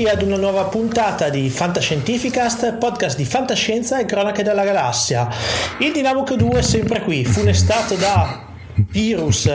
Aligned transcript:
Benvenuti 0.00 0.24
ad 0.24 0.32
una 0.32 0.40
nuova 0.40 0.64
puntata 0.64 1.28
di 1.28 1.50
Fantascientificast, 1.50 2.78
podcast 2.78 3.18
di 3.18 3.26
fantascienza 3.26 4.00
e 4.00 4.06
cronache 4.06 4.42
della 4.42 4.64
galassia. 4.64 5.28
Il 5.78 5.92
Dinamoco 5.92 6.36
2 6.36 6.60
è 6.60 6.62
sempre 6.62 7.02
qui, 7.02 7.22
funestato 7.22 7.96
da 7.96 8.46
virus, 8.76 9.46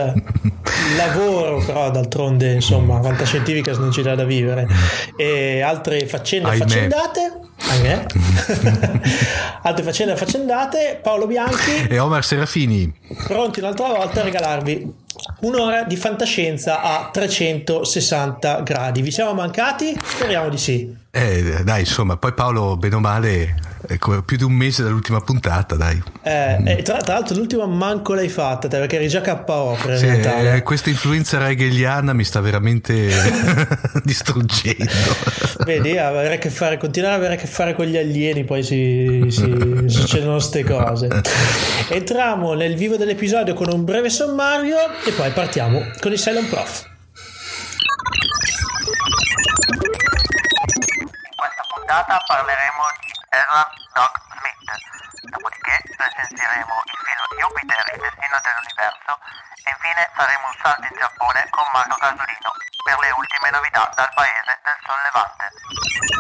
lavoro, 0.97 1.63
però 1.65 1.89
d'altronde 1.89 2.53
insomma 2.53 3.01
Fantascientificast 3.01 3.79
non 3.79 3.91
ci 3.91 4.03
dà 4.03 4.13
da 4.13 4.23
vivere, 4.23 4.67
e 5.17 5.61
altre 5.61 6.05
faccende 6.05 6.49
Ahimè. 6.49 6.59
faccendate. 6.59 7.39
Ahimè. 7.69 8.05
altre 9.63 9.83
faccende 9.83 10.15
faccendate. 10.15 10.99
Paolo 11.01 11.27
Bianchi, 11.27 11.87
E 11.89 11.99
Omar 11.99 12.23
Serafini. 12.23 12.93
pronti 13.25 13.59
un'altra 13.59 13.87
volta 13.87 14.21
a 14.21 14.23
regalarvi 14.23 14.93
un'ora 15.41 15.83
di 15.83 15.95
fantascienza 15.95 16.81
a 16.81 17.09
360 17.11 18.61
gradi. 18.61 19.01
Vi 19.01 19.11
siamo 19.11 19.33
mancati? 19.33 19.97
Speriamo 20.03 20.49
di 20.49 20.57
sì. 20.57 20.95
Eh, 21.11 21.63
dai, 21.63 21.81
insomma, 21.81 22.17
poi 22.17 22.33
Paolo, 22.33 22.77
bene 22.77 22.95
o 22.95 22.99
male, 22.99 23.55
ecco, 23.87 24.21
più 24.23 24.37
di 24.37 24.43
un 24.43 24.53
mese 24.53 24.83
dall'ultima 24.83 25.19
puntata, 25.21 25.75
dai. 25.75 26.01
Eh, 26.23 26.61
e 26.65 26.81
tra, 26.81 26.97
tra 26.97 27.13
l'altro 27.15 27.35
l'ultima 27.35 27.65
manco 27.65 28.13
l'hai 28.13 28.29
fatta 28.29 28.67
te 28.67 28.77
perché 28.77 28.95
eri 28.95 29.07
già 29.07 29.21
KO 29.21 29.77
per 29.81 29.97
Sì, 29.97 30.07
eh, 30.07 30.61
questa 30.63 30.89
influenza 30.89 31.47
hegeliana 31.49 32.13
mi 32.13 32.23
sta 32.23 32.39
veramente 32.41 33.09
distruggendo. 34.03 35.15
Vedi, 35.65 35.97
avere 35.97 36.35
a 36.35 36.37
che 36.37 36.49
fare, 36.49 36.77
continuare 36.77 37.15
ad 37.15 37.19
avere 37.21 37.35
a 37.35 37.41
che 37.41 37.47
fare 37.47 37.73
con 37.73 37.85
gli 37.85 37.97
alieni, 37.97 38.43
poi 38.43 38.63
si, 38.63 39.25
si- 39.29 39.83
succedono 39.87 40.33
queste 40.33 40.63
cose. 40.63 41.07
Entriamo 41.89 42.53
nel 42.53 42.75
vivo 42.75 42.95
dell'episodio 42.97 43.53
con 43.53 43.71
un 43.71 43.83
breve 43.83 44.09
sommario 44.09 44.77
e 45.05 45.11
poi 45.11 45.31
partiamo 45.31 45.83
con 45.99 46.11
il 46.11 46.19
Silent 46.19 46.47
Prof. 46.49 46.85
In 50.97 51.35
questa 51.35 51.63
puntata 51.73 52.21
parleremo 52.27 52.83
di 53.01 53.04
Edward 53.35 53.67
Doc 53.91 54.13
Smith, 54.31 54.71
dopodiché 55.27 55.75
recensiremo 55.97 56.73
il 56.85 56.99
film 57.03 57.39
Jupiter, 57.39 57.83
il 57.91 57.99
destino 57.99 58.39
dell'universo 58.39 59.19
e 59.63 59.69
infine 59.75 60.09
faremo 60.13 60.47
un 60.47 60.55
salto 60.61 60.87
in 60.87 60.95
Giappone 60.97 61.49
con 61.49 61.67
Marco 61.73 61.95
Casolino 61.95 62.51
per 62.83 62.97
le 62.99 63.11
ultime 63.11 63.49
novità 63.49 63.91
dal 63.93 64.13
paese 64.13 64.59
del 64.63 64.77
Sol 64.85 65.01
Levante. 65.03 66.14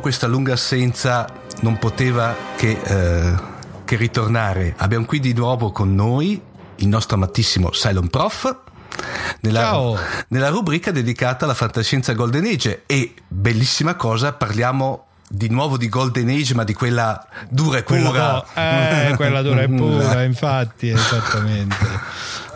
Dopo 0.00 0.08
questa 0.08 0.26
lunga 0.26 0.54
assenza 0.54 1.28
non 1.60 1.78
poteva 1.78 2.34
che, 2.56 2.78
eh, 2.82 3.34
che 3.84 3.96
ritornare. 3.96 4.74
Abbiamo 4.78 5.04
qui 5.04 5.20
di 5.20 5.34
nuovo 5.34 5.70
con 5.70 5.94
noi 5.94 6.40
il 6.76 6.88
nostro 6.88 7.16
amatissimo 7.16 7.68
Cylon 7.68 8.08
Prof. 8.08 8.56
Nella, 9.40 9.94
nella 10.28 10.48
rubrica 10.48 10.90
dedicata 10.90 11.44
alla 11.44 11.54
fantascienza 11.54 12.12
Golden 12.12 12.44
Age 12.44 12.82
e 12.86 13.14
bellissima 13.28 13.94
cosa 13.94 14.32
parliamo 14.32 15.06
di 15.28 15.48
nuovo 15.48 15.76
di 15.76 15.88
Golden 15.88 16.28
Age 16.28 16.54
ma 16.54 16.64
di 16.64 16.74
quella 16.74 17.24
dura 17.48 17.78
e 17.78 17.82
Quella, 17.84 18.08
pura 18.08 18.32
no, 18.32 18.44
eh, 18.54 19.12
quella 19.14 19.42
dura 19.42 19.62
e 19.62 19.68
pura, 19.70 20.22
infatti, 20.24 20.88
esattamente. 20.88 21.76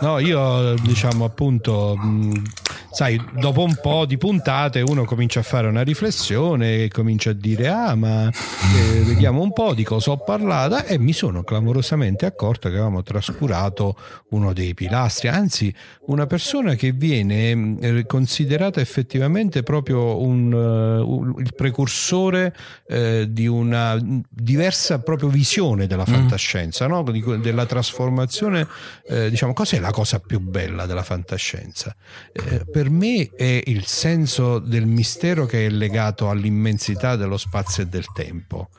No, 0.01 0.19
io 0.19 0.73
diciamo 0.81 1.25
appunto, 1.25 1.95
mh, 1.95 2.41
sai, 2.95 3.21
dopo 3.33 3.61
un 3.61 3.77
po' 3.81 4.05
di 4.05 4.17
puntate 4.17 4.79
uno 4.79 5.03
comincia 5.03 5.41
a 5.41 5.43
fare 5.43 5.67
una 5.67 5.81
riflessione 5.81 6.83
e 6.83 6.87
comincia 6.89 7.31
a 7.31 7.33
dire 7.33 7.67
ah 7.67 7.93
ma 7.95 8.29
eh, 8.29 9.01
vediamo 9.01 9.41
un 9.41 9.51
po' 9.51 9.73
di 9.73 9.83
cosa 9.83 10.11
ho 10.11 10.17
parlato 10.17 10.85
e 10.85 10.97
mi 10.97 11.11
sono 11.11 11.43
clamorosamente 11.43 12.25
accorto 12.25 12.69
che 12.69 12.75
avevamo 12.75 13.03
trascurato 13.03 13.97
uno 14.29 14.53
dei 14.53 14.73
pilastri, 14.73 15.27
anzi 15.27 15.73
una 16.07 16.25
persona 16.25 16.75
che 16.75 16.91
viene 16.93 17.53
mh, 17.53 18.05
considerata 18.05 18.79
effettivamente 18.79 19.61
proprio 19.61 20.21
un, 20.21 20.53
eh, 20.53 21.01
un- 21.01 21.35
il 21.39 21.53
precursore 21.53 22.55
eh, 22.87 23.27
di 23.29 23.45
una 23.47 23.97
diversa 24.29 24.99
proprio 24.99 25.27
visione 25.27 25.85
della 25.85 26.05
fantascienza, 26.05 26.87
no? 26.87 27.03
Di 27.03 27.23
della 27.41 27.65
trasformazione, 27.65 28.65
eh, 29.07 29.29
diciamo, 29.29 29.51
cos'è 29.51 29.79
la 29.79 29.91
cosa 29.91 30.19
più 30.19 30.39
bella 30.39 30.85
della 30.85 31.03
fantascienza? 31.03 31.93
Eh, 32.31 32.63
per 32.85 32.93
me 32.93 33.31
è 33.35 33.63
il 33.65 33.83
senso 33.87 34.59
del 34.59 34.85
mistero 34.85 35.47
che 35.47 35.65
è 35.65 35.69
legato 35.69 36.29
all'immensità 36.29 37.15
dello 37.15 37.37
spazio 37.37 37.81
e 37.81 37.87
del 37.87 38.05
tempo. 38.13 38.69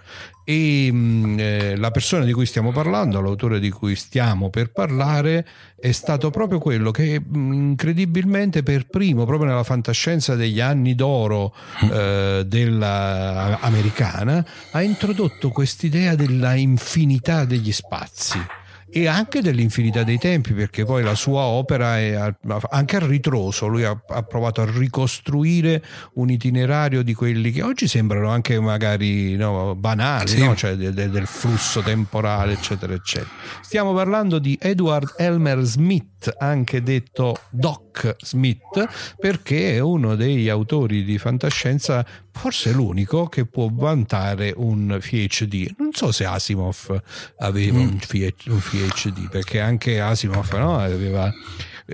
E 0.44 0.92
mh, 0.92 1.36
eh, 1.40 1.76
la 1.76 1.90
persona 1.90 2.24
di 2.24 2.32
cui 2.32 2.46
stiamo 2.46 2.70
parlando, 2.70 3.20
l'autore 3.20 3.58
di 3.58 3.68
cui 3.68 3.96
stiamo 3.96 4.48
per 4.48 4.70
parlare, 4.70 5.44
è 5.76 5.90
stato 5.90 6.30
proprio 6.30 6.60
quello 6.60 6.92
che 6.92 7.18
mh, 7.18 7.52
incredibilmente 7.52 8.62
per 8.62 8.86
primo, 8.86 9.24
proprio 9.24 9.48
nella 9.48 9.64
fantascienza 9.64 10.36
degli 10.36 10.60
anni 10.60 10.94
d'oro 10.94 11.52
eh, 11.90 12.44
della 12.46 13.58
americana, 13.60 14.46
ha 14.70 14.82
introdotto 14.82 15.48
quest'idea 15.48 16.14
della 16.14 16.54
infinità 16.54 17.44
degli 17.44 17.72
spazi 17.72 18.38
e 18.96 19.08
anche 19.08 19.42
dell'infinità 19.42 20.04
dei 20.04 20.16
tempi 20.16 20.54
perché 20.54 20.86
poi 20.86 21.02
la 21.02 21.14
sua 21.14 21.42
opera 21.42 21.98
è 21.98 22.14
anche 22.70 22.96
al 22.96 23.02
ritroso 23.02 23.66
lui 23.66 23.84
ha, 23.84 23.94
ha 24.08 24.22
provato 24.22 24.62
a 24.62 24.66
ricostruire 24.70 25.84
un 26.14 26.30
itinerario 26.30 27.02
di 27.02 27.12
quelli 27.12 27.50
che 27.50 27.62
oggi 27.62 27.88
sembrano 27.88 28.30
anche 28.30 28.58
magari 28.58 29.36
no, 29.36 29.74
banali 29.74 30.28
Sì. 30.28 30.42
no? 30.42 30.56
cioè 30.56 30.76
de- 30.76 30.94
de- 30.94 31.10
del 31.10 31.26
flusso 31.26 31.82
temporale 31.82 32.54
eccetera 32.54 32.94
eccetera 32.94 33.28
stiamo 33.60 33.92
parlando 33.92 34.38
di 34.38 34.56
Edward 34.58 35.12
Elmer 35.18 35.60
Smith 35.60 36.34
anche 36.38 36.82
detto 36.82 37.36
Doc 37.50 37.85
Smith 38.20 39.14
perché 39.18 39.74
è 39.74 39.78
uno 39.78 40.14
degli 40.14 40.48
autori 40.48 41.04
di 41.04 41.18
fantascienza 41.18 42.04
forse 42.32 42.72
l'unico 42.72 43.28
che 43.28 43.46
può 43.46 43.68
vantare 43.72 44.52
un 44.56 44.98
PhD 45.00 45.74
non 45.78 45.92
so 45.92 46.12
se 46.12 46.24
Asimov 46.24 47.02
aveva 47.38 47.78
un, 47.78 47.96
PhD, 47.96 48.48
un 48.48 48.60
PhD 48.60 49.28
perché 49.30 49.60
anche 49.60 50.00
Asimov 50.00 50.52
no, 50.54 50.78
aveva 50.78 51.32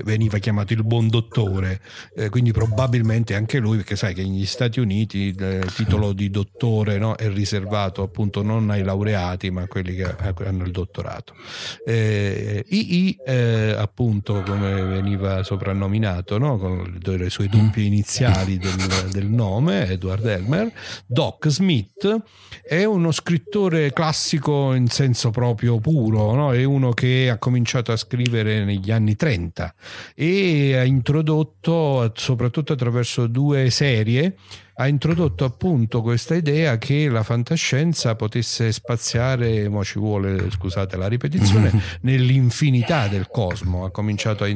veniva 0.05 0.39
chiamato 0.39 0.73
il 0.73 0.85
buon 0.85 1.09
dottore 1.09 1.81
eh, 2.17 2.31
quindi 2.31 2.53
probabilmente 2.53 3.35
anche 3.35 3.59
lui 3.59 3.77
perché 3.77 3.97
sai 3.97 4.15
che 4.15 4.23
negli 4.23 4.47
Stati 4.47 4.81
Uniti 4.81 5.19
il 5.19 5.73
titolo 5.75 6.13
di 6.13 6.31
dottore 6.31 6.99
no, 6.99 7.15
è 7.15 7.29
riservato 7.29 8.03
appunto 8.03 8.43
non 8.43 8.71
ai 8.71 8.83
laureati 8.83 9.51
ma 9.51 9.63
a 9.63 9.67
quelli 9.67 9.95
che 9.95 10.15
hanno 10.45 10.65
il 10.65 10.71
dottorato 10.71 11.35
eh, 11.85 12.65
II 12.67 13.17
eh, 13.27 13.75
appunto 13.77 14.43
come 14.47 14.83
veniva 14.83 15.43
soprannominato 15.43 16.39
no, 16.39 16.57
con 16.57 16.99
le 17.03 17.31
sue 17.31 17.49
doppie 17.49 17.85
iniziali 17.85 18.57
del, 18.59 19.09
del 19.11 19.27
nome 19.27 19.89
Edward 19.89 20.25
Elmer 20.25 20.73
Doc 21.07 21.49
Smith 21.49 22.23
è 22.63 22.85
uno 22.85 23.13
scrittore 23.13 23.93
classico 23.93 24.73
in 24.73 24.89
senso 24.89 25.31
proprio 25.31 25.79
puro 25.79 26.35
no? 26.35 26.53
è 26.53 26.65
uno 26.65 26.93
che 26.93 27.29
ha 27.31 27.37
cominciato 27.37 27.93
a 27.93 27.97
scrivere 27.97 28.65
negli 28.65 28.91
anni 28.91 29.17
30 29.17 29.75
e 30.15 30.77
ha 30.77 30.85
introdotto 30.85 32.13
soprattutto 32.15 32.73
attraverso 32.73 33.27
due 33.27 33.71
serie 33.71 34.37
ha 34.83 34.89
introdotto 34.89 35.45
appunto 35.45 36.01
questa 36.01 36.35
idea 36.35 36.79
che 36.79 37.09
la 37.09 37.23
fantascienza 37.23 38.15
potesse 38.15 38.73
spaziare, 38.73 39.69
mo 39.69 39.85
ci 39.85 39.99
vuole, 39.99 40.51
scusate 40.51 40.97
la 40.97 41.09
ripetizione, 41.09 41.71
nell'infinità 42.03 43.07
del 43.07 43.29
cosmo. 43.31 43.85
Ha 43.85 43.91
cominciato 43.91 44.45
a, 44.45 44.49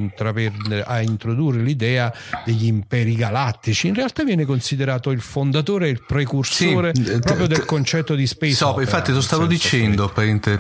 a, 0.85 1.03
introdurre 1.03 1.61
l'idea 1.61 2.13
degli 2.45 2.67
imperi 2.67 3.15
galattici. 3.15 3.89
In 3.89 3.95
realtà 3.95 4.25
viene 4.25 4.47
considerato 4.47 5.11
il 5.11 5.21
fondatore 5.21 5.89
il 5.91 6.03
precursore 6.05 6.93
sì, 6.95 7.05
eh, 7.05 7.19
proprio 7.19 7.47
del 7.47 7.65
concetto 7.65 8.15
di 8.15 8.27
space 8.27 8.55
so, 8.55 8.69
opera. 8.69 8.83
Infatti 8.83 9.13
lo 9.13 9.21
stavo 9.21 9.47
dicendo, 9.47 10.09
che... 10.09 10.59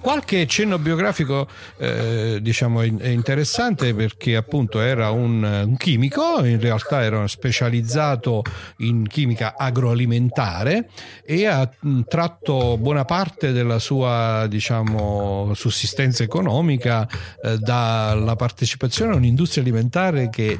Qualche 0.00 0.46
cenno 0.46 0.78
biografico 0.78 1.48
eh, 1.78 2.38
diciamo 2.40 2.82
è 2.82 3.08
interessante 3.08 3.94
perché 3.94 4.36
appunto 4.36 4.80
era 4.80 5.10
un, 5.10 5.42
un 5.42 5.76
chimico, 5.76 6.44
in 6.44 6.60
realtà 6.60 7.02
era 7.02 7.26
specializzato 7.26 8.42
in 8.78 9.06
chimica 9.06 9.54
agroalimentare 9.56 10.88
e 11.24 11.46
ha 11.46 11.68
tratto 12.06 12.76
buona 12.78 13.04
parte 13.04 13.52
della 13.52 13.78
sua 13.78 14.46
diciamo, 14.48 15.52
sussistenza 15.54 16.22
economica 16.22 17.08
eh, 17.42 17.58
dalla 17.58 18.36
partecipazione 18.36 19.12
a 19.12 19.16
un'industria 19.16 19.62
alimentare 19.62 20.30
che 20.30 20.58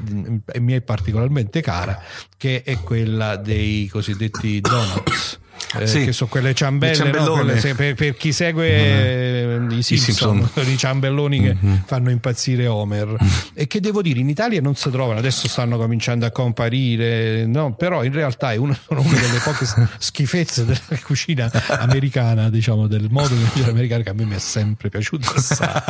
mi 0.59 0.73
è 0.73 0.81
particolarmente 0.81 1.61
cara, 1.61 2.01
che 2.37 2.63
è 2.63 2.79
quella 2.79 3.35
dei 3.35 3.87
cosiddetti 3.87 4.61
donuts 4.61 5.39
eh, 5.77 5.87
sì. 5.87 6.03
che 6.03 6.13
sono 6.13 6.29
quelle 6.29 6.53
ciambelle 6.55 7.11
no? 7.11 7.33
quelle, 7.33 7.73
per, 7.75 7.93
per, 7.93 8.15
chi 8.15 8.31
segue 8.31 9.57
mm-hmm. 9.59 9.71
i 9.71 9.83
Simpson, 9.83 10.49
Simpson. 10.51 10.67
i 10.73 10.77
ciambelloni 10.77 11.41
che 11.41 11.55
mm-hmm. 11.55 11.75
fanno 11.85 12.09
impazzire 12.09 12.65
Homer 12.65 13.15
e 13.53 13.67
che 13.67 13.79
devo 13.79 14.01
dire 14.01 14.19
in 14.19 14.29
Italia 14.29 14.61
non 14.61 14.75
si 14.75 14.89
trovano 14.89 15.19
adesso 15.19 15.47
stanno 15.47 15.77
cominciando 15.77 16.25
a 16.25 16.31
comparire 16.31 17.45
no? 17.45 17.73
però 17.75 18.03
in 18.03 18.13
realtà 18.13 18.51
è 18.51 18.55
una, 18.55 18.77
una 18.89 19.01
delle 19.09 19.39
poche 19.43 19.67
schifezze 19.99 20.65
della 20.65 20.79
cucina 21.03 21.51
americana 21.79 22.49
diciamo 22.49 22.87
del 22.87 23.07
modo 23.11 23.35
di 23.35 23.43
cucina 23.43 23.69
americana 23.69 24.01
che 24.01 24.09
a 24.09 24.13
me 24.13 24.25
mi 24.25 24.35
è 24.35 24.39
sempre 24.39 24.89
piaciuto 24.89 25.31
assai 25.35 25.81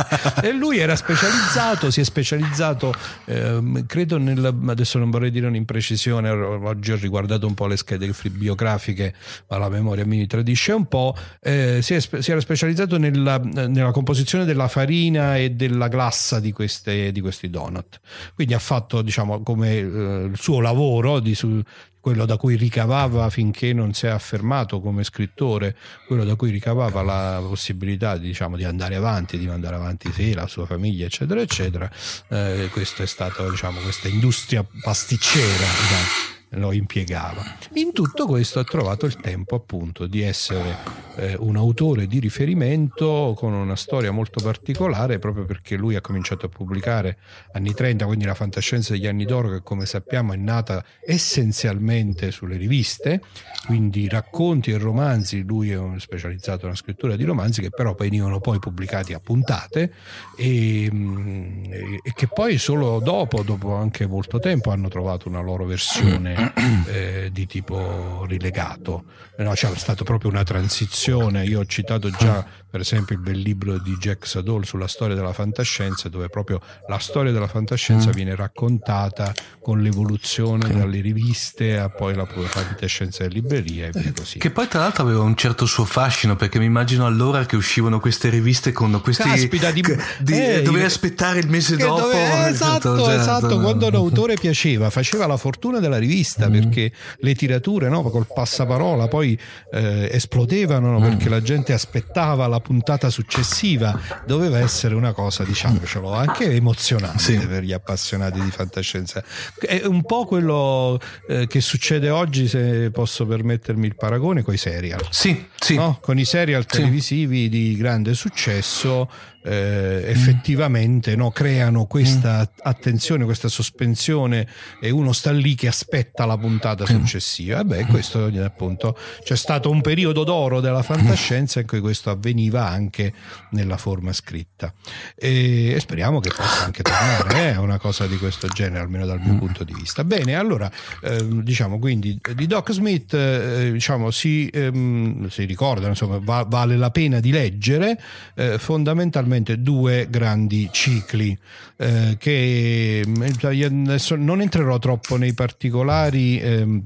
e 0.42 0.52
lui 0.52 0.78
era 0.78 0.94
specializzato 0.94 1.90
si 1.90 2.00
è 2.00 2.04
specializzato 2.04 2.92
ehm, 3.24 3.86
credo 3.86 4.18
nel 4.18 4.54
adesso 4.66 4.98
non 4.98 5.10
vorrei 5.10 5.30
dire 5.30 5.46
un'imprecisione 5.46 6.28
oggi 6.28 6.92
ho 6.92 6.96
riguardato 6.96 7.46
un 7.46 7.54
po' 7.54 7.66
le 7.66 7.78
schede 7.78 8.12
biografiche 8.30 9.14
ma 9.48 9.56
la 9.56 9.68
memoria 9.70 10.04
mi 10.04 10.26
tradisce 10.26 10.72
un 10.72 10.86
po', 10.86 11.16
eh, 11.40 11.80
si, 11.82 11.94
è, 11.94 12.00
si, 12.00 12.30
era 12.30 12.40
specializzato 12.40 12.98
nella, 12.98 13.38
nella, 13.38 13.90
composizione 13.90 14.44
della 14.44 14.68
farina 14.68 15.36
e 15.36 15.50
della 15.50 15.88
glassa 15.88 16.40
di, 16.40 16.52
queste, 16.52 17.12
di 17.12 17.20
questi 17.20 17.48
donut. 17.48 18.00
Quindi 18.34 18.54
ha 18.54 18.58
fatto 18.58 19.02
diciamo, 19.02 19.42
come 19.42 19.76
eh, 19.76 19.82
il 19.82 20.36
suo 20.36 20.60
lavoro 20.60 21.20
di, 21.20 21.34
su, 21.34 21.62
quello 22.00 22.24
da 22.24 22.36
cui 22.36 22.56
ricavava 22.56 23.28
finché 23.28 23.72
non 23.72 23.92
si 23.92 24.06
è 24.06 24.08
affermato 24.08 24.80
come 24.80 25.04
scrittore, 25.04 25.76
quello 26.06 26.24
da 26.24 26.34
cui 26.34 26.50
ricavava 26.50 27.02
la 27.02 27.42
possibilità 27.46 28.16
diciamo, 28.16 28.56
di 28.56 28.64
andare 28.64 28.96
avanti, 28.96 29.38
di 29.38 29.46
mandare 29.46 29.76
avanti 29.76 30.10
sé, 30.12 30.34
la 30.34 30.46
sua 30.46 30.66
famiglia, 30.66 31.04
eccetera, 31.04 31.40
eccetera. 31.40 31.90
Eh, 32.28 32.68
questa 32.72 33.02
è 33.02 33.06
stata 33.06 33.48
diciamo, 33.48 33.80
questa 33.80 34.08
industria 34.08 34.64
pasticcera. 34.82 35.44
Diciamo 35.46 36.39
lo 36.50 36.72
impiegava. 36.72 37.42
In 37.74 37.92
tutto 37.92 38.26
questo 38.26 38.58
ha 38.58 38.64
trovato 38.64 39.06
il 39.06 39.16
tempo 39.16 39.54
appunto 39.54 40.06
di 40.06 40.22
essere 40.22 40.76
eh, 41.16 41.36
un 41.38 41.56
autore 41.56 42.06
di 42.06 42.18
riferimento 42.18 43.34
con 43.36 43.52
una 43.52 43.76
storia 43.76 44.10
molto 44.10 44.42
particolare 44.42 45.18
proprio 45.18 45.44
perché 45.44 45.76
lui 45.76 45.94
ha 45.94 46.00
cominciato 46.00 46.46
a 46.46 46.48
pubblicare 46.48 47.18
anni 47.52 47.72
30, 47.72 48.06
quindi 48.06 48.24
la 48.24 48.34
fantascienza 48.34 48.92
degli 48.92 49.06
anni 49.06 49.24
d'oro 49.24 49.50
che 49.50 49.62
come 49.62 49.86
sappiamo 49.86 50.32
è 50.32 50.36
nata 50.36 50.84
essenzialmente 51.04 52.30
sulle 52.30 52.56
riviste, 52.56 53.22
quindi 53.66 54.08
racconti 54.08 54.72
e 54.72 54.78
romanzi, 54.78 55.42
lui 55.42 55.70
è 55.70 55.78
un 55.78 56.00
specializzato 56.00 56.64
nella 56.64 56.76
scrittura 56.76 57.16
di 57.16 57.24
romanzi 57.24 57.60
che 57.60 57.70
però 57.70 57.94
venivano 57.94 58.40
poi 58.40 58.58
pubblicati 58.58 59.12
a 59.12 59.20
puntate 59.20 59.92
e, 60.36 60.88
mm, 60.92 61.72
e 62.02 62.12
che 62.14 62.26
poi 62.26 62.58
solo 62.58 62.98
dopo, 63.00 63.42
dopo 63.42 63.74
anche 63.74 64.06
molto 64.06 64.38
tempo, 64.40 64.70
hanno 64.70 64.88
trovato 64.88 65.28
una 65.28 65.40
loro 65.40 65.64
versione 65.64 66.39
eh, 66.86 67.30
di 67.32 67.46
tipo 67.46 68.24
rilegato. 68.26 69.04
No, 69.38 69.52
c'è 69.52 69.74
stata 69.76 70.04
proprio 70.04 70.30
una 70.30 70.42
transizione. 70.42 71.44
Io 71.44 71.60
ho 71.60 71.66
citato 71.66 72.10
già, 72.10 72.44
per 72.70 72.80
esempio, 72.80 73.14
il 73.16 73.22
bel 73.22 73.38
libro 73.38 73.78
di 73.78 73.96
Jack 73.96 74.26
Sadol 74.26 74.64
sulla 74.64 74.86
storia 74.86 75.14
della 75.14 75.32
fantascienza, 75.32 76.08
dove 76.08 76.28
proprio 76.28 76.60
la 76.88 76.98
storia 76.98 77.32
della 77.32 77.48
fantascienza 77.48 78.10
mm. 78.10 78.12
viene 78.12 78.34
raccontata 78.34 79.32
con 79.60 79.80
l'evoluzione 79.80 80.72
dalle 80.72 81.00
riviste 81.00 81.78
a 81.78 81.88
poi 81.88 82.14
la 82.14 82.26
fantascienza 82.26 83.22
delle 83.22 83.34
librerie 83.34 83.88
e 83.88 83.98
via 83.98 84.12
così. 84.14 84.38
Che 84.38 84.50
poi, 84.50 84.68
tra 84.68 84.80
l'altro, 84.80 85.04
aveva 85.04 85.22
un 85.22 85.36
certo 85.36 85.66
suo 85.66 85.84
fascino, 85.84 86.36
perché 86.36 86.58
mi 86.58 86.66
immagino 86.66 87.06
allora 87.06 87.46
che 87.46 87.56
uscivano 87.56 87.98
queste 87.98 88.28
riviste 88.28 88.72
con 88.72 89.00
questi. 89.02 89.22
Caspita, 89.22 89.70
di, 89.70 89.82
di 90.20 90.32
eh, 90.32 90.62
dovevi 90.62 90.84
aspettare 90.84 91.40
il 91.40 91.48
mese 91.48 91.76
dopo. 91.76 92.02
Dove, 92.02 92.48
esatto, 92.48 92.94
esatto, 92.94 93.10
esatto. 93.10 93.60
Quando 93.60 93.88
un 93.88 93.94
autore 93.94 94.34
piaceva, 94.34 94.90
faceva 94.90 95.26
la 95.26 95.36
fortuna 95.36 95.78
della 95.80 95.98
rivista 95.98 96.08
vista 96.10 96.48
mm. 96.48 96.52
perché 96.52 96.92
le 97.18 97.34
tirature 97.34 97.88
no, 97.88 98.02
col 98.02 98.26
passaparola 98.32 99.08
poi 99.08 99.38
eh, 99.72 100.08
esplodevano 100.12 100.98
no, 100.98 101.00
perché 101.00 101.28
la 101.28 101.40
gente 101.40 101.72
aspettava 101.72 102.46
la 102.46 102.59
puntata 102.60 103.10
successiva 103.10 103.98
doveva 104.24 104.58
essere 104.58 104.94
una 104.94 105.12
cosa 105.12 105.44
diciamocelo 105.44 106.12
anche 106.12 106.52
emozionante 106.52 107.18
sì. 107.18 107.38
per 107.46 107.62
gli 107.62 107.72
appassionati 107.72 108.40
di 108.40 108.50
fantascienza 108.50 109.22
è 109.58 109.82
un 109.84 110.02
po' 110.02 110.24
quello 110.24 111.00
eh, 111.28 111.46
che 111.46 111.60
succede 111.60 112.10
oggi 112.10 112.48
se 112.48 112.90
posso 112.90 113.26
permettermi 113.26 113.86
il 113.86 113.96
paragone 113.96 114.42
con 114.42 114.54
i 114.54 114.58
serial 114.58 115.06
sì, 115.10 115.46
sì. 115.58 115.74
No? 115.74 115.98
con 116.00 116.18
i 116.18 116.24
serial 116.24 116.66
televisivi 116.66 117.48
di 117.48 117.76
grande 117.76 118.14
successo 118.14 119.10
eh, 119.42 120.02
effettivamente 120.06 121.16
no, 121.16 121.30
creano 121.30 121.86
questa 121.86 122.40
mm. 122.40 122.58
attenzione, 122.62 123.24
questa 123.24 123.48
sospensione 123.48 124.46
e 124.80 124.90
uno 124.90 125.12
sta 125.12 125.32
lì 125.32 125.54
che 125.54 125.68
aspetta 125.68 126.26
la 126.26 126.36
puntata 126.36 126.84
successiva. 126.84 127.60
E 127.60 127.64
beh, 127.64 127.86
questo 127.86 128.30
appunto 128.42 128.96
c'è 129.22 129.36
stato 129.36 129.70
un 129.70 129.80
periodo 129.80 130.24
d'oro 130.24 130.60
della 130.60 130.82
fantascienza 130.82 131.60
in 131.60 131.66
cui 131.66 131.80
questo 131.80 132.10
avveniva 132.10 132.68
anche 132.68 133.12
nella 133.50 133.76
forma 133.76 134.12
scritta. 134.12 134.72
E, 135.14 135.72
e 135.72 135.80
speriamo 135.80 136.20
che 136.20 136.30
possa 136.30 136.64
anche 136.64 136.82
tornare, 136.82 137.52
eh, 137.52 137.56
una 137.56 137.78
cosa 137.78 138.06
di 138.06 138.18
questo 138.18 138.46
genere, 138.48 138.80
almeno 138.80 139.06
dal 139.06 139.20
mio 139.20 139.34
mm. 139.34 139.38
punto 139.38 139.64
di 139.64 139.72
vista. 139.72 140.04
Bene, 140.04 140.34
allora 140.34 140.70
eh, 141.02 141.26
diciamo 141.42 141.78
quindi 141.78 142.18
di 142.34 142.46
Doc 142.46 142.72
Smith 142.72 143.14
eh, 143.14 143.70
diciamo, 143.72 144.10
si, 144.10 144.48
ehm, 144.48 145.28
si 145.28 145.44
ricorda, 145.44 145.88
insomma, 145.88 146.18
va, 146.22 146.44
vale 146.46 146.76
la 146.76 146.90
pena 146.90 147.20
di 147.20 147.30
leggere 147.30 147.98
eh, 148.34 148.58
fondamentalmente 148.58 149.28
fondamentalmente 149.30 149.62
due 149.62 150.06
grandi 150.10 150.68
cicli 150.72 151.36
eh, 151.76 152.16
che 152.18 153.00
eh, 153.00 153.64
adesso 153.64 154.16
non 154.16 154.42
entrerò 154.42 154.78
troppo 154.78 155.16
nei 155.16 155.32
particolari 155.32 156.38
eh, 156.38 156.82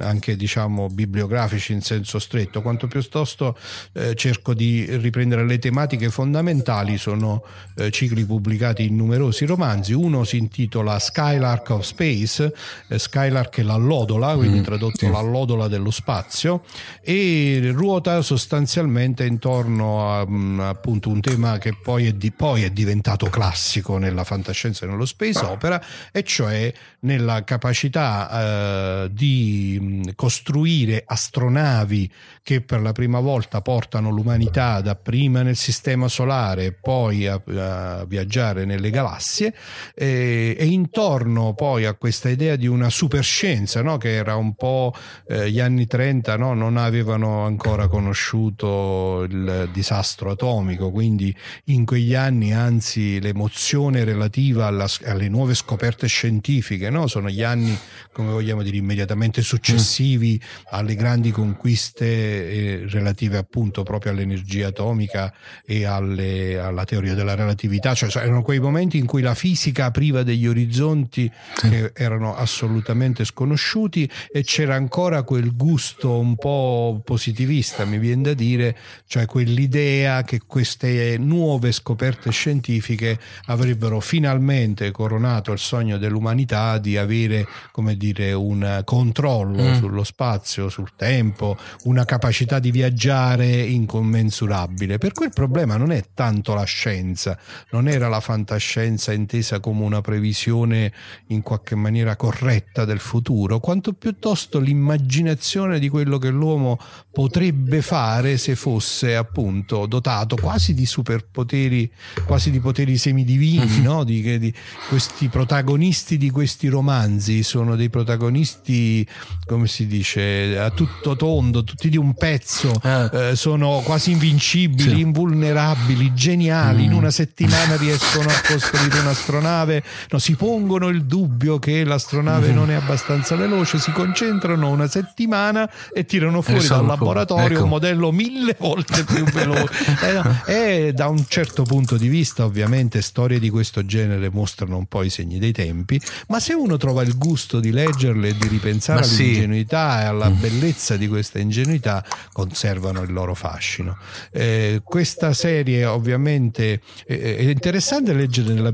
anche 0.00 0.36
diciamo 0.36 0.88
bibliografici 0.88 1.72
in 1.72 1.82
senso 1.82 2.18
stretto. 2.18 2.62
Quanto 2.62 2.86
piuttosto 2.86 3.56
eh, 3.92 4.14
cerco 4.14 4.54
di 4.54 4.86
riprendere 4.96 5.44
le 5.44 5.58
tematiche 5.58 6.08
fondamentali 6.08 6.96
sono 6.96 7.42
eh, 7.76 7.90
cicli 7.90 8.24
pubblicati 8.24 8.86
in 8.86 8.96
numerosi 8.96 9.44
romanzi. 9.44 9.92
Uno 9.92 10.24
si 10.24 10.38
intitola 10.38 10.98
Skylark 10.98 11.70
of 11.70 11.84
Space 11.84 12.52
eh, 12.88 12.98
Skylark 12.98 13.58
è 13.58 13.62
l'allodola 13.62 14.34
quindi 14.34 14.60
mm, 14.60 14.62
tradotto 14.62 15.08
l'allodola 15.10 15.68
dello 15.68 15.90
spazio 15.90 16.62
e 17.02 17.70
ruota 17.74 18.22
sostanzialmente 18.22 19.26
intorno 19.26 20.12
a 20.12 20.26
appunto 20.68 21.10
un 21.10 21.20
tema 21.20 21.58
che 21.64 21.72
poi 21.72 22.08
è, 22.08 22.12
di, 22.12 22.30
poi 22.30 22.62
è 22.62 22.68
diventato 22.68 23.30
classico 23.30 23.96
nella 23.96 24.22
fantascienza 24.22 24.84
e 24.84 24.88
nello 24.90 25.06
space 25.06 25.42
opera, 25.46 25.82
e 26.12 26.22
cioè 26.22 26.70
nella 27.00 27.42
capacità 27.42 29.04
eh, 29.04 29.08
di 29.10 30.12
costruire 30.14 31.04
astronavi 31.06 32.12
che 32.44 32.60
per 32.60 32.82
la 32.82 32.92
prima 32.92 33.20
volta 33.20 33.62
portano 33.62 34.10
l'umanità 34.10 34.82
dapprima 34.82 35.40
nel 35.40 35.56
sistema 35.56 36.08
solare 36.08 36.66
e 36.66 36.72
poi 36.72 37.26
a, 37.26 37.40
a, 37.42 38.04
viaggiare 38.04 38.66
nelle 38.66 38.90
galassie 38.90 39.54
e, 39.94 40.54
e, 40.58 40.66
intorno 40.66 41.54
poi 41.54 41.86
a 41.86 41.94
questa 41.94 42.28
idea 42.28 42.56
di 42.56 42.66
una 42.66 42.90
superscienza 42.90 43.80
no? 43.80 43.96
che 43.96 44.12
era 44.12 44.36
un 44.36 44.54
po' 44.56 44.94
eh, 45.26 45.50
gli 45.50 45.58
anni 45.58 45.86
30 45.86 46.36
no? 46.36 46.52
non 46.52 46.76
avevano 46.76 47.46
ancora 47.46 47.88
conosciuto 47.88 49.22
il 49.26 49.70
disastro 49.72 50.32
atomico 50.32 50.90
quindi 50.90 51.34
in 51.64 51.86
quegli 51.86 52.14
anni 52.14 52.52
anzi 52.52 53.22
l'emozione 53.22 54.04
relativa 54.04 54.66
alla, 54.66 54.86
alle 55.04 55.30
nuove 55.30 55.54
scoperte 55.54 56.06
scientifiche, 56.08 56.90
no? 56.90 57.06
sono 57.06 57.30
gli 57.30 57.42
anni, 57.42 57.74
come 58.12 58.32
vogliamo 58.32 58.62
dire, 58.62 58.76
immediatamente 58.76 59.40
successivi 59.40 60.38
alle 60.72 60.94
grandi 60.94 61.30
conquiste 61.30 62.32
eh, 62.34 62.86
relative 62.88 63.36
appunto 63.36 63.82
proprio 63.82 64.12
all'energia 64.12 64.68
atomica 64.68 65.32
e 65.64 65.84
alle, 65.84 66.58
alla 66.58 66.84
teoria 66.84 67.14
della 67.14 67.34
relatività, 67.34 67.94
cioè 67.94 68.10
erano 68.22 68.42
quei 68.42 68.58
momenti 68.58 68.98
in 68.98 69.06
cui 69.06 69.22
la 69.22 69.34
fisica 69.34 69.86
apriva 69.86 70.22
degli 70.22 70.46
orizzonti 70.46 71.30
sì. 71.56 71.68
che 71.68 71.92
erano 71.94 72.34
assolutamente 72.34 73.24
sconosciuti 73.24 74.10
e 74.32 74.42
c'era 74.42 74.74
ancora 74.74 75.22
quel 75.22 75.56
gusto 75.56 76.18
un 76.18 76.36
po' 76.36 77.00
positivista, 77.04 77.84
mi 77.84 77.98
viene 77.98 78.22
da 78.22 78.34
dire, 78.34 78.76
cioè 79.06 79.26
quell'idea 79.26 80.22
che 80.22 80.40
queste 80.46 81.16
nuove 81.18 81.72
scoperte 81.72 82.30
scientifiche 82.30 83.18
avrebbero 83.46 84.00
finalmente 84.00 84.90
coronato 84.90 85.52
il 85.52 85.58
sogno 85.58 85.98
dell'umanità 85.98 86.78
di 86.78 86.96
avere, 86.96 87.46
come 87.70 87.96
dire, 87.96 88.32
un 88.32 88.82
controllo 88.84 89.62
mm. 89.62 89.74
sullo 89.74 90.04
spazio, 90.04 90.68
sul 90.68 90.90
tempo, 90.96 91.56
una 91.84 92.04
capacità 92.04 92.23
di 92.58 92.70
viaggiare 92.70 93.46
incommensurabile. 93.46 94.98
Per 94.98 95.12
cui 95.12 95.26
il 95.26 95.32
problema 95.32 95.76
non 95.76 95.92
è 95.92 96.04
tanto 96.14 96.54
la 96.54 96.64
scienza, 96.64 97.38
non 97.70 97.86
era 97.86 98.08
la 98.08 98.20
fantascienza 98.20 99.12
intesa 99.12 99.60
come 99.60 99.82
una 99.82 100.00
previsione 100.00 100.92
in 101.28 101.42
qualche 101.42 101.74
maniera 101.74 102.16
corretta 102.16 102.84
del 102.84 102.98
futuro, 102.98 103.60
quanto 103.60 103.92
piuttosto 103.92 104.58
l'immaginazione 104.58 105.78
di 105.78 105.88
quello 105.88 106.18
che 106.18 106.30
l'uomo 106.30 106.78
potrebbe 107.12 107.82
fare 107.82 108.38
se 108.38 108.56
fosse 108.56 109.14
appunto 109.14 109.86
dotato 109.86 110.36
quasi 110.36 110.72
di 110.72 110.86
superpoteri, 110.86 111.90
quasi 112.24 112.50
di 112.50 112.60
poteri 112.60 112.96
semidivini, 112.96 113.82
no? 113.82 114.02
di, 114.02 114.38
di 114.38 114.52
questi 114.88 115.28
protagonisti 115.28 116.16
di 116.16 116.30
questi 116.30 116.68
romanzi 116.68 117.42
sono 117.42 117.76
dei 117.76 117.90
protagonisti, 117.90 119.06
come 119.44 119.66
si 119.66 119.86
dice, 119.86 120.58
a 120.58 120.70
tutto 120.70 121.16
tondo, 121.16 121.64
tutti 121.64 121.88
di 121.88 121.98
un 121.98 122.13
pezzo, 122.14 122.72
ah. 122.82 123.10
eh, 123.12 123.36
sono 123.36 123.82
quasi 123.84 124.12
invincibili, 124.12 124.94
sì. 124.94 125.00
invulnerabili, 125.00 126.14
geniali, 126.14 126.82
mm. 126.82 126.86
in 126.86 126.92
una 126.92 127.10
settimana 127.10 127.76
riescono 127.76 128.28
a 128.28 128.40
costruire 128.46 129.00
un'astronave, 129.00 129.82
no, 130.10 130.18
si 130.18 130.34
pongono 130.34 130.88
il 130.88 131.04
dubbio 131.04 131.58
che 131.58 131.84
l'astronave 131.84 132.50
mm. 132.50 132.54
non 132.54 132.70
è 132.70 132.74
abbastanza 132.74 133.36
veloce, 133.36 133.78
si 133.78 133.92
concentrano 133.92 134.68
una 134.70 134.88
settimana 134.88 135.68
e 135.92 136.04
tirano 136.04 136.42
fuori 136.42 136.66
dal 136.66 136.86
laboratorio 136.86 137.56
ecco. 137.56 137.64
un 137.64 137.70
modello 137.70 138.12
mille 138.12 138.56
volte 138.58 139.04
più 139.04 139.24
veloce. 139.24 139.72
eh, 140.46 140.86
e 140.86 140.92
da 140.92 141.08
un 141.08 141.24
certo 141.28 141.62
punto 141.64 141.96
di 141.96 142.08
vista, 142.08 142.44
ovviamente, 142.44 143.02
storie 143.02 143.38
di 143.38 143.50
questo 143.50 143.84
genere 143.84 144.30
mostrano 144.30 144.76
un 144.76 144.86
po' 144.86 145.02
i 145.02 145.10
segni 145.10 145.38
dei 145.38 145.52
tempi, 145.52 146.00
ma 146.28 146.40
se 146.40 146.54
uno 146.54 146.76
trova 146.76 147.02
il 147.02 147.16
gusto 147.16 147.60
di 147.60 147.70
leggerle 147.70 148.28
e 148.28 148.36
di 148.36 148.48
ripensare 148.48 149.00
ma 149.00 149.06
all'ingenuità 149.06 149.96
sì. 149.96 150.02
e 150.02 150.06
alla 150.06 150.30
mm. 150.30 150.40
bellezza 150.40 150.96
di 150.96 151.08
questa 151.08 151.38
ingenuità, 151.38 152.03
conservano 152.32 153.02
il 153.02 153.12
loro 153.12 153.34
fascino. 153.34 153.96
Eh, 154.30 154.80
questa 154.82 155.32
serie, 155.32 155.84
ovviamente, 155.84 156.80
eh, 157.06 157.36
è 157.36 157.42
interessante 157.42 158.12
leggere 158.12 158.52
nella, 158.52 158.72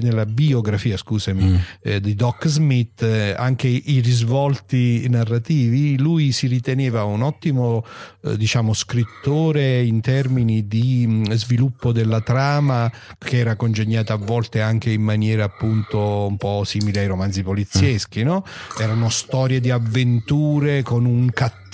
nella 0.00 0.26
biografia 0.26 0.96
scusami, 0.96 1.44
mm. 1.44 1.56
eh, 1.82 2.00
di 2.00 2.14
Doc 2.14 2.46
Smith 2.46 3.02
eh, 3.02 3.34
anche 3.36 3.68
i 3.68 4.00
risvolti 4.00 5.08
narrativi. 5.08 5.98
Lui 5.98 6.32
si 6.32 6.46
riteneva 6.46 7.04
un 7.04 7.22
ottimo 7.22 7.84
eh, 8.22 8.36
diciamo, 8.36 8.72
scrittore 8.74 9.82
in 9.82 10.00
termini 10.00 10.66
di 10.66 11.04
mm, 11.06 11.32
sviluppo 11.32 11.92
della 11.92 12.20
trama 12.20 12.90
che 13.18 13.38
era 13.38 13.56
congegnata 13.56 14.14
a 14.14 14.16
volte 14.16 14.60
anche 14.60 14.90
in 14.90 15.02
maniera 15.02 15.44
appunto 15.44 16.26
un 16.26 16.36
po' 16.36 16.64
simile 16.64 17.00
ai 17.00 17.06
romanzi 17.06 17.42
polizieschi, 17.42 18.22
no? 18.22 18.44
Erano 18.78 19.08
storie 19.08 19.60
di 19.60 19.70
avventure 19.70 20.82
con 20.82 21.04
un 21.04 21.30
cattivo, 21.30 21.64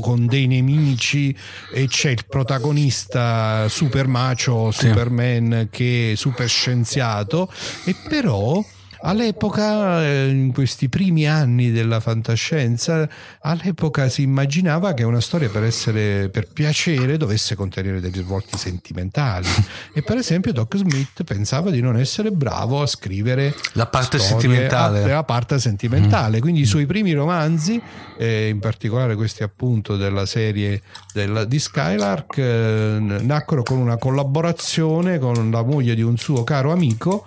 con 0.00 0.26
dei 0.26 0.46
nemici 0.46 1.36
e 1.72 1.86
c'è 1.86 2.10
il 2.10 2.24
protagonista 2.26 3.68
super 3.68 4.06
macio, 4.06 4.70
Superman 4.70 5.68
che 5.70 6.12
è 6.12 6.14
super 6.16 6.48
scienziato 6.48 7.52
e 7.84 7.94
però 8.08 8.64
All'epoca, 9.06 10.02
eh, 10.02 10.28
in 10.28 10.50
questi 10.54 10.88
primi 10.88 11.28
anni 11.28 11.70
della 11.70 12.00
fantascienza, 12.00 13.06
all'epoca 13.42 14.08
si 14.08 14.22
immaginava 14.22 14.94
che 14.94 15.02
una 15.02 15.20
storia 15.20 15.50
per 15.50 15.62
essere 15.62 16.30
per 16.30 16.48
piacere 16.50 17.18
dovesse 17.18 17.54
contenere 17.54 18.00
degli 18.00 18.20
svolti 18.20 18.56
sentimentali. 18.56 19.46
E 19.92 20.00
per 20.00 20.16
esempio 20.16 20.54
Doc 20.54 20.76
Smith 20.76 21.22
pensava 21.22 21.70
di 21.70 21.82
non 21.82 21.98
essere 21.98 22.30
bravo 22.30 22.80
a 22.80 22.86
scrivere 22.86 23.54
la 23.74 23.86
parte 23.86 24.18
sentimentale. 24.18 25.06
La 25.06 25.22
parte 25.22 25.58
sentimentale. 25.58 26.38
Mm. 26.38 26.40
Quindi 26.40 26.60
i 26.62 26.66
suoi 26.66 26.86
primi 26.86 27.12
romanzi, 27.12 27.78
eh, 28.16 28.48
in 28.48 28.58
particolare 28.58 29.16
questi 29.16 29.42
appunto 29.42 29.98
della 29.98 30.24
serie 30.24 30.80
della, 31.12 31.44
di 31.44 31.58
Skylark, 31.58 32.38
eh, 32.38 32.96
nacquero 33.20 33.62
con 33.62 33.76
una 33.76 33.98
collaborazione 33.98 35.18
con 35.18 35.50
la 35.50 35.62
moglie 35.62 35.94
di 35.94 36.02
un 36.02 36.16
suo 36.16 36.42
caro 36.42 36.72
amico 36.72 37.26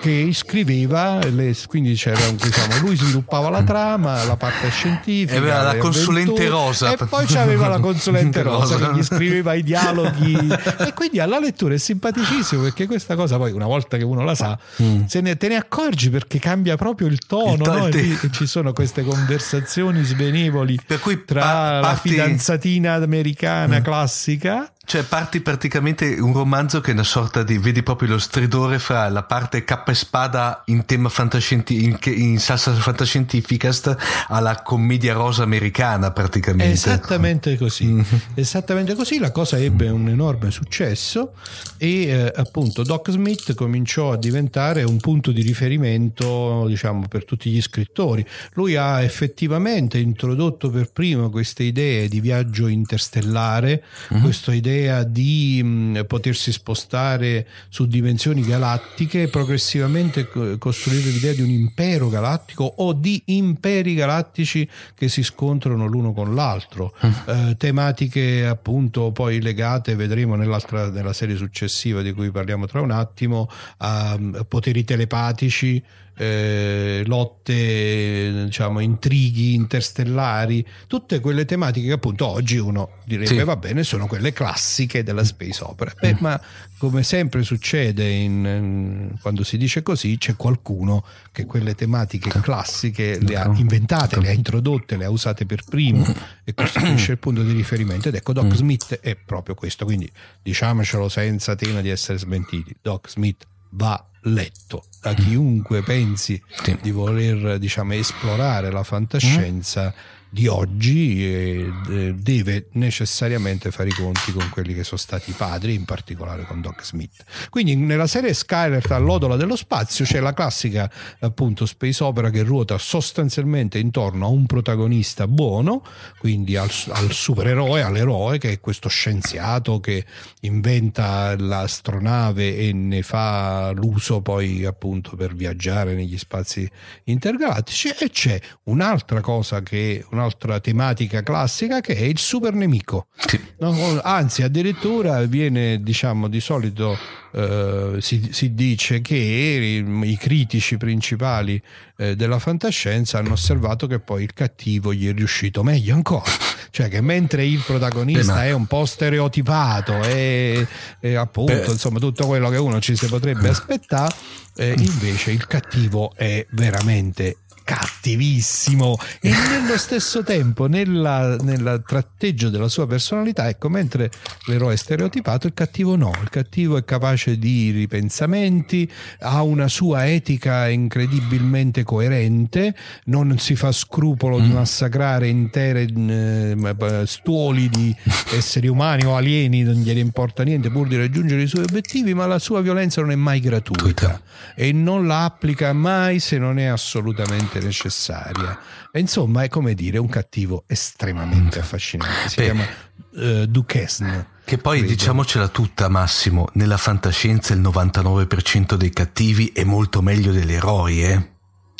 che 0.00 0.30
scriveva, 0.32 1.18
le, 1.24 1.56
quindi 1.66 1.94
c'era 1.94 2.28
un, 2.28 2.36
diciamo, 2.36 2.78
lui 2.80 2.96
sviluppava 2.96 3.50
la 3.50 3.62
trama, 3.62 4.24
la 4.24 4.36
parte 4.36 4.70
scientifica, 4.70 5.34
e 5.34 5.36
aveva 5.38 5.62
la 5.62 5.76
consulente 5.76 6.48
rosa 6.48 6.92
e 6.92 6.96
poi 7.06 7.26
c'aveva 7.26 7.68
la 7.68 7.80
consulente 7.80 8.42
rosa 8.42 8.76
che 8.76 8.96
gli 8.96 9.02
scriveva 9.02 9.54
i 9.54 9.62
dialoghi 9.62 10.36
e 10.78 10.92
quindi 10.94 11.18
alla 11.18 11.38
lettura 11.38 11.74
è 11.74 11.78
simpaticissimo 11.78 12.62
perché 12.62 12.86
questa 12.86 13.16
cosa 13.16 13.36
poi 13.36 13.52
una 13.52 13.66
volta 13.66 13.96
che 13.96 14.04
uno 14.04 14.22
la 14.22 14.34
sa 14.34 14.56
mm. 14.80 15.02
ne, 15.20 15.36
te 15.36 15.48
ne 15.48 15.56
accorgi 15.56 16.10
perché 16.10 16.38
cambia 16.38 16.76
proprio 16.76 17.08
il 17.08 17.18
tono, 17.26 17.64
il 17.64 17.82
no? 17.82 17.88
te- 17.88 18.18
ci 18.30 18.46
sono 18.46 18.72
queste 18.72 19.02
conversazioni 19.02 20.02
svenevoli 20.04 20.78
tra 21.26 21.40
pa- 21.40 21.80
la 21.80 21.96
fidanzatina 21.96 22.94
americana 22.94 23.80
mm. 23.80 23.82
classica 23.82 24.72
cioè, 24.84 25.04
parti 25.04 25.40
praticamente 25.40 26.16
un 26.18 26.32
romanzo 26.32 26.80
che 26.80 26.90
è 26.90 26.92
una 26.92 27.04
sorta 27.04 27.44
di. 27.44 27.56
vedi 27.56 27.84
proprio 27.84 28.08
lo 28.08 28.18
stridore 28.18 28.80
fra 28.80 29.08
la 29.08 29.22
parte 29.22 29.64
K 29.64 29.80
e 29.86 29.94
spada 29.94 30.64
in 30.66 30.84
tema 30.84 31.08
fantascientifico, 31.08 32.08
in, 32.10 32.30
in 32.30 32.38
salsa 32.40 32.72
fantascientificast 32.72 33.96
alla 34.26 34.60
commedia 34.62 35.12
rosa 35.12 35.44
americana, 35.44 36.10
praticamente. 36.10 36.72
Esattamente 36.72 37.56
così. 37.56 37.86
Mm. 37.86 38.00
Esattamente 38.34 38.94
così. 38.96 39.18
La 39.18 39.30
cosa 39.30 39.56
ebbe 39.56 39.88
un 39.88 40.08
enorme 40.08 40.50
successo 40.50 41.34
e 41.78 42.06
eh, 42.06 42.32
appunto 42.34 42.82
Doc 42.82 43.10
Smith 43.12 43.54
cominciò 43.54 44.10
a 44.10 44.16
diventare 44.16 44.82
un 44.82 44.98
punto 44.98 45.30
di 45.30 45.42
riferimento, 45.42 46.64
diciamo, 46.66 47.06
per 47.06 47.24
tutti 47.24 47.50
gli 47.50 47.62
scrittori. 47.62 48.26
Lui 48.54 48.74
ha 48.74 49.00
effettivamente 49.00 49.98
introdotto 49.98 50.70
per 50.70 50.90
primo 50.90 51.30
queste 51.30 51.62
idee 51.62 52.08
di 52.08 52.20
viaggio 52.20 52.66
interstellare, 52.66 53.84
mm-hmm. 54.12 54.22
questa 54.22 54.52
idea 54.52 54.70
l'idea 54.72 55.02
di 55.04 55.62
mh, 55.62 56.04
potersi 56.06 56.50
spostare 56.52 57.46
su 57.68 57.86
dimensioni 57.86 58.42
galattiche 58.42 59.22
e 59.22 59.28
progressivamente 59.28 60.28
costruire 60.58 61.10
l'idea 61.10 61.32
di 61.34 61.42
un 61.42 61.50
impero 61.50 62.08
galattico 62.08 62.64
o 62.64 62.92
di 62.92 63.22
imperi 63.26 63.94
galattici 63.94 64.68
che 64.94 65.08
si 65.08 65.22
scontrano 65.22 65.86
l'uno 65.86 66.12
con 66.12 66.34
l'altro. 66.34 66.94
Mm. 67.04 67.10
Eh, 67.26 67.56
tematiche 67.56 68.46
appunto 68.46 69.12
poi 69.12 69.40
legate, 69.40 69.94
vedremo 69.94 70.34
nell'altra, 70.34 70.88
nella 70.88 71.12
serie 71.12 71.36
successiva 71.36 72.02
di 72.02 72.12
cui 72.12 72.30
parliamo 72.30 72.66
tra 72.66 72.80
un 72.80 72.90
attimo, 72.90 73.48
a, 73.78 74.12
a 74.12 74.44
poteri 74.44 74.84
telepatici 74.84 75.82
eh, 76.16 77.02
lotte, 77.06 78.44
diciamo, 78.44 78.80
intrighi 78.80 79.54
interstellari, 79.54 80.64
tutte 80.86 81.20
quelle 81.20 81.44
tematiche 81.44 81.86
che 81.86 81.92
appunto 81.92 82.26
oggi 82.26 82.58
uno 82.58 82.90
direbbe 83.04 83.38
sì. 83.38 83.44
va 83.44 83.56
bene, 83.56 83.82
sono 83.82 84.06
quelle 84.06 84.32
classiche 84.32 85.02
della 85.02 85.24
space 85.24 85.64
opera. 85.64 85.92
Beh, 85.98 86.14
mm. 86.14 86.18
ma 86.20 86.40
come 86.78 87.02
sempre 87.02 87.42
succede 87.42 88.08
in, 88.08 88.44
in, 88.44 89.18
quando 89.20 89.44
si 89.44 89.56
dice 89.56 89.82
così, 89.82 90.18
c'è 90.18 90.36
qualcuno 90.36 91.04
che 91.30 91.46
quelle 91.46 91.74
tematiche 91.74 92.30
classiche 92.40 93.18
le 93.20 93.36
ha 93.36 93.50
inventate, 93.54 94.20
le 94.20 94.28
ha 94.28 94.32
introdotte, 94.32 94.96
le 94.96 95.04
ha 95.04 95.10
usate 95.10 95.46
per 95.46 95.62
primo 95.68 96.06
mm. 96.06 96.22
e 96.44 96.54
costituisce 96.54 97.12
il 97.12 97.18
punto 97.18 97.42
di 97.42 97.52
riferimento. 97.52 98.08
Ed 98.08 98.16
ecco, 98.16 98.32
Doc 98.32 98.46
mm. 98.46 98.50
Smith 98.52 98.98
è 99.00 99.16
proprio 99.16 99.54
questo, 99.54 99.84
quindi 99.84 100.10
diciamocelo 100.42 101.08
senza 101.08 101.54
tema 101.56 101.80
di 101.80 101.88
essere 101.88 102.18
smentiti. 102.18 102.74
Doc 102.82 103.08
Smith 103.08 103.46
va 103.70 104.04
letto 104.22 104.84
da 105.00 105.10
mm. 105.10 105.14
chiunque 105.14 105.82
pensi 105.82 106.40
sì. 106.62 106.78
di 106.80 106.90
voler 106.90 107.58
diciamo, 107.58 107.94
esplorare 107.94 108.70
la 108.70 108.82
fantascienza 108.82 109.92
di 110.32 110.46
oggi 110.46 111.22
eh, 111.26 112.14
deve 112.16 112.68
necessariamente 112.72 113.70
fare 113.70 113.90
i 113.90 113.92
conti 113.92 114.32
con 114.32 114.48
quelli 114.48 114.72
che 114.72 114.82
sono 114.82 114.98
stati 114.98 115.28
i 115.28 115.34
padri, 115.34 115.74
in 115.74 115.84
particolare 115.84 116.44
con 116.44 116.62
Doc 116.62 116.82
Smith. 116.86 117.22
Quindi 117.50 117.76
nella 117.76 118.06
serie 118.06 118.32
Skyler 118.32 118.82
all'odola 118.92 119.36
dello 119.36 119.56
spazio 119.56 120.06
c'è 120.06 120.20
la 120.20 120.32
classica 120.32 120.90
appunto 121.18 121.66
space 121.66 122.02
opera 122.02 122.30
che 122.30 122.42
ruota 122.44 122.78
sostanzialmente 122.78 123.78
intorno 123.78 124.24
a 124.24 124.28
un 124.28 124.46
protagonista 124.46 125.26
buono, 125.28 125.84
quindi 126.18 126.56
al, 126.56 126.70
al 126.88 127.12
supereroe, 127.12 127.82
all'eroe 127.82 128.38
che 128.38 128.52
è 128.52 128.60
questo 128.60 128.88
scienziato 128.88 129.80
che 129.80 130.02
inventa 130.40 131.36
l'astronave 131.36 132.56
e 132.56 132.72
ne 132.72 133.02
fa 133.02 133.70
l'uso 133.72 134.22
poi 134.22 134.64
appunto 134.64 135.14
per 135.14 135.34
viaggiare 135.34 135.92
negli 135.92 136.16
spazi 136.16 136.66
intergalattici 137.04 137.88
e 137.88 138.08
c'è 138.08 138.40
un'altra 138.64 139.20
cosa 139.20 139.60
che 139.60 140.02
un'altra 140.22 140.60
tematica 140.60 141.22
classica 141.22 141.80
che 141.80 141.94
è 141.94 142.02
il 142.02 142.18
super 142.18 142.54
nemico. 142.54 143.06
Sì. 143.16 143.40
No, 143.58 144.00
anzi, 144.02 144.42
addirittura 144.42 145.20
viene, 145.26 145.82
diciamo, 145.82 146.28
di 146.28 146.40
solito 146.40 146.96
eh, 147.34 147.96
si, 148.00 148.28
si, 148.30 148.54
dice 148.54 149.00
che 149.00 149.16
i, 149.16 150.10
i 150.10 150.16
critici 150.16 150.76
principali 150.76 151.60
eh, 151.96 152.14
della 152.16 152.38
fantascienza 152.38 153.18
hanno 153.18 153.32
osservato 153.32 153.86
che 153.86 153.98
poi 153.98 154.22
il 154.24 154.32
cattivo 154.32 154.92
gli 154.92 155.08
è 155.08 155.12
riuscito 155.12 155.62
meglio 155.62 155.94
ancora. 155.94 156.30
Cioè 156.70 156.88
che 156.88 157.00
mentre 157.02 157.44
il 157.44 157.62
protagonista 157.66 158.32
Beh, 158.32 158.38
ma... 158.38 158.46
è 158.46 158.52
un 158.52 158.66
po' 158.66 158.86
stereotipato 158.86 160.02
e, 160.02 160.66
e 161.00 161.14
appunto 161.16 161.52
Beh. 161.52 161.70
insomma 161.70 161.98
tutto 161.98 162.26
quello 162.26 162.48
che 162.48 162.56
uno 162.56 162.80
ci 162.80 162.96
si 162.96 163.06
potrebbe 163.06 163.48
aspettare, 163.50 164.14
eh, 164.56 164.74
invece 164.78 165.32
il 165.32 165.46
cattivo 165.46 166.12
è 166.14 166.46
veramente 166.50 167.36
cattivissimo. 167.64 168.96
E 169.20 169.30
nello 169.50 169.76
stesso 169.78 170.22
tempo 170.22 170.66
nella, 170.66 171.36
nel 171.36 171.82
tratteggio 171.86 172.48
della 172.48 172.68
sua 172.68 172.86
personalità 172.86 173.48
ecco 173.48 173.68
mentre 173.68 174.10
l'eroe 174.46 174.74
è 174.74 174.76
stereotipato 174.76 175.46
il 175.46 175.54
cattivo 175.54 175.96
no. 175.96 176.12
Il 176.22 176.28
cattivo 176.28 176.76
è 176.76 176.84
capace 176.84 177.38
di 177.38 177.70
ripensamenti 177.70 178.90
ha 179.20 179.42
una 179.42 179.68
sua 179.68 180.08
etica 180.08 180.68
incredibilmente 180.68 181.82
coerente 181.82 182.74
non 183.04 183.38
si 183.38 183.54
fa 183.54 183.72
scrupolo 183.72 184.38
mm. 184.38 184.42
di 184.42 184.52
massacrare 184.52 185.28
intere 185.28 185.82
eh, 185.82 187.02
stuoli 187.06 187.68
di 187.68 187.94
esseri 188.34 188.68
umani 188.68 189.04
o 189.04 189.16
alieni 189.16 189.62
non 189.62 189.74
gliene 189.74 190.00
importa 190.00 190.42
niente 190.42 190.70
pur 190.70 190.88
di 190.88 190.96
raggiungere 190.96 191.42
i 191.42 191.46
suoi 191.46 191.64
obiettivi 191.64 192.14
ma 192.14 192.26
la 192.26 192.38
sua 192.38 192.60
violenza 192.60 193.00
non 193.00 193.10
è 193.10 193.16
mai 193.16 193.40
gratuita 193.40 194.20
e 194.54 194.72
non 194.72 195.06
la 195.06 195.24
applica 195.24 195.72
mai 195.72 196.18
se 196.18 196.38
non 196.38 196.58
è 196.58 196.64
assolutamente 196.64 197.51
assolutamente 197.58 197.60
necessaria. 197.60 198.58
E 198.90 199.00
insomma, 199.00 199.42
è 199.42 199.48
come 199.48 199.74
dire 199.74 199.98
un 199.98 200.08
cattivo 200.08 200.64
estremamente 200.66 201.58
affascinante. 201.58 202.28
Si 202.28 202.36
Beh, 202.36 202.44
chiama 202.44 202.66
uh, 203.10 203.46
Duquesne. 203.46 204.26
Che 204.44 204.58
poi 204.58 204.78
credo. 204.78 204.92
diciamocela 204.92 205.48
tutta, 205.48 205.88
Massimo, 205.88 206.48
nella 206.54 206.76
fantascienza 206.76 207.54
il 207.54 207.60
99% 207.60 208.74
dei 208.74 208.90
cattivi 208.90 209.52
è 209.54 209.64
molto 209.64 210.02
meglio 210.02 210.32
degli 210.32 210.52
eroi, 210.52 211.04
eh? 211.04 211.30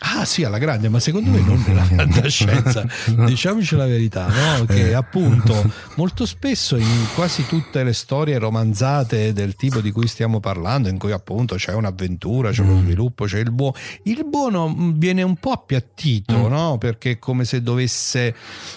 Ah 0.04 0.24
sì, 0.24 0.42
alla 0.42 0.58
grande, 0.58 0.88
ma 0.88 0.98
secondo 0.98 1.30
me 1.30 1.40
non 1.40 1.62
nella 1.64 1.84
fantascienza, 1.86 2.84
diciamoci 3.24 3.76
la 3.76 3.86
verità, 3.86 4.26
no? 4.26 4.64
che 4.64 4.88
eh. 4.88 4.94
appunto 4.94 5.70
molto 5.94 6.26
spesso 6.26 6.76
in 6.76 7.06
quasi 7.14 7.46
tutte 7.46 7.84
le 7.84 7.92
storie 7.92 8.36
romanzate 8.38 9.32
del 9.32 9.54
tipo 9.54 9.80
di 9.80 9.92
cui 9.92 10.08
stiamo 10.08 10.40
parlando, 10.40 10.88
in 10.88 10.98
cui 10.98 11.12
appunto 11.12 11.54
c'è 11.54 11.72
un'avventura, 11.72 12.50
c'è 12.50 12.62
uno 12.62 12.80
mm. 12.80 12.82
sviluppo, 12.82 13.26
c'è 13.26 13.38
il 13.38 13.52
buono, 13.52 13.76
il 14.02 14.24
buono 14.26 14.68
mm, 14.68 14.90
viene 14.96 15.22
un 15.22 15.36
po' 15.36 15.52
appiattito, 15.52 16.36
mm. 16.36 16.50
no? 16.50 16.78
perché 16.78 17.12
è 17.12 17.18
come 17.18 17.44
se 17.44 17.62
dovesse, 17.62 18.34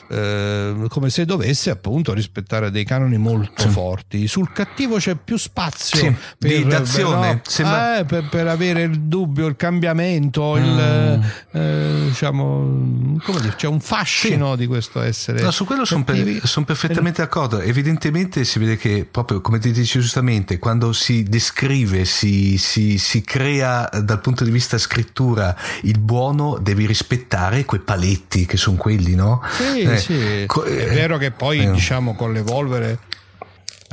eh, 0.09 0.85
come 0.87 1.09
se 1.09 1.25
dovesse 1.25 1.71
appunto 1.71 2.13
rispettare 2.13 2.69
dei 2.69 2.85
canoni 2.85 3.17
molto 3.17 3.63
sì. 3.63 3.69
forti. 3.69 4.27
Sul 4.27 4.51
cattivo 4.51 4.97
c'è 4.97 5.15
più 5.15 5.37
spazio 5.37 5.97
sì, 5.97 6.15
per, 6.37 6.51
di 6.51 6.65
d'azione, 6.65 7.33
no? 7.33 7.41
sembra... 7.47 7.97
eh, 7.97 8.05
per, 8.05 8.29
per, 8.29 8.47
avere 8.47 8.83
il 8.83 8.99
dubbio, 9.01 9.47
il 9.47 9.55
cambiamento, 9.55 10.53
mm. 10.53 10.63
il 10.63 11.14
eh, 11.51 12.01
diciamo, 12.07 13.19
come 13.23 13.41
dire, 13.41 13.55
c'è 13.55 13.67
un 13.67 13.79
fascino 13.79 14.51
sì. 14.51 14.57
di 14.57 14.67
questo 14.67 15.01
essere. 15.01 15.41
No, 15.41 15.51
su 15.51 15.65
quello 15.65 15.85
sono, 15.85 16.03
per, 16.03 16.41
sono 16.43 16.65
perfettamente 16.65 17.21
d'accordo. 17.21 17.59
Evidentemente 17.59 18.43
si 18.43 18.59
vede 18.59 18.77
che 18.77 19.07
proprio 19.09 19.41
come 19.41 19.59
ti 19.59 19.71
dici 19.71 19.99
giustamente, 19.99 20.59
quando 20.59 20.93
si 20.93 21.23
descrive, 21.23 22.05
si, 22.05 22.57
si, 22.57 22.97
si 22.97 23.21
crea 23.21 23.89
dal 24.01 24.21
punto 24.21 24.43
di 24.43 24.51
vista 24.51 24.77
scrittura 24.77 25.55
il 25.83 25.99
buono, 25.99 26.57
devi 26.61 26.85
rispettare 26.85 27.65
quei 27.65 27.81
paletti 27.81 28.45
che 28.45 28.57
sono 28.57 28.77
quelli, 28.77 29.15
no? 29.15 29.41
Sì, 29.57 29.81
eh, 29.81 29.97
sì. 29.97 30.43
Co- 30.47 30.63
è 30.63 30.87
vero 30.93 31.17
che 31.17 31.31
poi, 31.31 31.63
eh. 31.63 31.71
diciamo, 31.71 32.15
con 32.15 32.33
l'evolvere 32.33 32.99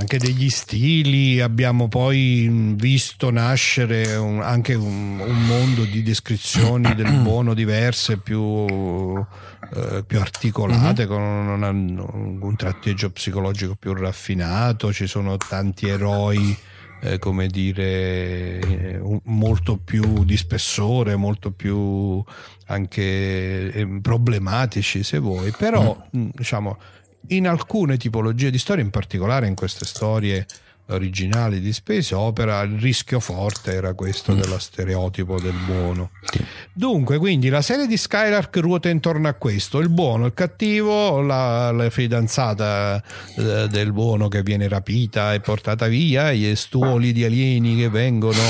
anche 0.03 0.19
degli 0.19 0.51
stili, 0.51 1.41
abbiamo 1.41 1.87
poi 1.87 2.75
visto 2.75 3.31
nascere 3.31 4.17
un, 4.17 4.41
anche 4.41 4.75
un, 4.75 5.21
un, 5.21 5.47
mondo 5.47 5.85
di 5.85 6.03
descrizioni 6.03 6.93
del 6.97 7.21
buono 7.23 7.55
diverse, 7.55 8.17
più, 8.19 8.67
eh, 8.67 10.03
più 10.05 10.19
articolate, 10.19 11.07
mm-hmm. 11.07 11.13
con 11.13 11.23
un, 11.23 12.39
un, 12.41 12.57
tratteggio 12.57 13.11
psicologico 13.11 13.77
più 13.79 13.95
raffinato, 13.95 14.93
ci 14.93 15.07
sono 15.07 15.37
tanti 15.37 15.89
eroi. 15.89 16.57
Eh, 17.05 17.19
come 17.19 17.49
dire, 17.49 18.61
eh, 18.61 19.01
molto 19.25 19.77
più 19.77 20.23
di 20.23 20.37
spessore, 20.37 21.17
molto 21.17 21.51
più 21.51 22.23
anche 22.67 23.73
eh, 23.73 23.99
problematici 24.01 25.03
se 25.03 25.19
vuoi, 25.19 25.51
però 25.51 26.01
mm. 26.17 26.29
diciamo 26.33 26.79
in 27.29 27.47
alcune 27.49 27.97
tipologie 27.97 28.51
di 28.51 28.59
storie, 28.59 28.83
in 28.83 28.91
particolare 28.91 29.47
in 29.47 29.55
queste 29.55 29.85
storie 29.85 30.47
originali 30.87 31.61
di 31.61 31.73
Space 31.73 32.15
Opera, 32.15 32.61
il 32.63 32.79
rischio 32.79 33.21
forte 33.21 33.73
era 33.73 33.95
questo 33.95 34.33
mm. 34.33 34.41
dello 34.41 34.59
stereotipo 34.59 35.41
del 35.41 35.55
buono. 35.65 36.11
Dunque, 36.73 37.19
quindi 37.19 37.49
la 37.49 37.63
serie 37.63 37.87
di 37.87 37.97
Skylark 37.97 38.57
ruota 38.57 38.89
intorno 38.89 39.29
a 39.29 39.35
questo: 39.35 39.79
il 39.79 39.89
buono, 39.89 40.27
il 40.27 40.35
cattivo, 40.35 41.21
la, 41.21 41.71
la 41.71 41.89
fidanzata 41.91 43.03
eh, 43.37 43.69
del 43.69 43.93
buono 43.93 44.29
che 44.29 44.43
viene 44.43 44.69
rapita 44.69 45.33
e 45.35 45.41
portata 45.41 45.87
via, 45.87 46.33
gli 46.33 46.55
stuoli 46.55 47.13
di 47.13 47.25
alieni 47.25 47.77
che 47.77 47.89
vengono 47.89 48.43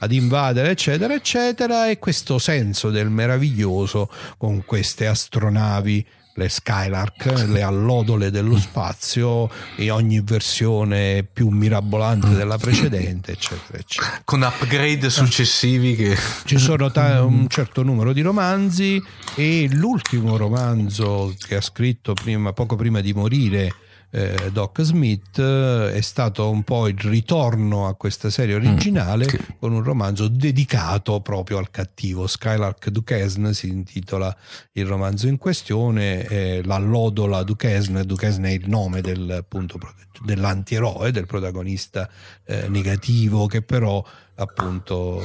ad 0.00 0.12
invadere, 0.12 0.70
eccetera, 0.70 1.14
eccetera, 1.14 1.88
e 1.88 1.98
questo 1.98 2.38
senso 2.38 2.90
del 2.90 3.10
meraviglioso 3.10 4.10
con 4.38 4.64
queste 4.64 5.06
astronavi 5.06 6.06
le 6.36 6.48
Skylark, 6.48 7.46
le 7.48 7.62
allodole 7.62 8.30
dello 8.30 8.58
spazio 8.58 9.50
e 9.74 9.90
ogni 9.90 10.20
versione 10.20 11.26
più 11.30 11.48
mirabolante 11.48 12.28
della 12.34 12.58
precedente, 12.58 13.32
eccetera, 13.32 13.78
eccetera. 13.78 14.20
Con 14.24 14.42
upgrade 14.42 15.08
successivi 15.10 15.94
che... 15.96 16.16
Ci 16.44 16.58
sono 16.58 16.90
ta- 16.90 17.24
un 17.24 17.48
certo 17.48 17.82
numero 17.82 18.12
di 18.12 18.20
romanzi 18.20 19.02
e 19.34 19.68
l'ultimo 19.72 20.36
romanzo 20.36 21.34
che 21.46 21.56
ha 21.56 21.60
scritto 21.60 22.12
prima, 22.12 22.52
poco 22.52 22.76
prima 22.76 23.00
di 23.00 23.12
morire 23.12 23.74
eh, 24.10 24.50
Doc 24.52 24.82
Smith 24.82 25.38
eh, 25.38 25.92
è 25.92 26.00
stato 26.00 26.48
un 26.50 26.62
po' 26.62 26.88
il 26.88 26.98
ritorno 26.98 27.86
a 27.86 27.94
questa 27.94 28.30
serie 28.30 28.54
originale 28.54 29.26
mm, 29.26 29.58
con 29.58 29.72
un 29.72 29.82
romanzo 29.82 30.28
dedicato 30.28 31.20
proprio 31.20 31.58
al 31.58 31.70
cattivo. 31.70 32.26
Skylark 32.26 32.88
Duquesne 32.90 33.52
si 33.52 33.68
intitola 33.68 34.34
il 34.72 34.86
romanzo 34.86 35.26
in 35.26 35.38
questione 35.38 36.26
eh, 36.26 36.62
la 36.64 36.78
lodola 36.78 37.42
Duquesne 37.42 38.04
Duquesne 38.04 38.50
è 38.50 38.52
il 38.52 38.68
nome 38.68 39.00
del, 39.00 39.30
appunto, 39.30 39.78
dell'antieroe 40.22 41.10
del 41.10 41.26
protagonista 41.26 42.08
eh, 42.44 42.68
negativo 42.68 43.46
che 43.46 43.62
però 43.62 44.04
appunto 44.38 45.22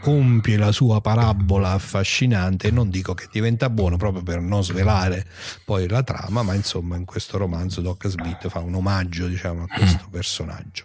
compie 0.00 0.56
la 0.56 0.72
sua 0.72 1.00
parabola 1.00 1.70
affascinante 1.70 2.72
non 2.72 2.90
dico 2.90 3.14
che 3.14 3.28
diventa 3.30 3.70
buono 3.70 3.96
proprio 3.96 4.24
per 4.24 4.40
non 4.40 4.64
svelare 4.64 5.24
poi 5.64 5.88
la 5.88 6.02
trama 6.02 6.42
ma 6.42 6.54
insomma 6.54 6.96
in 6.96 7.04
questo 7.04 7.38
romanzo 7.38 7.80
Doc 7.80 8.08
Smith 8.08 8.48
fa 8.48 8.58
un 8.58 8.74
omaggio 8.74 9.26
diciamo 9.26 9.64
a 9.64 9.66
questo 9.66 10.08
personaggio. 10.10 10.84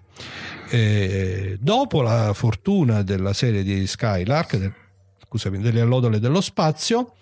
E 0.70 1.58
dopo 1.60 2.02
la 2.02 2.34
fortuna 2.34 3.02
della 3.02 3.34
serie 3.34 3.64
di 3.64 3.88
Skylark 3.88 4.58
del, 4.58 4.74
scusami, 5.26 5.60
delle 5.60 5.82
allodole 5.82 6.20
dello 6.20 6.42
spazio 6.42 7.14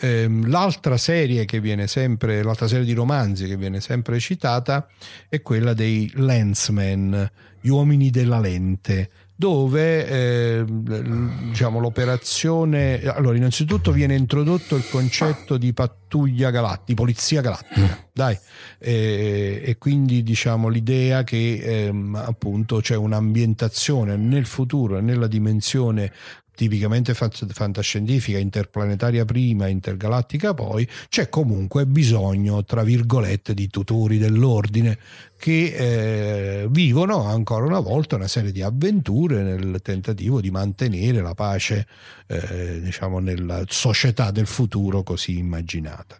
ehm, 0.00 0.48
l'altra 0.48 0.96
serie 0.96 1.44
che 1.44 1.60
viene 1.60 1.86
sempre 1.86 2.42
l'altra 2.42 2.68
serie 2.68 2.84
di 2.84 2.92
romanzi 2.92 3.46
che 3.46 3.56
viene 3.56 3.80
sempre 3.80 4.18
citata 4.18 4.86
è 5.28 5.40
quella 5.40 5.74
dei 5.74 6.10
Lensmen 6.14 7.30
gli 7.60 7.68
uomini 7.68 8.10
della 8.10 8.40
lente 8.40 9.10
dove 9.36 10.06
eh, 10.06 10.64
diciamo, 10.64 11.80
l'operazione 11.80 13.02
allora 13.02 13.36
innanzitutto 13.36 13.90
viene 13.90 14.14
introdotto 14.14 14.76
il 14.76 14.88
concetto 14.88 15.56
di 15.56 15.72
pattuglia 15.72 16.50
galattica 16.50 16.82
di 16.86 16.94
polizia 16.94 17.40
galattica 17.40 17.80
mm. 17.80 18.06
dai 18.12 18.38
e, 18.78 19.60
e, 19.64 19.76
quindi 19.76 20.22
diciamo 20.22 20.68
l'idea 20.68 21.24
che 21.24 21.86
ehm, 21.86 22.14
appunto 22.14 22.80
c'è 22.80 22.94
un'ambientazione 22.94 24.16
nel 24.16 24.46
futuro 24.46 25.00
nella 25.00 25.26
dimensione 25.26 26.12
tipicamente 26.54 27.14
fantascientifica, 27.14 28.38
interplanetaria 28.38 29.24
prima, 29.24 29.66
intergalattica 29.66 30.54
poi, 30.54 30.88
c'è 31.08 31.28
comunque 31.28 31.86
bisogno, 31.86 32.64
tra 32.64 32.82
virgolette, 32.82 33.54
di 33.54 33.68
tutori 33.68 34.18
dell'ordine 34.18 34.98
che 35.36 36.62
eh, 36.62 36.66
vivono 36.70 37.24
ancora 37.24 37.66
una 37.66 37.80
volta 37.80 38.16
una 38.16 38.28
serie 38.28 38.52
di 38.52 38.62
avventure 38.62 39.42
nel 39.42 39.80
tentativo 39.82 40.40
di 40.40 40.50
mantenere 40.50 41.20
la 41.20 41.34
pace 41.34 41.86
eh, 42.26 42.80
diciamo 42.80 43.18
nella 43.18 43.62
società 43.66 44.30
del 44.30 44.46
futuro 44.46 45.02
così 45.02 45.36
immaginata. 45.36 46.16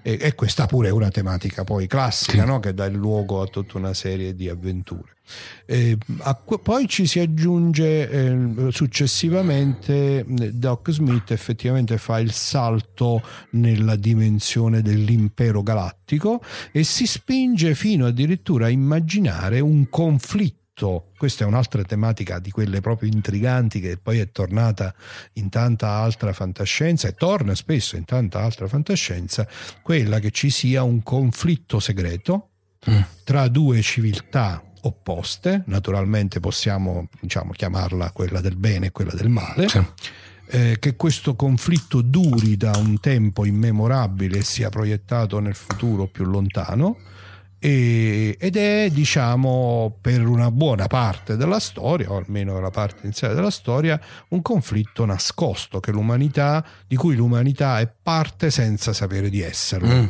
E, 0.00 0.18
e 0.20 0.34
questa 0.34 0.66
pure 0.66 0.88
è 0.88 0.90
una 0.90 1.10
tematica 1.10 1.64
poi 1.64 1.86
classica 1.86 2.44
no? 2.44 2.60
che 2.60 2.72
dà 2.72 2.86
il 2.86 2.94
luogo 2.94 3.42
a 3.42 3.46
tutta 3.46 3.78
una 3.78 3.94
serie 3.94 4.34
di 4.34 4.48
avventure 4.48 5.16
eh, 5.66 5.96
a, 6.18 6.34
poi 6.34 6.88
ci 6.88 7.06
si 7.06 7.18
aggiunge 7.18 8.08
eh, 8.08 8.66
successivamente 8.70 10.24
Doc 10.26 10.90
Smith 10.90 11.30
effettivamente 11.30 11.98
fa 11.98 12.18
il 12.18 12.32
salto 12.32 13.22
nella 13.50 13.96
dimensione 13.96 14.82
dell'impero 14.82 15.62
galattico 15.62 16.42
e 16.70 16.84
si 16.84 17.06
spinge 17.06 17.74
fino 17.74 18.06
addirittura 18.06 18.66
a 18.66 18.70
immaginare 18.70 19.60
un 19.60 19.88
conflitto 19.88 20.60
questa 21.16 21.44
è 21.44 21.46
un'altra 21.46 21.82
tematica 21.84 22.38
di 22.38 22.50
quelle 22.50 22.80
proprio 22.80 23.10
intriganti 23.12 23.78
che 23.78 23.98
poi 23.98 24.18
è 24.18 24.32
tornata 24.32 24.92
in 25.34 25.48
tanta 25.48 25.88
altra 25.88 26.32
fantascienza 26.32 27.06
e 27.06 27.14
torna 27.14 27.54
spesso 27.54 27.94
in 27.96 28.04
tanta 28.04 28.40
altra 28.40 28.66
fantascienza, 28.66 29.46
quella 29.82 30.18
che 30.18 30.30
ci 30.32 30.50
sia 30.50 30.82
un 30.82 31.02
conflitto 31.02 31.78
segreto 31.78 32.48
mm. 32.90 33.00
tra 33.22 33.46
due 33.48 33.82
civiltà 33.82 34.60
opposte, 34.82 35.62
naturalmente 35.66 36.40
possiamo 36.40 37.08
diciamo, 37.20 37.52
chiamarla 37.52 38.10
quella 38.12 38.40
del 38.40 38.56
bene 38.56 38.86
e 38.86 38.90
quella 38.92 39.12
del 39.12 39.28
male. 39.28 39.68
Sì. 39.68 39.84
Eh, 40.54 40.76
che 40.78 40.96
questo 40.96 41.34
conflitto 41.34 42.02
duri 42.02 42.56
da 42.56 42.72
un 42.76 43.00
tempo 43.00 43.46
immemorabile 43.46 44.38
e 44.38 44.42
sia 44.42 44.68
proiettato 44.68 45.38
nel 45.38 45.54
futuro 45.54 46.06
più 46.06 46.24
lontano 46.24 46.98
e, 47.64 48.36
ed 48.38 48.56
è 48.56 48.90
diciamo 48.90 49.96
per 50.00 50.26
una 50.26 50.50
buona 50.50 50.88
parte 50.88 51.36
della 51.36 51.60
storia 51.60 52.10
o 52.10 52.16
almeno 52.16 52.58
la 52.58 52.70
parte 52.70 53.02
iniziale 53.04 53.34
della 53.34 53.52
storia 53.52 54.00
un 54.30 54.42
conflitto 54.42 55.04
nascosto 55.04 55.80
di 56.88 56.96
cui 56.96 57.14
l'umanità 57.14 57.78
è 57.78 57.88
parte 58.02 58.50
senza 58.50 58.92
sapere 58.92 59.30
di 59.30 59.40
esserlo 59.40 59.94
mm 59.94 60.06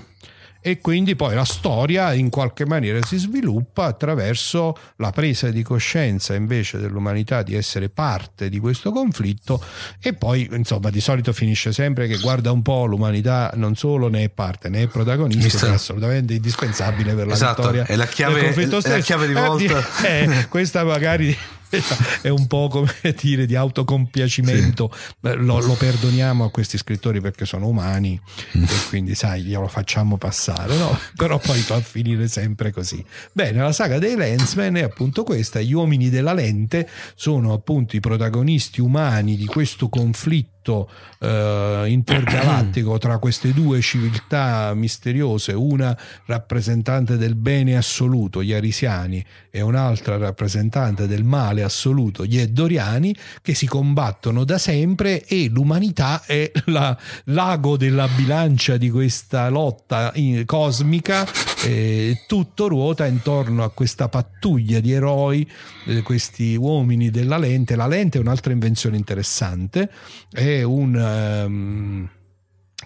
e 0.64 0.80
quindi 0.80 1.16
poi 1.16 1.34
la 1.34 1.44
storia 1.44 2.12
in 2.12 2.30
qualche 2.30 2.64
maniera 2.64 3.02
si 3.02 3.18
sviluppa 3.18 3.86
attraverso 3.86 4.78
la 4.96 5.10
presa 5.10 5.50
di 5.50 5.62
coscienza 5.64 6.34
invece 6.34 6.78
dell'umanità 6.78 7.42
di 7.42 7.56
essere 7.56 7.88
parte 7.88 8.48
di 8.48 8.60
questo 8.60 8.92
conflitto 8.92 9.60
e 10.00 10.12
poi 10.12 10.48
insomma 10.52 10.90
di 10.90 11.00
solito 11.00 11.32
finisce 11.32 11.72
sempre 11.72 12.06
che 12.06 12.18
guarda 12.18 12.52
un 12.52 12.62
po' 12.62 12.84
l'umanità 12.84 13.50
non 13.56 13.74
solo 13.74 14.06
ne 14.08 14.22
è 14.22 14.28
parte 14.28 14.68
ne 14.68 14.82
è 14.82 14.86
protagonista 14.86 15.66
è 15.66 15.70
assolutamente 15.70 16.34
indispensabile 16.34 17.12
per 17.14 17.26
la 17.26 17.34
esatto, 17.34 17.62
vittoria 17.62 17.84
è 17.84 17.96
la 17.96 18.06
chiave, 18.06 18.34
del 18.34 18.44
conflitto 18.44 18.80
stesso. 18.80 18.94
È 18.94 18.98
la 18.98 19.04
chiave 19.04 19.26
di 19.26 19.32
volta 19.32 19.84
eh, 20.04 20.22
eh, 20.22 20.48
questa 20.48 20.84
magari 20.84 21.36
è 22.22 22.28
un 22.28 22.46
po' 22.46 22.68
come 22.68 22.92
dire 23.20 23.46
di 23.46 23.54
autocompiacimento. 23.54 24.92
Sì. 24.92 25.36
Lo, 25.36 25.60
lo, 25.60 25.74
perdoniamo 25.74 26.44
a 26.44 26.50
questi 26.50 26.78
scrittori 26.78 27.20
perché 27.20 27.44
sono 27.44 27.66
umani 27.66 28.20
mm. 28.56 28.62
e 28.62 28.88
quindi 28.88 29.14
sai, 29.14 29.42
glielo 29.42 29.68
facciamo 29.68 30.16
passare, 30.16 30.76
no? 30.76 30.98
però 31.16 31.38
poi 31.38 31.60
fa 31.60 31.80
finire 31.80 32.28
sempre 32.28 32.72
così. 32.72 33.04
Bene, 33.32 33.58
la 33.58 33.72
saga 33.72 33.98
dei 33.98 34.16
Lensman 34.16 34.76
è 34.76 34.82
appunto 34.82 35.24
questa, 35.24 35.60
gli 35.60 35.72
uomini 35.72 36.10
della 36.10 36.32
lente 36.32 36.88
sono 37.14 37.52
appunto 37.52 37.96
i 37.96 38.00
protagonisti 38.00 38.80
umani 38.80 39.36
di 39.36 39.46
questo 39.46 39.88
conflitto 39.88 40.61
conflitto 40.62 40.88
eh, 41.18 41.84
intergalattico 41.88 42.98
tra 42.98 43.18
queste 43.18 43.52
due 43.52 43.80
civiltà 43.80 44.72
misteriose, 44.74 45.52
una 45.52 45.96
rappresentante 46.26 47.16
del 47.16 47.34
bene 47.34 47.76
assoluto, 47.76 48.42
gli 48.42 48.52
arisiani, 48.52 49.24
e 49.50 49.60
un'altra 49.60 50.16
rappresentante 50.16 51.06
del 51.06 51.24
male 51.24 51.62
assoluto, 51.62 52.24
gli 52.24 52.38
eddoriani, 52.38 53.14
che 53.42 53.54
si 53.54 53.66
combattono 53.66 54.44
da 54.44 54.58
sempre 54.58 55.24
e 55.26 55.48
l'umanità 55.50 56.22
è 56.24 56.50
la, 56.66 56.96
l'ago 57.24 57.76
della 57.76 58.08
bilancia 58.08 58.76
di 58.76 58.88
questa 58.88 59.48
lotta 59.48 60.12
cosmica, 60.46 61.26
e 61.64 62.24
tutto 62.26 62.66
ruota 62.66 63.06
intorno 63.06 63.62
a 63.62 63.70
questa 63.70 64.08
pattuglia 64.08 64.80
di 64.80 64.92
eroi, 64.92 65.48
eh, 65.86 66.02
questi 66.02 66.56
uomini 66.56 67.10
della 67.10 67.38
lente. 67.38 67.76
La 67.76 67.86
lente 67.86 68.18
è 68.18 68.20
un'altra 68.20 68.52
invenzione 68.52 68.96
interessante, 68.96 69.88
è 70.30 70.51
un... 70.60 70.94
Um, 70.96 72.21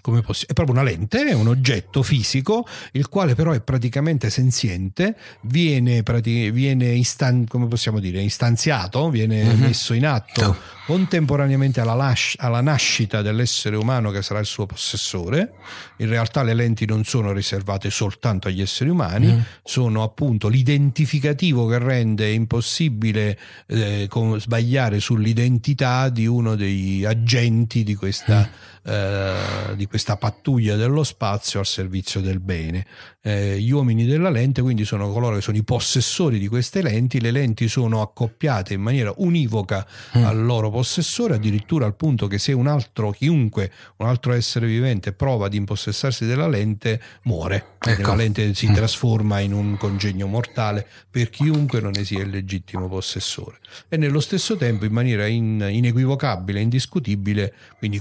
come 0.07 0.21
poss- 0.21 0.45
è 0.45 0.53
proprio 0.53 0.73
una 0.73 0.83
lente, 0.83 1.25
è 1.25 1.33
un 1.33 1.49
oggetto 1.49 2.01
fisico, 2.01 2.65
il 2.93 3.09
quale 3.09 3.35
però 3.35 3.51
è 3.51 3.59
praticamente 3.59 4.29
senziente, 4.29 5.17
viene, 5.41 6.01
prati- 6.01 6.49
viene 6.49 6.93
istan- 6.93 7.45
come 7.45 7.67
possiamo 7.67 7.99
dire, 7.99 8.21
istanziato, 8.21 9.09
viene 9.09 9.43
mm-hmm. 9.43 9.59
messo 9.59 9.93
in 9.93 10.05
atto 10.05 10.45
oh. 10.45 10.57
contemporaneamente 10.85 11.81
alla, 11.81 11.93
las- 11.93 12.35
alla, 12.37 12.61
nascita 12.61 13.21
dell'essere 13.21 13.75
umano 13.75 14.09
che 14.09 14.21
sarà 14.21 14.39
il 14.39 14.45
suo 14.45 14.65
possessore. 14.65 15.51
In 15.97 16.07
realtà 16.07 16.41
le 16.41 16.53
lenti 16.53 16.85
non 16.85 17.03
sono 17.03 17.33
riservate 17.33 17.89
soltanto 17.89 18.47
agli 18.47 18.61
esseri 18.61 18.89
umani, 18.89 19.33
mm. 19.33 19.39
sono 19.61 20.03
appunto 20.03 20.47
l'identificativo 20.47 21.67
che 21.67 21.79
rende 21.79 22.31
impossibile 22.31 23.37
eh, 23.67 24.07
sbagliare 24.37 25.01
sull'identità 25.01 26.07
di 26.07 26.25
uno 26.25 26.55
degli 26.55 27.03
agenti 27.03 27.83
di 27.83 27.95
questa... 27.95 28.47
Mm 28.49 28.75
eh, 28.87 29.75
di 29.75 29.85
questa 29.85 30.15
pattuglia 30.15 30.77
dello 30.77 31.03
spazio 31.03 31.59
al 31.59 31.65
servizio 31.65 32.21
del 32.21 32.39
bene. 32.39 32.85
Eh, 33.21 33.59
gli 33.59 33.71
uomini 33.71 34.05
della 34.05 34.29
lente 34.29 34.61
quindi 34.61 34.85
sono 34.85 35.11
coloro 35.11 35.35
che 35.35 35.41
sono 35.41 35.57
i 35.57 35.63
possessori 35.63 36.39
di 36.39 36.47
queste 36.47 36.81
lenti, 36.81 37.19
le 37.19 37.31
lenti 37.31 37.67
sono 37.67 38.01
accoppiate 38.01 38.73
in 38.73 38.81
maniera 38.81 39.13
univoca 39.17 39.85
mm. 40.17 40.23
al 40.23 40.41
loro 40.41 40.69
possessore, 40.69 41.35
addirittura 41.35 41.85
al 41.85 41.95
punto 41.95 42.27
che 42.27 42.37
se 42.37 42.53
un 42.53 42.67
altro, 42.67 43.11
chiunque, 43.11 43.69
un 43.97 44.07
altro 44.07 44.31
essere 44.31 44.67
vivente 44.67 45.11
prova 45.11 45.47
ad 45.47 45.53
impossessarsi 45.53 46.25
della 46.25 46.47
lente, 46.47 47.01
muore. 47.23 47.75
Ecco. 47.79 48.09
La 48.11 48.15
lente 48.15 48.53
si 48.53 48.69
mm. 48.69 48.73
trasforma 48.73 49.39
in 49.39 49.51
un 49.51 49.75
congegno 49.75 50.27
mortale 50.27 50.87
per 51.11 51.29
chiunque 51.29 51.81
non 51.81 51.91
ne 51.93 52.05
sia 52.05 52.21
il 52.21 52.29
legittimo 52.29 52.87
possessore. 52.87 53.57
E 53.89 53.97
nello 53.97 54.21
stesso 54.21 54.55
tempo, 54.55 54.85
in 54.85 54.93
maniera 54.93 55.25
in, 55.25 55.67
inequivocabile, 55.69 56.61
indiscutibile, 56.61 57.53
quindi 57.79 57.99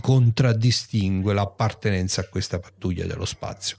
contraddistingue 0.76 1.32
l'appartenenza 1.32 2.20
a 2.20 2.24
questa 2.24 2.58
pattuglia 2.58 3.06
dello 3.06 3.24
spazio. 3.24 3.76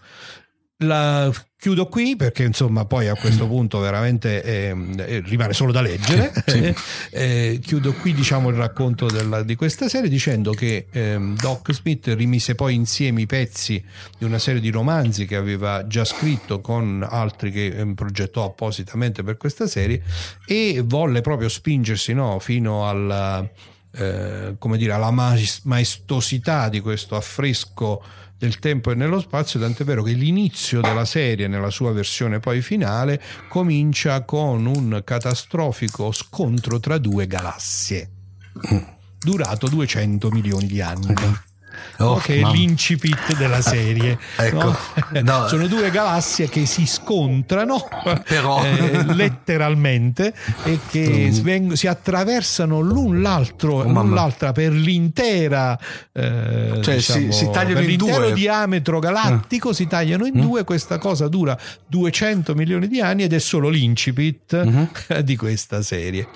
La 0.82 1.32
chiudo 1.60 1.88
qui 1.88 2.16
perché 2.16 2.44
insomma 2.44 2.86
poi 2.86 3.08
a 3.08 3.16
questo 3.16 3.48
punto 3.50 3.80
veramente 3.80 4.44
eh, 4.44 4.76
eh, 4.98 5.24
rimane 5.26 5.54
solo 5.54 5.72
da 5.72 5.82
leggere. 5.82 6.32
Sì. 6.46 6.76
eh, 7.10 7.60
chiudo 7.64 7.94
qui 7.94 8.14
diciamo 8.14 8.50
il 8.50 8.58
racconto 8.58 9.08
della, 9.08 9.42
di 9.42 9.56
questa 9.56 9.90
serie 9.90 10.08
dicendo 10.08 10.52
che 10.52 10.86
ehm, 10.92 11.36
Doc 11.36 11.74
Smith 11.74 12.14
rimise 12.16 12.54
poi 12.54 12.76
insieme 12.76 13.22
i 13.22 13.26
pezzi 13.26 13.84
di 14.20 14.24
una 14.24 14.38
serie 14.38 14.62
di 14.62 14.70
romanzi 14.70 15.26
che 15.26 15.36
aveva 15.36 15.88
già 15.88 16.06
scritto 16.06 16.62
con 16.62 17.06
altri 17.10 17.52
che 17.52 17.66
ehm, 17.66 17.96
progettò 17.96 18.46
appositamente 18.46 19.24
per 19.24 19.38
questa 19.38 19.66
serie 19.66 20.04
e 20.46 20.84
volle 20.86 21.22
proprio 21.22 21.50
spingersi 21.50 22.14
no, 22.14 22.38
fino 22.38 22.88
alla, 22.88 23.44
eh, 23.98 24.56
come 24.60 24.78
dire, 24.78 24.94
alla 24.94 25.12
maestosità 25.12 26.70
di 26.70 26.80
questo 26.80 27.16
affresco 27.16 28.04
del 28.38 28.60
tempo 28.60 28.92
e 28.92 28.96
nello 28.96 29.20
spazio, 29.20 29.60
tant'è 29.60 29.84
vero 29.84 30.04
che 30.04 30.12
l'inizio 30.12 30.82
della 30.82 31.06
serie, 31.06 31.48
nella 31.48 31.72
sua 31.72 31.92
versione 31.92 32.40
poi 32.40 32.62
finale, 32.62 33.22
comincia 33.50 34.22
con 34.22 34.66
un 34.68 35.02
catastrofico 35.04 36.12
scontro 36.12 36.80
tra 36.80 37.00
due 37.00 37.26
galassie, 37.26 38.10
durato 39.20 39.68
200 39.68 40.30
milioni 40.30 40.68
di 40.68 40.82
anni. 40.82 41.16
Oh, 41.98 42.18
che 42.18 42.40
è 42.40 42.44
l'incipit 42.44 43.36
della 43.38 43.62
serie. 43.62 44.18
ecco. 44.38 44.76
no? 45.12 45.22
No. 45.22 45.48
Sono 45.50 45.68
due 45.68 45.90
galassie 45.90 46.50
che 46.50 46.66
si 46.66 46.86
scontrano 46.86 47.88
Però... 48.28 48.64
eh, 48.64 49.14
letteralmente 49.14 50.34
e 50.64 50.80
che 50.90 51.32
mm. 51.32 51.72
si 51.72 51.88
attraversano 51.88 52.80
l'un 52.80 53.22
l'altro, 53.22 53.80
oh, 53.80 53.84
l'un 53.84 54.14
l'altra 54.14 54.52
per 54.52 54.72
l'intera 54.72 55.78
eh, 56.14 56.80
cioè 56.82 56.96
diciamo, 56.96 57.32
si, 57.32 57.46
si 57.46 57.50
tagliano 57.52 57.80
per 57.80 57.90
l'intero 57.90 58.26
due. 58.26 58.34
diametro 58.34 59.00
galattico, 59.00 59.70
mm. 59.70 59.74
si 59.74 59.88
tagliano 59.88 60.26
in 60.26 60.38
mm. 60.38 60.42
due. 60.42 60.64
Questa 60.64 60.98
cosa 60.98 61.28
dura 61.28 61.58
200 61.88 62.56
milioni 62.56 62.88
di 62.88 63.02
anni 63.02 63.24
ed 63.24 63.34
è 63.34 63.40
solo 63.40 63.70
l'incipit 63.70 64.56
mm-hmm. 64.56 65.20
di 65.22 65.36
questa 65.36 65.82
serie. 65.82 66.28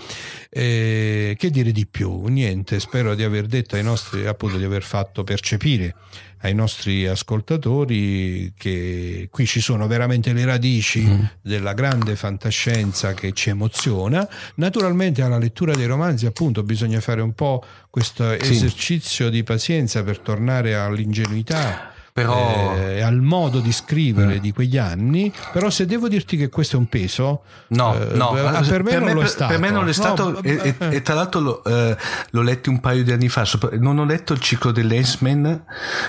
Eh, 0.53 1.35
che 1.37 1.49
dire 1.49 1.71
di 1.71 1.85
più? 1.85 2.25
Niente, 2.25 2.81
spero 2.81 3.15
di 3.15 3.23
aver 3.23 3.45
detto 3.45 3.75
ai 3.75 3.83
nostri, 3.83 4.27
appunto, 4.27 4.57
di 4.57 4.65
aver 4.65 4.83
fatto 4.83 5.23
percepire 5.23 5.95
ai 6.41 6.53
nostri 6.53 7.07
ascoltatori 7.07 8.51
che 8.57 9.27
qui 9.31 9.45
ci 9.45 9.61
sono 9.61 9.87
veramente 9.87 10.33
le 10.33 10.43
radici 10.43 11.01
mm. 11.01 11.23
della 11.41 11.73
grande 11.73 12.15
fantascienza 12.15 13.13
che 13.13 13.31
ci 13.31 13.49
emoziona. 13.49 14.27
Naturalmente 14.55 15.21
alla 15.21 15.37
lettura 15.37 15.73
dei 15.73 15.85
romanzi 15.85 16.25
appunto 16.25 16.63
bisogna 16.63 16.99
fare 16.99 17.21
un 17.21 17.33
po' 17.33 17.63
questo 17.89 18.35
sì. 18.41 18.51
esercizio 18.51 19.29
di 19.29 19.43
pazienza 19.43 20.03
per 20.03 20.19
tornare 20.19 20.75
all'ingenuità 20.75 21.90
però... 22.13 22.75
eh, 22.75 23.01
al 23.01 23.21
modo 23.21 23.59
di 23.59 23.71
scrivere 23.71 24.35
mm. 24.35 24.39
di 24.39 24.51
quegli 24.51 24.77
anni, 24.77 25.31
però 25.51 25.69
se 25.69 25.85
devo 25.85 26.07
dirti 26.07 26.37
che 26.37 26.49
questo 26.49 26.75
è 26.75 26.79
un 26.79 26.87
peso, 26.87 27.43
no, 27.67 27.95
eh, 27.95 28.15
no 28.15 28.31
per, 28.31 28.61
per, 28.61 29.01
me 29.01 29.13
non 29.13 29.23
per. 29.23 29.47
Per 29.47 29.59
me 29.59 29.69
non 29.69 29.87
è 29.87 29.93
stato, 29.93 30.31
no, 30.31 30.41
e, 30.41 30.75
e, 30.77 30.95
e, 30.95 31.01
tra 31.01 31.13
l'altro 31.13 31.39
lo, 31.39 31.63
eh, 31.63 31.97
l'ho 32.29 32.41
letto 32.41 32.69
un 32.69 32.79
paio 32.79 33.03
di 33.03 33.11
anni 33.11 33.29
fa, 33.29 33.47
non 33.79 33.97
ho 33.99 34.05
letto 34.05 34.33
il 34.33 34.39
ciclo 34.39 34.71
dell'Ensman, 34.71 35.63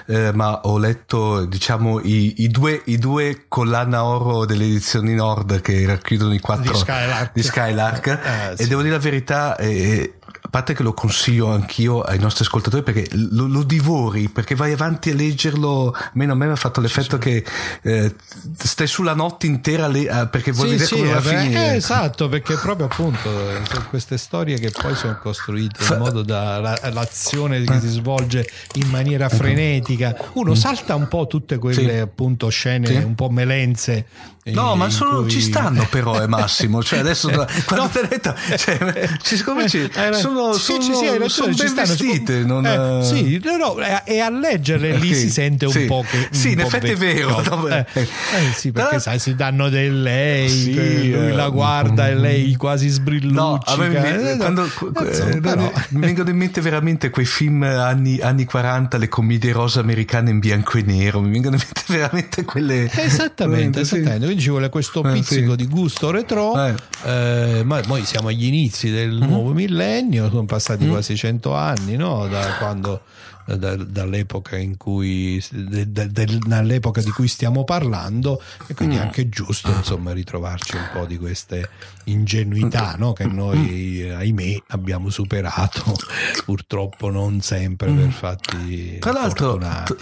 eh, 0.06 0.32
ma 0.32 0.60
ho 0.62 0.78
letto 0.78 1.44
diciamo 1.44 2.00
i, 2.00 2.42
i, 2.42 2.48
due, 2.48 2.82
i 2.86 2.98
due 2.98 3.44
collana 3.48 4.04
oro 4.04 4.44
delle 4.44 4.64
edizioni 4.64 5.14
Nord 5.14 5.60
che 5.60 5.86
racchiudono 5.86 6.34
i 6.34 6.40
quattro 6.40 6.72
di 6.72 6.78
Skylark, 6.78 7.32
di 7.32 7.42
Skylark 7.42 8.06
eh, 8.06 8.52
e 8.52 8.56
sì. 8.56 8.68
devo 8.68 8.82
dire 8.82 8.94
la 8.94 9.00
verità... 9.00 9.56
Eh, 9.56 10.14
parte 10.50 10.74
che 10.74 10.82
lo 10.82 10.92
consiglio 10.92 11.50
anch'io 11.50 12.00
ai 12.00 12.18
nostri 12.18 12.44
ascoltatori 12.44 12.82
perché 12.82 13.08
lo, 13.12 13.46
lo 13.46 13.62
divori, 13.62 14.28
perché 14.28 14.54
vai 14.54 14.72
avanti 14.72 15.10
a 15.10 15.14
leggerlo, 15.14 15.94
almeno 15.94 16.32
a 16.32 16.34
me 16.34 16.46
mi 16.46 16.52
ha 16.52 16.56
fatto 16.56 16.80
l'effetto 16.80 17.20
sì, 17.20 17.30
sì. 17.30 17.42
che 17.80 18.00
eh, 18.04 18.14
stai 18.58 18.86
sulla 18.86 19.14
notte 19.14 19.46
intera 19.46 19.86
le, 19.86 20.00
eh, 20.00 20.28
perché 20.28 20.52
vuoi 20.52 20.70
sì, 20.70 20.74
vedere 20.76 20.96
come 20.96 21.10
va 21.12 21.16
a 21.16 21.20
finire. 21.20 21.72
Eh, 21.72 21.76
esatto, 21.76 22.28
perché 22.28 22.56
proprio 22.56 22.86
appunto 22.86 23.30
sono 23.70 23.86
queste 23.88 24.18
storie 24.18 24.58
che 24.58 24.70
poi 24.70 24.94
sono 24.94 25.18
costruite 25.18 25.84
in 25.84 25.98
modo 25.98 26.22
da 26.22 26.58
la, 26.58 26.78
l'azione 26.92 27.62
che 27.62 27.80
si 27.80 27.88
svolge 27.88 28.46
in 28.74 28.88
maniera 28.88 29.28
frenetica. 29.28 30.14
Uno 30.34 30.54
salta 30.54 30.94
un 30.94 31.08
po' 31.08 31.26
tutte 31.26 31.58
quelle 31.58 32.00
appunto 32.00 32.48
scene 32.48 33.02
un 33.02 33.14
po' 33.14 33.30
melenze 33.30 34.06
No, 34.44 34.74
ma 34.74 34.90
sono, 34.90 35.20
cui... 35.20 35.30
ci 35.30 35.40
stanno 35.40 35.86
però, 35.88 36.18
è 36.18 36.24
eh, 36.24 36.26
Massimo. 36.26 36.82
Cioè, 36.82 36.98
adesso 37.00 37.28
quando 37.64 37.84
no. 37.84 37.88
te 37.88 38.08
detto, 38.08 38.34
cioè, 38.56 39.08
siccome 39.22 39.68
ci, 39.68 39.82
eh, 39.82 40.12
sono, 40.14 40.52
sì, 40.54 40.78
sono, 40.80 40.82
sì, 40.82 41.06
ragione, 41.06 41.28
sono 41.28 41.54
ben 41.54 41.68
stanno, 41.68 41.86
vestite. 41.86 42.38
Non, 42.40 42.66
eh, 42.66 43.04
sì, 43.04 43.40
no, 43.44 43.56
no, 43.56 43.76
e 44.04 44.18
a 44.18 44.30
leggerle 44.30 44.96
lì 44.96 45.14
si 45.14 45.30
sente 45.30 45.66
un 45.66 45.72
sì. 45.72 45.84
po' 45.84 46.04
che. 46.08 46.28
Sì, 46.32 46.52
in 46.52 46.60
effetti 46.60 46.90
è 46.90 46.96
vero. 46.96 47.40
Eh, 47.68 47.86
eh, 47.92 48.06
sì, 48.52 48.72
perché 48.72 48.98
sai, 48.98 49.20
si 49.20 49.36
danno 49.36 49.68
del 49.68 50.02
lei, 50.02 50.48
sì, 50.48 51.12
lui 51.12 51.32
la 51.32 51.48
guarda 51.48 52.08
e 52.08 52.16
lei 52.16 52.56
quasi 52.56 52.88
sbrilluccia. 52.88 53.76
No, 53.76 53.76
me 53.76 53.88
mi, 53.88 54.36
quando, 54.38 54.68
però... 55.40 55.72
mi 55.90 56.00
vengono 56.00 56.30
in 56.30 56.36
mente 56.36 56.60
veramente 56.60 57.10
quei 57.10 57.26
film 57.26 57.62
anni, 57.62 58.18
anni 58.18 58.44
40, 58.44 58.98
le 58.98 59.08
commedie 59.08 59.52
rosa 59.52 59.78
americane 59.78 60.30
in 60.30 60.40
bianco 60.40 60.78
e 60.78 60.82
nero. 60.82 61.20
Mi 61.20 61.30
vengono 61.30 61.54
in 61.54 61.62
mente 61.62 61.82
veramente 61.86 62.44
quelle. 62.44 62.90
Esattamente, 62.92 63.80
esattamente 63.80 64.31
quindi 64.32 64.42
ci 64.42 64.50
vuole 64.50 64.68
questo 64.68 65.04
eh, 65.04 65.12
pizzico 65.12 65.50
sì. 65.50 65.56
di 65.56 65.66
gusto 65.66 66.10
retro, 66.10 66.54
eh. 66.64 66.74
Eh, 67.04 67.62
ma 67.64 67.80
noi 67.82 68.04
siamo 68.04 68.28
agli 68.28 68.46
inizi 68.46 68.90
del 68.90 69.12
mm-hmm. 69.12 69.28
nuovo 69.28 69.52
millennio, 69.52 70.28
sono 70.30 70.44
passati 70.44 70.84
mm. 70.84 70.90
quasi 70.90 71.16
cento 71.16 71.54
anni 71.54 71.96
no? 71.96 72.26
da 72.28 72.56
quando 72.58 73.02
da, 73.44 73.76
dall'epoca 73.76 74.56
in 74.56 74.76
cui 74.76 75.42
de, 75.50 75.90
de, 75.90 76.38
dall'epoca 76.46 77.00
di 77.02 77.10
cui 77.10 77.28
stiamo 77.28 77.64
parlando 77.64 78.40
e 78.66 78.74
quindi 78.74 78.96
è 78.96 78.98
mm. 79.00 79.02
anche 79.02 79.28
giusto 79.28 79.70
insomma 79.72 80.12
ritrovarci 80.12 80.76
un 80.76 80.88
po' 80.92 81.04
di 81.06 81.18
queste 81.18 81.68
ingenuità 82.04 82.94
no? 82.98 83.12
che 83.12 83.26
noi 83.26 84.08
ahimè 84.10 84.62
abbiamo 84.68 85.10
superato 85.10 85.82
purtroppo 86.44 87.10
non 87.10 87.40
sempre 87.40 87.90
per 87.92 88.06
mm. 88.06 88.10
fatti 88.10 88.98
tra 88.98 89.12
l'altro, 89.12 89.58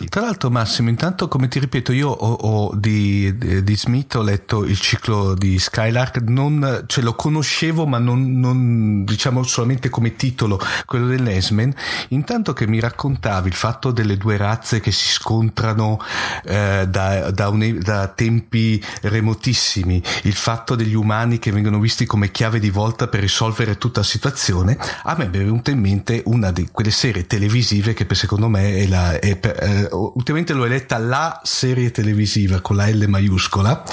tra 0.09 0.21
l'altro 0.21 0.51
Massimo 0.51 0.89
intanto 0.89 1.29
come 1.29 1.49
ti 1.49 1.59
ripeto 1.59 1.93
io 1.93 2.09
ho, 2.09 2.33
ho 2.33 2.75
di, 2.75 3.63
di, 3.63 3.77
Smith 3.77 4.15
ho 4.17 4.23
letto 4.23 4.65
il 4.65 4.79
ciclo 4.79 5.35
di 5.35 5.59
Skylark 5.59 6.19
non, 6.23 6.85
cioè 6.87 7.03
lo 7.03 7.15
conoscevo 7.15 7.87
ma 7.87 7.99
non, 7.99 8.39
non 8.39 9.05
diciamo 9.05 9.43
solamente 9.43 9.89
come 9.89 10.17
titolo 10.17 10.61
quello 10.85 11.07
dell'Esmen 11.07 11.75
intanto 12.09 12.53
che 12.53 12.67
mi 12.67 12.81
raccontava 12.81 13.30
citavi 13.31 13.49
il 13.49 13.55
fatto 13.55 13.93
delle 13.93 14.17
due 14.17 14.37
razze 14.37 14.81
che 14.81 14.91
si 14.91 15.13
scontrano 15.13 16.01
eh, 16.45 16.87
da, 16.89 17.31
da, 17.31 17.49
un, 17.49 17.79
da, 17.81 18.09
tempi 18.09 18.83
remotissimi, 19.03 20.03
il 20.23 20.35
fatto 20.35 20.75
degli 20.75 20.95
umani 20.95 21.39
che 21.39 21.53
vengono 21.53 21.79
visti 21.79 22.07
come 22.07 22.33
chiave 22.33 22.59
di 22.59 22.71
volta 22.71 23.07
per 23.07 23.21
risolvere 23.21 23.79
tutta 23.79 24.01
la 24.01 24.07
situazione, 24.07 24.77
a 25.05 25.15
me 25.17 25.27
è 25.27 25.31
venuta 25.31 25.71
in 25.71 25.79
mente 25.79 26.23
una 26.27 26.51
di 26.51 26.69
quelle 26.73 26.91
serie 26.91 27.27
televisive 27.27 27.95
che 27.95 28.07
secondo 28.15 28.49
me 28.49 28.77
è 28.77 28.87
la, 28.87 29.19
è, 29.19 29.39
eh, 29.41 29.89
ultimamente 29.93 30.53
l'ho 30.53 30.65
eletta 30.65 30.99
la 30.99 31.41
serie 31.45 31.93
televisiva 31.93 32.61
con 32.61 32.77
la 32.77 32.89
L 32.89 33.05
maiuscola 33.07 33.85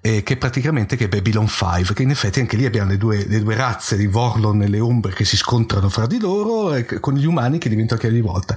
eh, 0.00 0.22
che 0.22 0.36
praticamente 0.36 0.96
che 0.96 1.04
è 1.04 1.08
Babylon 1.08 1.48
5 1.48 1.94
che 1.94 2.02
in 2.02 2.10
effetti 2.10 2.40
anche 2.40 2.56
lì 2.56 2.64
abbiamo 2.64 2.90
le 2.90 2.96
due, 2.96 3.26
le 3.26 3.40
due 3.40 3.54
razze 3.54 3.96
di 3.96 4.06
Vorlon 4.06 4.62
e 4.62 4.68
le 4.68 4.80
ombre 4.80 5.12
che 5.12 5.24
si 5.24 5.36
scontrano 5.36 5.88
fra 5.88 6.06
di 6.06 6.18
loro 6.18 6.74
e 6.74 6.84
con 6.84 7.14
gli 7.14 7.26
umani 7.26 7.58
che 7.58 7.68
diventano 7.68 8.00
chiave 8.00 8.14
di 8.14 8.20
volta 8.20 8.56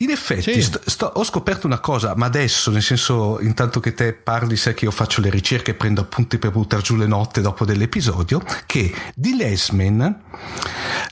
in 0.00 0.10
effetti 0.10 0.52
sì. 0.52 0.62
sto, 0.62 0.80
sto, 0.84 1.06
ho 1.06 1.24
scoperto 1.24 1.66
una 1.66 1.78
cosa, 1.78 2.14
ma 2.16 2.26
adesso, 2.26 2.70
nel 2.70 2.82
senso, 2.82 3.40
intanto 3.40 3.80
che 3.80 3.94
te 3.94 4.12
parli, 4.12 4.54
sai 4.54 4.74
che 4.74 4.84
io 4.84 4.90
faccio 4.90 5.22
le 5.22 5.30
ricerche 5.30 5.70
e 5.70 5.74
prendo 5.74 6.02
appunti 6.02 6.36
per 6.36 6.50
buttare 6.50 6.82
giù 6.82 6.96
le 6.96 7.06
notte 7.06 7.40
dopo 7.40 7.64
dell'episodio, 7.64 8.42
che 8.66 8.92
di 9.14 9.34
Lesman 9.36 10.22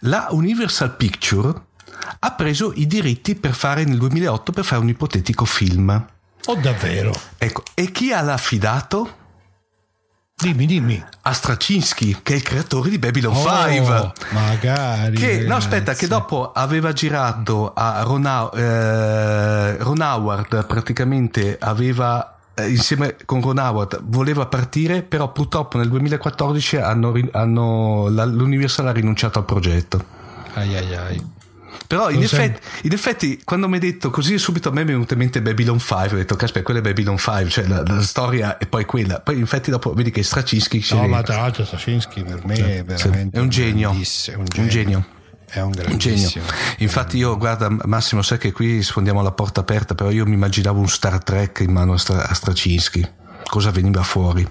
la 0.00 0.27
Universal 0.33 0.96
Picture 0.96 1.55
ha 2.18 2.33
preso 2.33 2.72
i 2.74 2.87
diritti 2.87 3.35
per 3.37 3.55
fare 3.55 3.85
nel 3.85 3.96
2008 3.96 4.53
per 4.53 4.64
fare 4.64 4.83
un 4.83 4.88
ipotetico 4.90 5.46
film. 5.46 6.07
Oh 6.46 6.57
davvero? 6.57 7.12
Ecco, 7.38 7.62
e 7.74 7.90
chi 7.90 8.12
ha 8.12 8.20
l'affidato? 8.20 9.22
Dimmi, 10.37 10.66
dimmi. 10.66 11.02
A 11.22 11.33
Straczynski, 11.33 12.18
che 12.22 12.35
è 12.35 12.37
il 12.37 12.42
creatore 12.42 12.90
di 12.90 12.98
Babylon 12.98 13.35
oh, 13.35 13.68
5. 13.68 14.12
Magari. 14.33 15.16
Che, 15.16 15.38
no, 15.46 15.57
aspetta, 15.57 15.94
che 15.94 16.07
dopo 16.07 16.52
aveva 16.52 16.92
girato 16.92 17.72
a 17.72 18.02
Ron, 18.02 18.26
eh, 18.54 19.76
Ron 19.78 20.00
Howard, 20.00 20.66
praticamente 20.66 21.57
aveva 21.59 22.37
eh, 22.54 22.68
insieme 22.68 23.16
con 23.24 23.40
Ron 23.40 23.59
Howard 23.59 24.00
voleva 24.02 24.46
partire, 24.46 25.02
però 25.02 25.33
purtroppo 25.33 25.78
nel 25.78 25.88
2014 25.88 26.76
hanno, 26.76 27.14
hanno, 27.33 28.09
la, 28.09 28.24
l'Universal 28.24 28.88
ha 28.88 28.92
rinunciato 28.92 29.38
al 29.38 29.44
progetto. 29.44 30.04
Ai 30.54 30.76
ai 30.76 30.94
ai. 30.94 31.34
Però 31.87 32.10
in 32.10 32.22
effetti, 32.22 32.60
in 32.82 32.92
effetti, 32.92 33.40
quando 33.44 33.68
mi 33.68 33.74
hai 33.74 33.80
detto 33.80 34.10
così, 34.10 34.38
subito 34.38 34.68
a 34.68 34.72
me 34.72 34.82
mi 34.84 34.90
è 34.90 34.92
venuto 34.92 35.12
in 35.12 35.18
mente 35.20 35.42
Babylon 35.42 35.78
5. 35.78 36.08
Ho 36.12 36.16
detto, 36.16 36.37
caspita, 36.37 36.62
quella 36.64 36.80
è 36.80 36.82
Babylon 36.82 37.16
5, 37.16 37.48
cioè 37.48 37.66
la, 37.66 37.82
la, 37.87 38.02
storia 38.02 38.58
è 38.58 38.66
poi 38.66 38.84
quella. 38.84 39.20
Poi, 39.20 39.37
in 39.37 39.42
effetti, 39.42 39.70
dopo 39.70 39.92
vedi 39.92 40.10
che 40.10 40.22
Straczynski. 40.22 40.84
No, 40.90 41.06
ma 41.06 41.22
tra 41.22 41.37
l'altro, 41.37 41.64
Straczynski 41.64 42.22
per 42.22 42.44
me 42.44 42.54
è 42.54 42.84
veramente 42.84 43.37
è 43.37 43.40
un 43.40 43.48
genio. 43.48 43.90
Un 43.90 44.02
genio. 44.02 44.38
Un 44.56 44.68
genio. 44.68 45.06
È 45.46 45.60
un, 45.60 45.72
un 45.87 45.98
genio. 45.98 46.30
Infatti, 46.78 47.16
io 47.16 47.37
guarda, 47.37 47.68
Massimo, 47.84 48.22
sai 48.22 48.38
che 48.38 48.50
qui 48.50 48.82
sfondiamo 48.82 49.22
la 49.22 49.32
porta 49.32 49.60
aperta, 49.60 49.94
però 49.94 50.10
io 50.10 50.26
mi 50.26 50.34
immaginavo 50.34 50.80
un 50.80 50.88
Star 50.88 51.22
Trek 51.22 51.60
in 51.60 51.70
mano 51.70 51.92
a, 51.92 51.98
Stra- 51.98 52.26
a 52.26 52.34
Straczynski. 52.34 53.06
Cosa 53.46 53.70
veniva 53.70 54.02
fuori? 54.02 54.48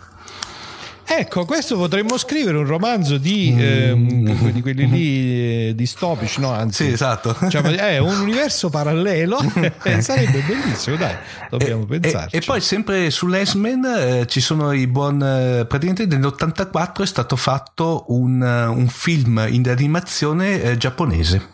Ecco, 1.15 1.45
questo 1.45 1.77
potremmo 1.77 2.17
scrivere 2.17 2.57
un 2.57 2.65
romanzo 2.65 3.19
di, 3.19 3.55
ehm, 3.55 4.51
di 4.51 4.61
quelli 4.61 4.89
lì 4.89 5.67
eh, 5.69 5.75
distopici, 5.75 6.41
no? 6.41 6.51
Anzi, 6.51 6.85
sì, 6.85 6.91
esatto. 6.91 7.35
Cioè, 7.49 7.61
è 7.61 7.97
un 7.99 8.19
universo 8.19 8.69
parallelo, 8.69 9.37
sarebbe 9.99 10.39
bellissimo, 10.39 10.95
dai, 10.95 11.15
dobbiamo 11.51 11.83
e, 11.83 11.99
pensarci. 11.99 12.35
E, 12.35 12.39
e, 12.39 12.41
poi 12.41 12.61
sempre 12.61 13.11
sull'Esmen 13.11 13.85
eh, 13.85 14.27
ci 14.27 14.41
sono 14.41 14.71
i 14.71 14.87
buon... 14.87 15.21
Eh, 15.21 15.65
praticamente 15.67 16.05
nell'84 16.07 17.03
è 17.03 17.05
stato 17.05 17.35
fatto 17.35 18.05
un, 18.07 18.41
un 18.41 18.87
film 18.87 19.45
in 19.49 19.69
animazione 19.69 20.61
eh, 20.61 20.77
giapponese 20.77 21.49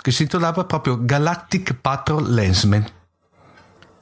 che 0.00 0.10
si 0.10 0.22
intitolava 0.22 0.64
proprio 0.64 1.04
Galactic 1.04 1.74
Patrol 1.74 2.32
Lensman. 2.32 2.86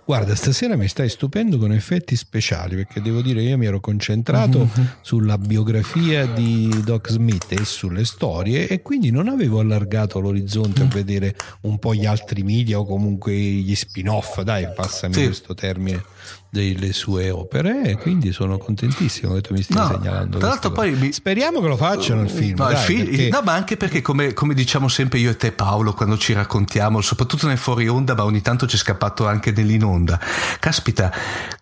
Guarda, 0.09 0.35
stasera 0.35 0.75
mi 0.75 0.88
stai 0.88 1.11
stupendo 1.11 1.59
con 1.59 1.71
effetti 1.71 2.16
speciali 2.16 2.77
perché 2.77 3.03
devo 3.03 3.21
dire 3.21 3.42
io 3.42 3.59
mi 3.59 3.66
ero 3.66 3.79
concentrato 3.79 4.61
mm-hmm. 4.61 4.87
sulla 5.03 5.37
biografia 5.37 6.25
di 6.25 6.81
Doc 6.83 7.11
Smith 7.11 7.53
e 7.53 7.66
sulle 7.66 8.07
storie 8.07 8.68
e 8.68 8.81
quindi 8.81 9.11
non 9.11 9.29
avevo 9.29 9.61
allargato 9.61 10.18
l'orizzonte 10.18 10.81
a 10.81 10.87
vedere 10.87 11.37
un 11.64 11.79
po' 11.79 11.92
gli 11.92 12.07
altri 12.07 12.42
media 12.42 12.79
o 12.79 12.87
comunque 12.87 13.35
gli 13.35 13.75
spin-off, 13.75 14.40
dai, 14.40 14.73
passami 14.75 15.12
sì. 15.12 15.25
questo 15.27 15.53
termine 15.53 16.03
delle 16.51 16.93
sue 16.93 17.31
opere 17.31 17.83
e 17.83 17.97
quindi 17.97 18.33
sono 18.33 18.57
contentissimo 18.57 19.35
che 19.35 19.41
tu 19.43 19.53
mi 19.53 19.63
stia 19.63 19.83
no, 19.83 19.89
segnalando. 19.89 20.39
Tra 20.39 20.49
l'altro 20.49 20.71
poi 20.73 20.93
mi... 20.93 21.13
speriamo 21.13 21.61
che 21.61 21.67
lo 21.69 21.77
facciano 21.77 22.23
il 22.23 22.31
film. 22.31 22.57
No, 22.57 22.65
dai, 22.65 22.73
il 22.73 22.79
film 22.79 23.05
perché... 23.05 23.29
no 23.29 23.41
ma 23.43 23.53
anche 23.53 23.77
perché 23.77 24.01
come, 24.01 24.33
come, 24.33 24.55
diciamo 24.55 24.89
sempre 24.89 25.19
io 25.19 25.31
e 25.31 25.37
te 25.37 25.53
Paolo 25.53 25.93
quando 25.93 26.17
ci 26.17 26.33
raccontiamo, 26.33 27.01
soprattutto 27.01 27.47
nel 27.47 27.59
fuori 27.59 27.87
onda, 27.87 28.15
ma 28.15 28.25
ogni 28.25 28.41
tanto 28.41 28.67
c'è 28.67 28.77
scappato 28.77 29.27
anche 29.27 29.53
nell'in 29.53 29.85
onda. 29.85 30.19
Caspita, 30.59 31.13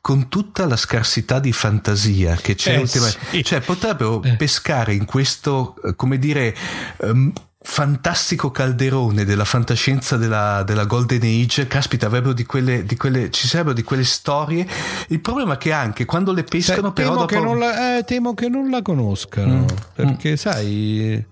con 0.01 0.29
tutta 0.29 0.67
la 0.67 0.77
scarsità 0.77 1.41
di 1.41 1.53
fantasia 1.53 2.37
che 2.37 2.55
c'è, 2.55 2.75
eh, 2.75 2.79
ultima... 2.79 3.07
sì. 3.07 3.43
cioè 3.43 3.61
potrebbero 3.61 4.23
eh. 4.23 4.37
pescare 4.37 4.95
in 4.95 5.05
questo, 5.05 5.75
come 5.97 6.19
dire... 6.19 6.55
Um, 6.99 7.33
fantastico 7.69 8.53
calderone 8.53 9.25
della 9.25 9.45
fantascienza 9.45 10.17
della, 10.17 10.63
della 10.63 10.85
Golden 10.85 11.21
Age, 11.23 11.67
caspita, 11.67 12.09
di 12.33 12.47
quelle, 12.47 12.85
di 12.85 12.97
quelle, 12.97 13.31
ci 13.31 13.49
sarebbero 13.49 13.75
di 13.75 13.83
quelle 13.83 14.05
storie. 14.05 14.65
Il 15.09 15.21
problema 15.21 15.55
è 15.55 15.59
che 15.59 15.73
anche 15.73 16.05
quando 16.05 16.33
le 16.33 16.45
pescano, 16.45 16.89
Se, 16.89 16.93
però. 16.95 17.09
Temo, 17.09 17.21
Dopo... 17.21 17.35
che 17.35 17.41
non 17.41 17.59
la, 17.59 17.99
eh, 17.99 18.05
temo 18.05 18.35
che 18.35 18.49
non 18.49 18.71
la 18.71 18.81
conoscano. 18.83 19.63
Mm. 19.63 19.67
Perché, 19.95 20.37
sai, 20.37 21.23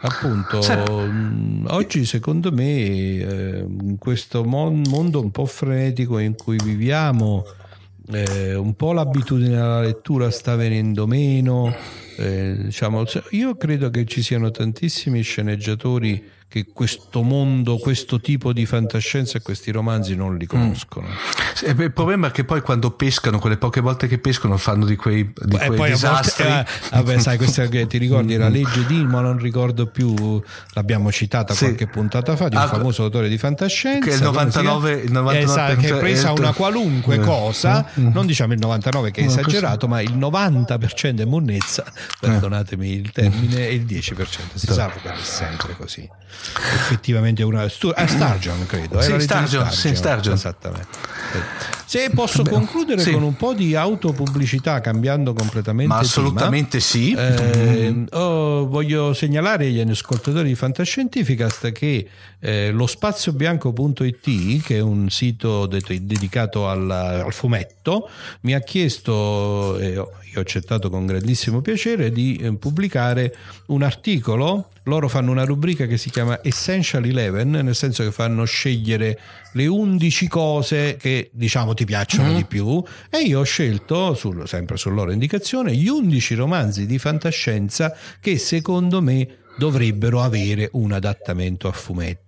appunto, 0.00 0.60
Sì. 0.60 0.72
mh, 0.74 1.66
oggi 1.68 2.04
secondo 2.04 2.50
me, 2.50 2.64
eh, 2.64 3.64
in 3.66 3.96
questo 3.98 4.42
mon- 4.44 4.82
mondo 4.88 5.20
un 5.20 5.30
po' 5.30 5.46
frenetico 5.46 6.18
in 6.18 6.34
cui 6.34 6.58
viviamo, 6.62 7.46
eh, 8.12 8.54
un 8.54 8.74
po' 8.74 8.92
l'abitudine 8.92 9.58
alla 9.58 9.80
lettura 9.80 10.30
sta 10.30 10.54
venendo 10.56 11.06
meno. 11.06 11.74
eh, 12.16 12.56
diciamo, 12.64 13.04
io 13.30 13.56
credo 13.56 13.90
che 13.90 14.04
ci 14.04 14.22
siano 14.22 14.50
tantissimi 14.50 15.22
sceneggiatori 15.22 16.34
che 16.48 16.66
questo 16.72 17.22
mondo, 17.22 17.76
questo 17.76 18.20
tipo 18.20 18.52
di 18.52 18.66
fantascienza 18.66 19.36
e 19.38 19.42
questi 19.42 19.70
romanzi 19.72 20.14
non 20.14 20.36
li 20.36 20.46
conoscono. 20.46 21.08
Sì, 21.54 21.64
e 21.66 21.70
Il 21.76 21.92
problema 21.92 22.28
è 22.28 22.30
che 22.30 22.44
poi 22.44 22.60
quando 22.60 22.92
pescano, 22.92 23.38
quelle 23.40 23.56
poche 23.56 23.80
volte 23.80 24.06
che 24.06 24.18
pescano, 24.18 24.56
fanno 24.56 24.84
di 24.86 24.94
quei, 24.96 25.24
di 25.34 25.56
E 25.56 25.66
quei 25.66 25.76
poi 25.76 25.90
a 25.92 25.96
volte, 25.96 26.22
disastri. 26.22 26.46
eh, 26.46 26.64
vabbè, 26.92 27.18
sai, 27.20 27.36
questa 27.36 27.66
che 27.66 27.86
ti 27.88 27.98
ricordi 27.98 28.36
la 28.36 28.48
legge 28.48 28.86
di 28.86 29.04
ma 29.04 29.20
non 29.20 29.38
ricordo 29.38 29.86
più, 29.86 30.40
l'abbiamo 30.74 31.10
citata 31.10 31.52
Sì. 31.52 31.64
qualche 31.64 31.88
puntata 31.88 32.36
fa, 32.36 32.48
di 32.48 32.56
un 32.56 32.62
Ah, 32.62 32.68
famoso 32.68 33.02
autore 33.02 33.28
di 33.28 33.38
fantascienza. 33.38 34.06
che 34.06 34.12
è 34.12 34.14
il 34.14 34.22
come 34.22 34.50
si 34.50 34.56
99 34.62 34.88
chiama? 34.88 35.02
il 35.04 35.12
99 35.12 35.38
Esatto, 35.42 35.80
che 35.80 35.88
è 35.96 35.98
presa 35.98 36.32
una 36.32 36.52
qualunque 36.52 37.16
Eh. 37.16 37.20
cosa, 37.20 37.86
non 37.94 38.24
diciamo 38.24 38.52
il 38.52 38.60
99 38.60 39.10
che 39.10 39.20
è 39.22 39.24
esagerato, 39.24 39.88
ma 39.88 40.00
il 40.00 40.16
90% 40.16 41.20
è 41.20 41.24
monnezza, 41.24 41.84
perdonatemi 42.20 42.88
il 42.92 43.10
termine, 43.12 43.68
e 43.68 43.74
il 43.74 43.84
10% 43.84 44.54
si 44.54 44.66
sa 44.68 44.88
che 44.90 45.12
è 45.12 45.14
sempre 45.20 45.74
così. 45.76 46.08
Effettivamente 46.74 47.42
una 47.42 47.64
eh, 47.64 47.68
Stargion 47.68 48.66
credo, 48.66 49.00
Sì, 49.00 49.12
di 49.12 49.20
Stargion, 49.20 49.70
sì, 49.70 49.94
Stargion. 49.94 50.34
Esattamente. 50.34 51.14
Se 51.84 52.10
posso 52.10 52.42
concludere 52.42 53.00
sì. 53.00 53.12
con 53.12 53.22
un 53.22 53.36
po' 53.36 53.52
di 53.52 53.74
autopubblicità 53.74 54.80
cambiando 54.80 55.32
completamente 55.32 55.92
Ma 55.92 56.00
tema. 56.00 56.06
assolutamente 56.06 56.80
sì. 56.80 57.12
Eh, 57.12 58.04
oh, 58.10 58.66
voglio 58.66 59.12
segnalare 59.12 59.66
agli 59.66 59.80
ascoltatori 59.80 60.48
di 60.48 60.54
Fantascientificast 60.54 61.72
che 61.72 62.08
eh, 62.40 62.70
lo 62.70 62.86
spaziobianco.it, 62.86 64.62
che 64.62 64.76
è 64.76 64.80
un 64.80 65.08
sito 65.10 65.66
det- 65.66 66.00
dedicato 66.02 66.68
al, 66.68 66.90
al 66.90 67.32
fumetto, 67.32 68.08
mi 68.40 68.54
ha 68.54 68.60
chiesto, 68.60 69.78
e 69.78 69.96
ho- 69.98 70.10
io 70.32 70.38
ho 70.38 70.40
accettato 70.40 70.90
con 70.90 71.06
grandissimo 71.06 71.60
piacere, 71.60 72.10
di 72.10 72.36
eh, 72.36 72.52
pubblicare 72.54 73.34
un 73.66 73.82
articolo. 73.82 74.70
Loro 74.86 75.08
fanno 75.08 75.32
una 75.32 75.44
rubrica 75.44 75.86
che 75.86 75.96
si 75.96 76.10
chiama 76.10 76.42
Essential 76.42 77.04
Eleven, 77.04 77.50
nel 77.50 77.74
senso 77.74 78.04
che 78.04 78.12
fanno 78.12 78.44
scegliere 78.44 79.18
le 79.52 79.66
11 79.66 80.28
cose 80.28 80.96
che 80.96 81.28
diciamo 81.32 81.74
ti 81.74 81.84
piacciono 81.84 82.32
di 82.32 82.44
più. 82.44 82.82
E 83.10 83.18
io 83.18 83.40
ho 83.40 83.44
scelto, 83.44 84.14
sul- 84.14 84.46
sempre 84.46 84.76
su 84.76 84.90
loro 84.90 85.10
indicazione, 85.10 85.74
gli 85.74 85.88
11 85.88 86.34
romanzi 86.34 86.86
di 86.86 86.98
fantascienza 86.98 87.96
che 88.20 88.38
secondo 88.38 89.02
me 89.02 89.38
dovrebbero 89.58 90.22
avere 90.22 90.68
un 90.72 90.92
adattamento 90.92 91.66
a 91.66 91.72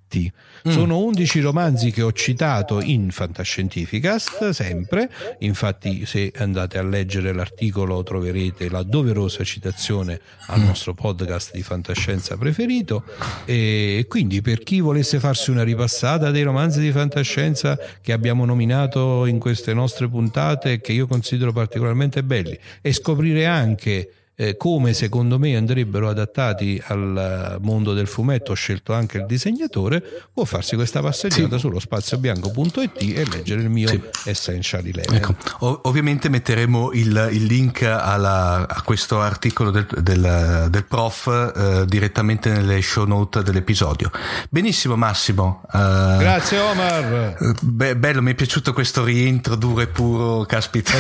fumetti. 0.09 0.33
Sono 0.64 0.99
11 0.99 1.40
romanzi 1.40 1.90
che 1.92 2.03
ho 2.03 2.12
citato 2.12 2.81
in 2.81 3.11
Fantascientificast 3.11 4.51
sempre, 4.51 5.09
infatti 5.38 6.05
se 6.05 6.33
andate 6.37 6.79
a 6.79 6.83
leggere 6.83 7.33
l'articolo 7.33 8.03
troverete 8.03 8.68
la 8.68 8.83
doverosa 8.83 9.44
citazione 9.44 10.21
al 10.47 10.61
nostro 10.61 10.94
podcast 10.94 11.53
di 11.53 11.62
fantascienza 11.62 12.37
preferito. 12.37 13.05
E 13.44 14.07
quindi 14.09 14.42
per 14.42 14.59
chi 14.61 14.81
volesse 14.81 15.21
farsi 15.21 15.51
una 15.51 15.62
ripassata 15.62 16.31
dei 16.31 16.42
romanzi 16.42 16.81
di 16.81 16.90
fantascienza 16.90 17.79
che 18.03 18.12
abbiamo 18.12 18.44
nominato 18.44 19.27
in 19.27 19.38
queste 19.38 19.73
nostre 19.73 20.09
puntate 20.09 20.81
che 20.81 20.92
io 20.92 21.07
considero 21.07 21.53
particolarmente 21.53 22.23
belli 22.23 22.59
e 22.83 22.92
scoprire 22.92 23.47
anche 23.47 24.12
eh, 24.40 24.57
come 24.57 24.92
secondo 24.94 25.37
me 25.37 25.57
andrebbero 25.57 26.09
adattati 26.09 26.81
al 26.87 27.57
eh, 27.57 27.64
mondo 27.64 27.92
del 27.92 28.07
fumetto, 28.07 28.53
ho 28.53 28.55
scelto 28.55 28.92
anche 28.92 29.18
il 29.18 29.27
disegnatore, 29.27 30.01
può 30.33 30.44
farsi 30.44 30.77
questa 30.77 31.01
passeggiata 31.01 31.59
sullo 31.59 31.81
spaziobianco.it 31.81 33.03
e 33.16 33.27
leggere 33.29 33.62
il 33.62 33.68
mio 33.68 33.88
Sì. 33.88 34.01
Essential 34.27 34.87
Eleven. 34.87 35.14
Ecco, 35.16 35.35
ov- 35.61 35.81
ovviamente 35.83 36.29
metteremo 36.29 36.92
il, 36.92 37.29
il 37.33 37.44
link 37.46 37.83
alla- 37.83 38.66
a 38.68 38.83
questo 38.83 39.20
articolo 39.20 39.70
del, 39.72 39.87
del- 40.03 40.66
del 40.70 40.85
prof 40.85 41.27
eh, 41.27 41.85
direttamente 41.87 42.51
nelle 42.51 42.81
show 42.81 43.07
note 43.07 43.42
dell'episodio. 43.42 44.11
Benissimo 44.51 44.94
Massimo. 44.94 45.62
eh, 45.72 46.16
Grazie 46.18 46.59
Omar. 46.59 47.37
eh, 47.40 47.55
be- 47.61 47.96
bello, 47.96 48.22
mi 48.22 48.31
è 48.31 48.35
piaciuto 48.35 48.72
questo 48.72 49.03
rientro 49.03 49.57
duro 49.57 49.81
e 49.81 49.88
puro, 49.88 50.44
caspita. 50.44 50.92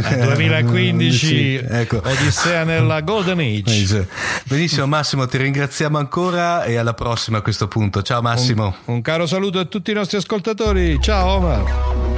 Eh, 0.00 0.18
2015 0.20 1.16
Sì, 1.28 1.54
ecco. 1.62 2.00
Odissea 2.02 2.64
nella 2.80 3.00
Golden 3.00 3.38
Age. 3.38 4.08
Benissimo 4.44 4.86
Massimo, 4.86 5.26
ti 5.26 5.38
ringraziamo 5.38 5.98
ancora 5.98 6.64
e 6.64 6.76
alla 6.76 6.94
prossima 6.94 7.38
a 7.38 7.42
questo 7.42 7.68
punto. 7.68 8.02
Ciao 8.02 8.22
Massimo. 8.22 8.76
Un 8.86 9.02
caro 9.02 9.26
saluto 9.26 9.58
a 9.58 9.64
tutti 9.64 9.90
i 9.90 9.94
nostri 9.94 10.16
ascoltatori. 10.16 10.98
Ciao 11.00 11.28
Omar. 11.28 12.17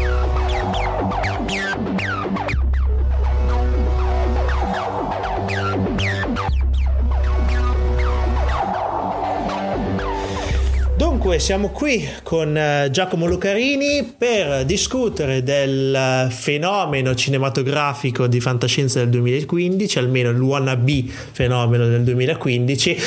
Dunque, 11.31 11.47
siamo 11.47 11.69
qui 11.69 12.09
con 12.25 12.57
eh, 12.57 12.88
Giacomo 12.90 13.25
Lucarini 13.25 14.03
per 14.19 14.64
discutere 14.64 15.45
del 15.45 15.95
eh, 15.95 16.29
fenomeno 16.29 17.14
cinematografico 17.14 18.27
di 18.27 18.40
fantascienza 18.40 18.99
del 18.99 19.11
2015, 19.11 20.01
almeno 20.01 20.31
il 20.31 20.40
wannabe 20.40 21.05
fenomeno 21.31 21.87
del 21.87 22.03
2015, 22.03 22.99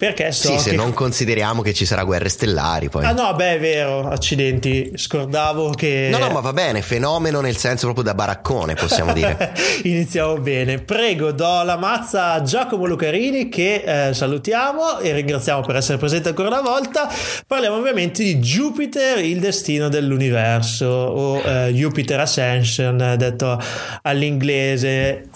perché 0.00 0.32
so 0.32 0.52
Sì, 0.52 0.58
se 0.58 0.70
che... 0.70 0.76
non 0.76 0.94
consideriamo 0.94 1.60
che 1.60 1.74
ci 1.74 1.84
sarà 1.84 2.04
guerre 2.04 2.30
stellari 2.30 2.88
poi. 2.88 3.04
Ah 3.04 3.12
no, 3.12 3.34
beh, 3.34 3.56
è 3.56 3.60
vero, 3.60 4.08
accidenti, 4.08 4.92
scordavo 4.94 5.72
che... 5.72 6.08
No, 6.10 6.16
no, 6.16 6.30
ma 6.30 6.40
va 6.40 6.54
bene, 6.54 6.80
fenomeno 6.80 7.42
nel 7.42 7.58
senso 7.58 7.84
proprio 7.84 8.04
da 8.04 8.14
baraccone, 8.14 8.72
possiamo 8.72 9.12
dire. 9.12 9.52
Iniziamo 9.84 10.38
bene. 10.38 10.78
Prego, 10.78 11.32
do 11.32 11.62
la 11.64 11.76
mazza 11.76 12.32
a 12.32 12.40
Giacomo 12.40 12.86
Lucarini 12.86 13.50
che 13.50 14.08
eh, 14.08 14.14
salutiamo 14.14 15.00
e 15.00 15.12
ringraziamo 15.12 15.60
per 15.60 15.76
essere 15.76 15.98
presente 15.98 16.30
ancora 16.30 16.48
una 16.48 16.62
volta. 16.62 17.06
Parliamo 17.46 17.76
ovviamente 17.76 18.24
di 18.24 18.38
Jupiter, 18.38 19.18
il 19.18 19.38
destino 19.38 19.90
dell'universo 19.90 20.86
o 20.86 21.42
eh, 21.44 21.72
Jupiter 21.74 22.20
Ascension, 22.20 23.16
detto 23.18 23.62
all'inglese. 24.00 25.28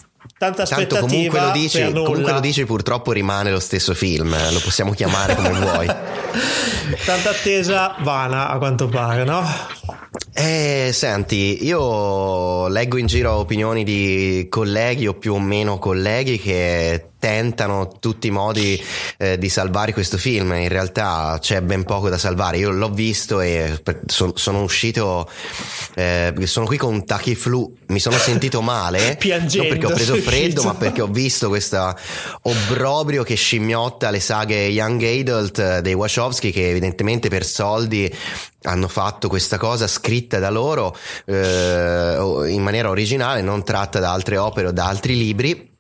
Tanta 0.45 0.65
Tanto 0.65 0.75
aspettativa 0.75 1.01
comunque 1.01 1.41
lo, 1.41 1.51
dici, 1.53 1.93
comunque 1.93 2.33
lo 2.33 2.41
dici, 2.41 2.67
purtroppo 2.67 3.13
rimane 3.13 3.51
lo 3.51 3.61
stesso 3.61 3.95
film, 3.95 4.35
eh, 4.35 4.53
lo 4.53 4.61
possiamo 4.61 4.93
chiamare 4.93 5.35
come 5.35 5.51
vuoi. 5.53 5.87
Tanta 7.07 7.31
attesa 7.31 7.95
vana 8.01 8.51
a 8.51 8.59
quanto 8.59 8.89
pare, 8.89 9.25
no? 9.25 9.43
Eh, 10.37 10.91
senti, 10.93 11.65
io 11.65 12.67
leggo 12.67 12.97
in 12.97 13.07
giro 13.07 13.35
opinioni 13.35 13.85
di 13.85 14.49
colleghi 14.51 15.07
o 15.07 15.15
più 15.15 15.35
o 15.35 15.39
meno 15.39 15.79
colleghi 15.79 16.41
che 16.41 17.11
tentano 17.25 17.97
tutti 18.01 18.27
i 18.27 18.31
modi 18.31 18.79
eh, 19.17 19.39
di 19.39 19.49
salvare 19.49 19.95
questo 19.95 20.19
film. 20.19 20.53
In 20.53 20.69
realtà 20.69 21.39
c'è 21.41 21.63
ben 21.63 21.85
poco 21.85 22.11
da 22.11 22.19
salvare. 22.19 22.59
Io 22.59 22.71
l'ho 22.71 22.91
visto 22.91 23.41
e 23.41 23.81
son- 24.07 24.33
sono 24.35 24.63
uscito, 24.63 25.31
eh, 25.95 26.35
sono 26.45 26.67
qui 26.67 26.77
con 26.77 26.93
un 26.93 27.07
tachiflu. 27.07 27.77
Mi 27.87 28.01
sono 28.01 28.19
sentito 28.19 28.61
male, 28.61 29.17
Piangendo 29.19 29.69
non 29.69 29.79
perché 29.79 29.87
ho 29.87 29.95
preso 29.95 30.17
freddo, 30.21 30.65
ma 30.65 30.75
perché 30.75 31.01
ho 31.01 31.07
visto 31.07 31.49
questo 31.49 31.97
obbrobrio 32.43 33.23
che 33.23 33.37
scimmiotta 33.37 34.11
le 34.11 34.21
saghe 34.21 34.67
Young 34.67 35.03
Adult 35.03 35.59
eh, 35.61 35.81
dei 35.81 35.95
Wachowski 35.95 36.51
che 36.51 36.69
evidentemente 36.69 37.29
per 37.29 37.47
soldi 37.47 38.13
hanno 38.65 38.89
fatto 38.89 39.29
questa 39.29 39.59
cosa 39.59 39.87
scritta 39.87 40.24
da 40.27 40.51
loro 40.51 40.97
eh, 41.27 42.45
in 42.49 42.63
maniera 42.63 42.89
originale, 42.91 43.41
non 43.43 43.65
tratta 43.65 43.99
da 44.01 44.13
altre 44.13 44.37
opere 44.39 44.69
o 44.69 44.73
da 44.73 44.87
altri 44.87 45.17
libri. 45.17 45.73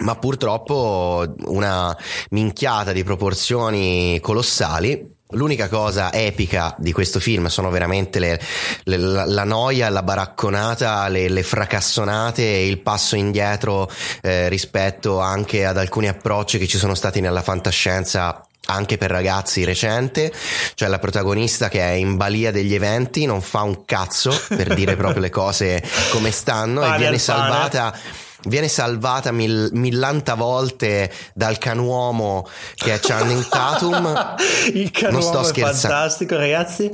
Ma 0.00 0.16
purtroppo 0.16 1.24
una 1.46 1.96
minchiata 2.30 2.92
di 2.92 3.04
proporzioni 3.04 4.18
colossali. 4.20 5.10
L'unica 5.34 5.68
cosa 5.68 6.12
epica 6.12 6.74
di 6.78 6.92
questo 6.92 7.18
film 7.18 7.46
sono 7.46 7.70
veramente 7.70 8.18
le- 8.18 8.38
le- 8.84 8.96
la, 8.98 9.24
la 9.24 9.44
noia, 9.44 9.88
la 9.88 10.02
baracconata, 10.02 11.08
le, 11.08 11.28
le 11.28 11.42
fracassonate 11.42 12.42
e 12.42 12.66
il 12.66 12.80
passo 12.80 13.16
indietro 13.16 13.88
eh, 14.20 14.48
rispetto 14.50 15.20
anche 15.20 15.64
ad 15.64 15.78
alcuni 15.78 16.08
approcci 16.08 16.58
che 16.58 16.66
ci 16.66 16.76
sono 16.76 16.94
stati 16.94 17.20
nella 17.20 17.40
fantascienza 17.40 18.46
anche 18.66 18.96
per 18.96 19.10
ragazzi 19.10 19.64
recente, 19.64 20.32
cioè 20.74 20.88
la 20.88 20.98
protagonista 20.98 21.68
che 21.68 21.80
è 21.80 21.92
in 21.92 22.16
balia 22.16 22.50
degli 22.50 22.74
eventi, 22.74 23.26
non 23.26 23.40
fa 23.40 23.62
un 23.62 23.84
cazzo 23.84 24.32
per 24.48 24.74
dire 24.74 24.96
proprio 24.96 25.20
le 25.20 25.30
cose 25.30 25.82
come 26.10 26.30
stanno 26.30 26.80
Pane 26.80 26.94
e 26.94 26.98
viene 26.98 27.18
salvata 27.18 27.98
viene 28.44 28.66
salvata 28.66 29.30
mil, 29.30 29.70
millanta 29.72 30.34
volte 30.34 31.12
dal 31.32 31.58
canuomo 31.58 32.48
che 32.74 32.94
è 32.94 32.98
Channing 32.98 33.46
Tatum. 33.46 34.34
Il 34.74 34.90
canuomo 34.90 35.40
è 35.40 35.52
fantastico, 35.52 36.36
ragazzi. 36.36 36.90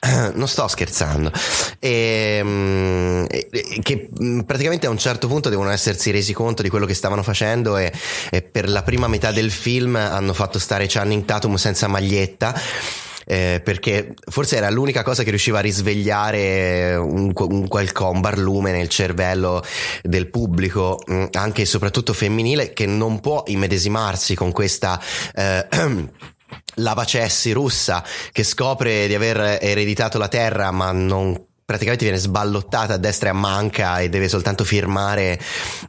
Non 0.34 0.46
sto 0.46 0.68
scherzando, 0.68 1.32
e, 1.78 2.40
mm, 2.42 3.24
e, 3.28 3.48
che 3.82 4.08
mm, 4.22 4.40
praticamente 4.40 4.86
a 4.86 4.90
un 4.90 4.98
certo 4.98 5.26
punto 5.26 5.48
devono 5.48 5.70
essersi 5.70 6.10
resi 6.10 6.32
conto 6.32 6.62
di 6.62 6.68
quello 6.68 6.86
che 6.86 6.94
stavano 6.94 7.22
facendo 7.22 7.76
e, 7.76 7.92
e 8.30 8.42
per 8.42 8.68
la 8.68 8.82
prima 8.82 9.08
metà 9.08 9.32
del 9.32 9.50
film 9.50 9.96
hanno 9.96 10.32
fatto 10.34 10.58
stare 10.58 10.86
Channing 10.88 11.24
Tatum 11.24 11.56
senza 11.56 11.88
maglietta 11.88 12.54
eh, 13.30 13.60
perché 13.62 14.14
forse 14.30 14.56
era 14.56 14.70
l'unica 14.70 15.02
cosa 15.02 15.22
che 15.22 15.28
riusciva 15.28 15.58
a 15.58 15.60
risvegliare 15.60 16.96
un, 16.96 17.30
un 17.34 17.68
qualcosa, 17.68 18.10
un 18.10 18.22
barlume 18.22 18.72
nel 18.72 18.88
cervello 18.88 19.62
del 20.02 20.28
pubblico, 20.28 20.98
mm, 21.10 21.24
anche 21.32 21.62
e 21.62 21.66
soprattutto 21.66 22.14
femminile, 22.14 22.72
che 22.72 22.86
non 22.86 23.20
può 23.20 23.42
immedesimarsi 23.46 24.34
con 24.34 24.50
questa... 24.50 24.98
Eh, 25.34 25.66
lavacessi 26.76 27.52
russa 27.52 28.04
che 28.32 28.42
scopre 28.42 29.06
di 29.06 29.14
aver 29.14 29.58
ereditato 29.60 30.18
la 30.18 30.28
terra 30.28 30.70
ma 30.70 30.92
non 30.92 31.46
praticamente 31.64 32.04
viene 32.04 32.18
sballottata 32.18 32.94
a 32.94 32.96
destra 32.96 33.28
e 33.28 33.32
a 33.32 33.34
manca 33.34 34.00
e 34.00 34.08
deve 34.08 34.28
soltanto 34.28 34.64
firmare 34.64 35.38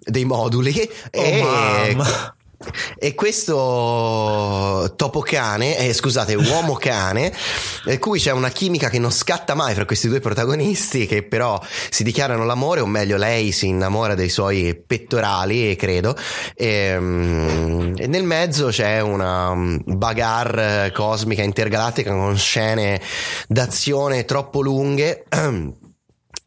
dei 0.01 0.25
moduli 0.25 0.77
oh, 0.77 1.21
e 1.21 1.93
mamma. 1.95 2.35
E 2.97 3.15
questo 3.15 4.93
topo 4.97 5.21
cane, 5.21 5.77
eh, 5.77 5.93
scusate, 5.93 6.35
uomo 6.35 6.73
cane, 6.73 7.31
per 7.85 7.99
cui 7.99 8.19
c'è 8.19 8.31
una 8.31 8.49
chimica 8.49 8.89
che 8.89 8.99
non 8.99 9.11
scatta 9.11 9.55
mai 9.55 9.73
fra 9.73 9.85
questi 9.85 10.09
due 10.09 10.19
protagonisti, 10.19 11.05
che 11.05 11.23
però 11.23 11.57
si 11.89 12.03
dichiarano 12.03 12.43
l'amore, 12.43 12.81
o 12.81 12.85
meglio, 12.85 13.15
lei 13.15 13.53
si 13.53 13.67
innamora 13.67 14.13
dei 14.13 14.27
suoi 14.27 14.75
pettorali, 14.75 15.77
credo. 15.77 16.17
E, 16.53 16.97
um, 16.97 17.93
e 17.95 18.07
nel 18.07 18.23
mezzo 18.23 18.67
c'è 18.67 18.99
una 18.99 19.53
bagarre 19.85 20.91
cosmica 20.93 21.43
intergalattica 21.43 22.11
con 22.11 22.37
scene 22.37 23.01
d'azione 23.47 24.25
troppo 24.25 24.59
lunghe. 24.59 25.23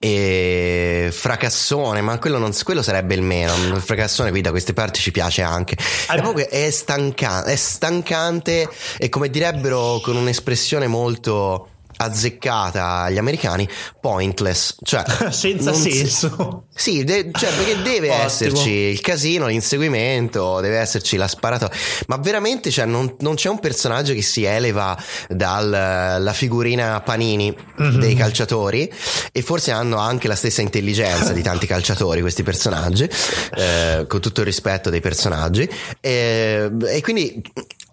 e 0.04 1.10
fracassone, 1.12 2.00
ma 2.00 2.18
quello, 2.18 2.38
non, 2.38 2.50
quello, 2.64 2.82
sarebbe 2.82 3.14
il 3.14 3.22
meno. 3.22 3.54
Il 3.54 3.80
fracassone 3.80 4.30
qui 4.30 4.40
da 4.40 4.50
queste 4.50 4.72
parti 4.72 4.98
ci 4.98 5.12
piace 5.12 5.42
anche. 5.42 5.76
Comunque 6.16 6.48
è, 6.48 6.68
stanca, 6.72 7.44
è 7.44 7.54
stancante 7.54 8.68
e 8.98 9.08
come 9.08 9.30
direbbero 9.30 10.00
con 10.02 10.16
un'espressione 10.16 10.88
molto 10.88 11.68
azzeccata 12.02 13.00
agli 13.00 13.18
americani, 13.18 13.68
pointless, 14.00 14.76
cioè 14.82 15.04
senza 15.30 15.72
senso. 15.72 16.66
Si, 16.74 16.90
sì, 16.90 17.04
de- 17.04 17.30
cioè 17.32 17.50
perché 17.52 17.82
deve 17.82 18.08
Ottimo. 18.10 18.24
esserci 18.24 18.70
il 18.70 19.00
casino, 19.00 19.46
l'inseguimento, 19.46 20.60
deve 20.60 20.78
esserci 20.78 21.16
la 21.16 21.28
sparatoria, 21.28 21.76
ma 22.06 22.16
veramente 22.16 22.70
cioè, 22.70 22.86
non, 22.86 23.14
non, 23.20 23.34
c'è 23.34 23.48
un 23.48 23.60
personaggio 23.60 24.12
che 24.14 24.22
si 24.22 24.44
eleva 24.44 24.96
dalla 25.28 26.32
figurina 26.32 27.00
panini 27.00 27.54
mm-hmm. 27.80 27.98
dei 27.98 28.14
calciatori 28.14 28.92
e 29.32 29.42
forse 29.42 29.72
hanno 29.72 29.98
anche 29.98 30.28
la 30.28 30.36
stessa 30.36 30.62
intelligenza 30.62 31.32
di 31.32 31.42
tanti 31.42 31.66
calciatori 31.66 32.20
questi 32.20 32.42
personaggi, 32.42 33.08
eh, 33.56 34.04
con 34.08 34.20
tutto 34.20 34.40
il 34.40 34.46
rispetto 34.46 34.90
dei 34.90 35.00
personaggi 35.00 35.68
e, 36.00 36.70
e 36.86 37.00
quindi 37.00 37.42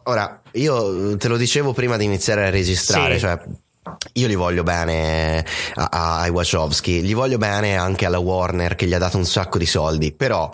Ora, 0.10 0.42
io 0.54 1.16
te 1.18 1.28
lo 1.28 1.38
dicevo 1.38 1.72
prima 1.72 1.96
di 1.96 2.04
iniziare 2.04 2.48
a 2.48 2.50
registrare, 2.50 3.14
sì. 3.16 3.20
cioè 3.20 3.40
io 4.14 4.28
li 4.28 4.36
voglio 4.36 4.64
bene 4.64 5.46
ai 5.76 6.30
Wachowski, 6.30 7.02
gli 7.02 7.14
voglio 7.14 7.38
bene 7.38 7.78
anche 7.78 8.06
alla 8.06 8.20
Warner 8.20 8.76
che 8.76 8.86
gli 8.86 8.94
ha 8.94 9.00
dato 9.00 9.18
un 9.18 9.26
sacco 9.26 9.58
di 9.58 9.66
soldi, 9.66 10.12
però 10.12 10.52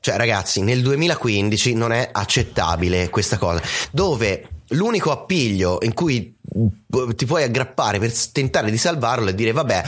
cioè 0.00 0.16
ragazzi, 0.16 0.60
nel 0.60 0.82
2015 0.82 1.72
non 1.74 1.90
è 1.90 2.10
accettabile 2.12 3.08
questa 3.08 3.38
cosa, 3.38 3.62
dove 3.90 4.48
l'unico 4.68 5.10
appiglio 5.10 5.78
in 5.80 5.94
cui 5.94 6.36
ti 7.14 7.24
puoi 7.24 7.42
aggrappare 7.42 7.98
per 7.98 8.12
tentare 8.30 8.70
di 8.70 8.76
salvarlo 8.76 9.30
è 9.30 9.34
dire 9.34 9.52
vabbè, 9.52 9.82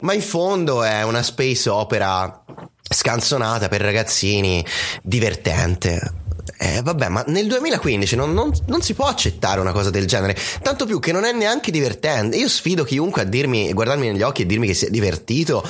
ma 0.00 0.14
in 0.14 0.22
fondo 0.22 0.82
è 0.82 1.02
una 1.02 1.22
space 1.22 1.68
opera 1.68 2.44
scanzonata 2.82 3.68
per 3.68 3.82
ragazzini 3.82 4.64
divertente. 5.02 6.27
Eh, 6.56 6.80
vabbè, 6.82 7.08
ma 7.08 7.24
nel 7.26 7.46
2015 7.46 8.16
non, 8.16 8.32
non, 8.32 8.52
non, 8.66 8.82
si 8.82 8.94
può 8.94 9.06
accettare 9.06 9.60
una 9.60 9.72
cosa 9.72 9.90
del 9.90 10.06
genere. 10.06 10.36
Tanto 10.62 10.86
più 10.86 11.00
che 11.00 11.12
non 11.12 11.24
è 11.24 11.32
neanche 11.32 11.70
divertente. 11.70 12.36
Io 12.36 12.48
sfido 12.48 12.84
chiunque 12.84 13.22
a 13.22 13.24
dirmi, 13.24 13.72
guardarmi 13.72 14.10
negli 14.10 14.22
occhi 14.22 14.42
e 14.42 14.46
dirmi 14.46 14.66
che 14.66 14.74
si 14.74 14.86
è 14.86 14.90
divertito 14.90 15.66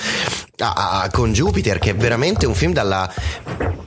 a, 0.58 1.02
a, 1.02 1.10
con 1.10 1.32
Jupiter, 1.32 1.78
che 1.78 1.90
è 1.90 1.94
veramente 1.94 2.46
un 2.46 2.54
film 2.54 2.72
dalla 2.72 3.12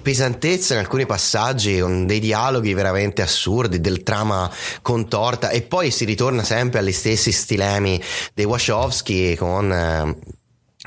pesantezza 0.02 0.74
in 0.74 0.80
alcuni 0.80 1.06
passaggi, 1.06 1.80
con 1.80 2.06
dei 2.06 2.20
dialoghi 2.20 2.74
veramente 2.74 3.22
assurdi, 3.22 3.80
del 3.80 4.04
trama 4.04 4.50
contorta, 4.82 5.50
e 5.50 5.62
poi 5.62 5.92
si 5.92 6.06
ritorna 6.06 6.44
sempre 6.44 6.80
agli 6.80 6.92
stessi 6.92 7.32
stilemi 7.32 8.02
dei 8.34 8.46
Wachowski 8.46 9.36
con. 9.36 9.72
Eh, 9.72 10.40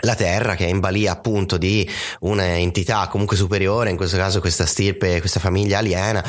la 0.05 0.15
Terra 0.15 0.55
che 0.55 0.67
è 0.67 0.69
in 0.69 0.81
balia 0.81 1.13
appunto 1.13 1.57
di 1.57 1.89
un'entità 2.21 3.09
comunque 3.09 3.37
superiore, 3.37 3.91
in 3.91 3.97
questo 3.97 4.17
caso 4.17 4.41
questa 4.41 4.67
stirpe, 4.67 5.21
questa 5.21 5.41
famiglia 5.41 5.79
aliena 5.79 6.25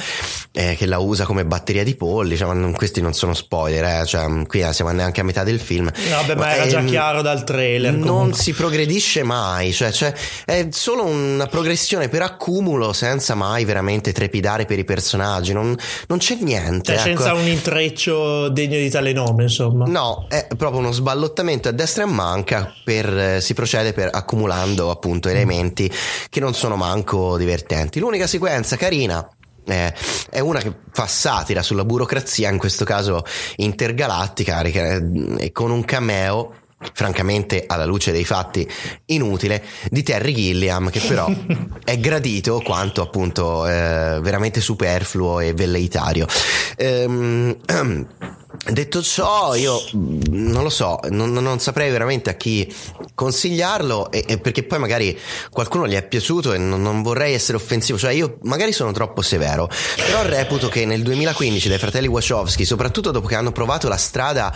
eh, 0.52 0.76
che 0.76 0.86
la 0.86 1.00
usa 1.00 1.26
come 1.26 1.46
batteria 1.46 1.84
di 1.84 1.96
polli, 1.96 2.38
cioè, 2.38 2.54
non, 2.54 2.74
questi 2.74 3.02
non 3.02 3.14
sono 3.14 3.34
spoiler, 3.34 4.02
eh, 4.02 4.06
cioè, 4.06 4.46
qui 4.48 4.66
siamo 4.72 4.92
neanche 4.92 5.22
a 5.22 5.24
metà 5.24 5.44
del 5.44 5.60
film. 5.60 5.92
No, 6.10 6.24
beh, 6.26 6.36
ma, 6.36 6.46
ma 6.46 6.56
era 6.56 6.68
già 6.68 6.80
ehm, 6.80 6.88
chiaro 6.88 7.22
dal 7.22 7.44
trailer. 7.44 7.94
Non 7.94 8.08
comunque. 8.08 8.42
si 8.42 8.54
progredisce 8.54 9.24
mai, 9.24 9.74
cioè, 9.74 9.92
cioè, 9.92 10.14
è 10.46 10.68
solo 10.72 11.04
una 11.06 11.48
progressione 11.48 12.08
per 12.08 12.22
accumulo 12.22 12.94
senza 12.94 13.36
mai 13.36 13.66
veramente 13.66 14.14
trepidare 14.14 14.66
per 14.66 14.80
i 14.80 14.86
personaggi, 14.86 15.52
non, 15.54 15.76
non 16.08 16.18
c'è 16.18 16.38
niente. 16.40 16.96
Cioè, 16.96 17.10
ecco. 17.10 17.22
senza 17.22 17.34
un 17.34 17.48
intreccio 17.48 18.50
degno 18.50 18.78
di 18.78 18.90
tale 18.90 19.12
nome, 19.12 19.44
insomma. 19.44 19.86
No, 19.86 20.26
è 20.30 20.48
proprio 20.56 20.80
uno 20.80 20.92
sballottamento 20.92 21.68
a 21.68 21.72
destra 21.72 22.04
e 22.04 22.06
a 22.06 22.10
manca 22.10 22.74
per... 22.84 23.18
Eh, 23.18 23.42
si 23.42 23.54
procede 23.66 23.93
per 23.93 24.09
accumulando 24.11 24.91
appunto 24.91 25.28
elementi 25.28 25.91
che 26.30 26.39
non 26.39 26.53
sono 26.53 26.76
manco 26.76 27.36
divertenti. 27.36 27.99
L'unica 27.99 28.28
sequenza 28.28 28.78
carina 28.78 29.28
eh, 29.66 29.91
è 30.30 30.39
una 30.39 30.59
che 30.59 30.72
fa 30.91 31.07
satira 31.07 31.63
sulla 31.63 31.84
burocrazia, 31.84 32.51
in 32.51 32.59
questo 32.59 32.86
caso 32.86 33.26
intergalattica, 33.55 34.61
e 34.61 35.51
con 35.51 35.72
un 35.72 35.84
cameo 35.84 36.53
francamente 36.93 37.63
alla 37.66 37.86
luce 37.86 38.11
dei 38.11 38.26
fatti 38.26 38.70
inutile 39.05 39.63
di 39.89 40.03
Terry 40.03 40.36
Gilliam 40.36 40.91
che 40.91 40.99
però 40.99 41.28
è 41.84 41.97
gradito 41.97 42.61
quanto 42.63 43.01
appunto 43.01 43.66
eh, 43.66 44.20
veramente 44.22 44.61
superfluo 44.61 45.39
e 45.39 45.53
velleitario 45.53 46.28
ehm, 46.76 47.57
Detto 48.68 49.03
ciò, 49.03 49.53
io 49.53 49.80
mm, 49.95 50.22
non 50.28 50.63
lo 50.63 50.70
so, 50.70 50.99
non, 51.09 51.32
non 51.32 51.59
saprei 51.59 51.91
veramente 51.91 52.32
a 52.32 52.34
chi 52.34 52.74
consigliarlo, 53.13 54.11
e, 54.11 54.26
e 54.28 54.38
perché 54.39 54.63
poi 54.63 54.80
magari 54.80 55.18
qualcuno 55.51 55.88
gli 55.88 55.93
è 55.93 56.03
piaciuto 56.03 56.51
e 56.51 56.57
non, 56.57 56.82
non, 56.82 57.03
vorrei 57.03 57.36
essere 57.36 57.57
offensivo, 57.57 57.97
cioè 57.99 58.11
io 58.11 58.39
magari 58.41 58.72
sono 58.72 58.91
troppo 58.91 59.22
severo, 59.22 59.70
però 59.95 60.24
reputo 60.24 60.68
che 60.68 60.86
nel 60.86 61.03
2015 61.03 61.70
dai 61.70 61.78
fratelli 61.78 62.07
Wachowski, 62.07 62.66
soprattutto 62.66 63.11
dopo 63.11 63.28
che 63.28 63.36
hanno 63.36 63.51
provato 63.51 63.88
la 63.88 63.97
strada 63.97 64.51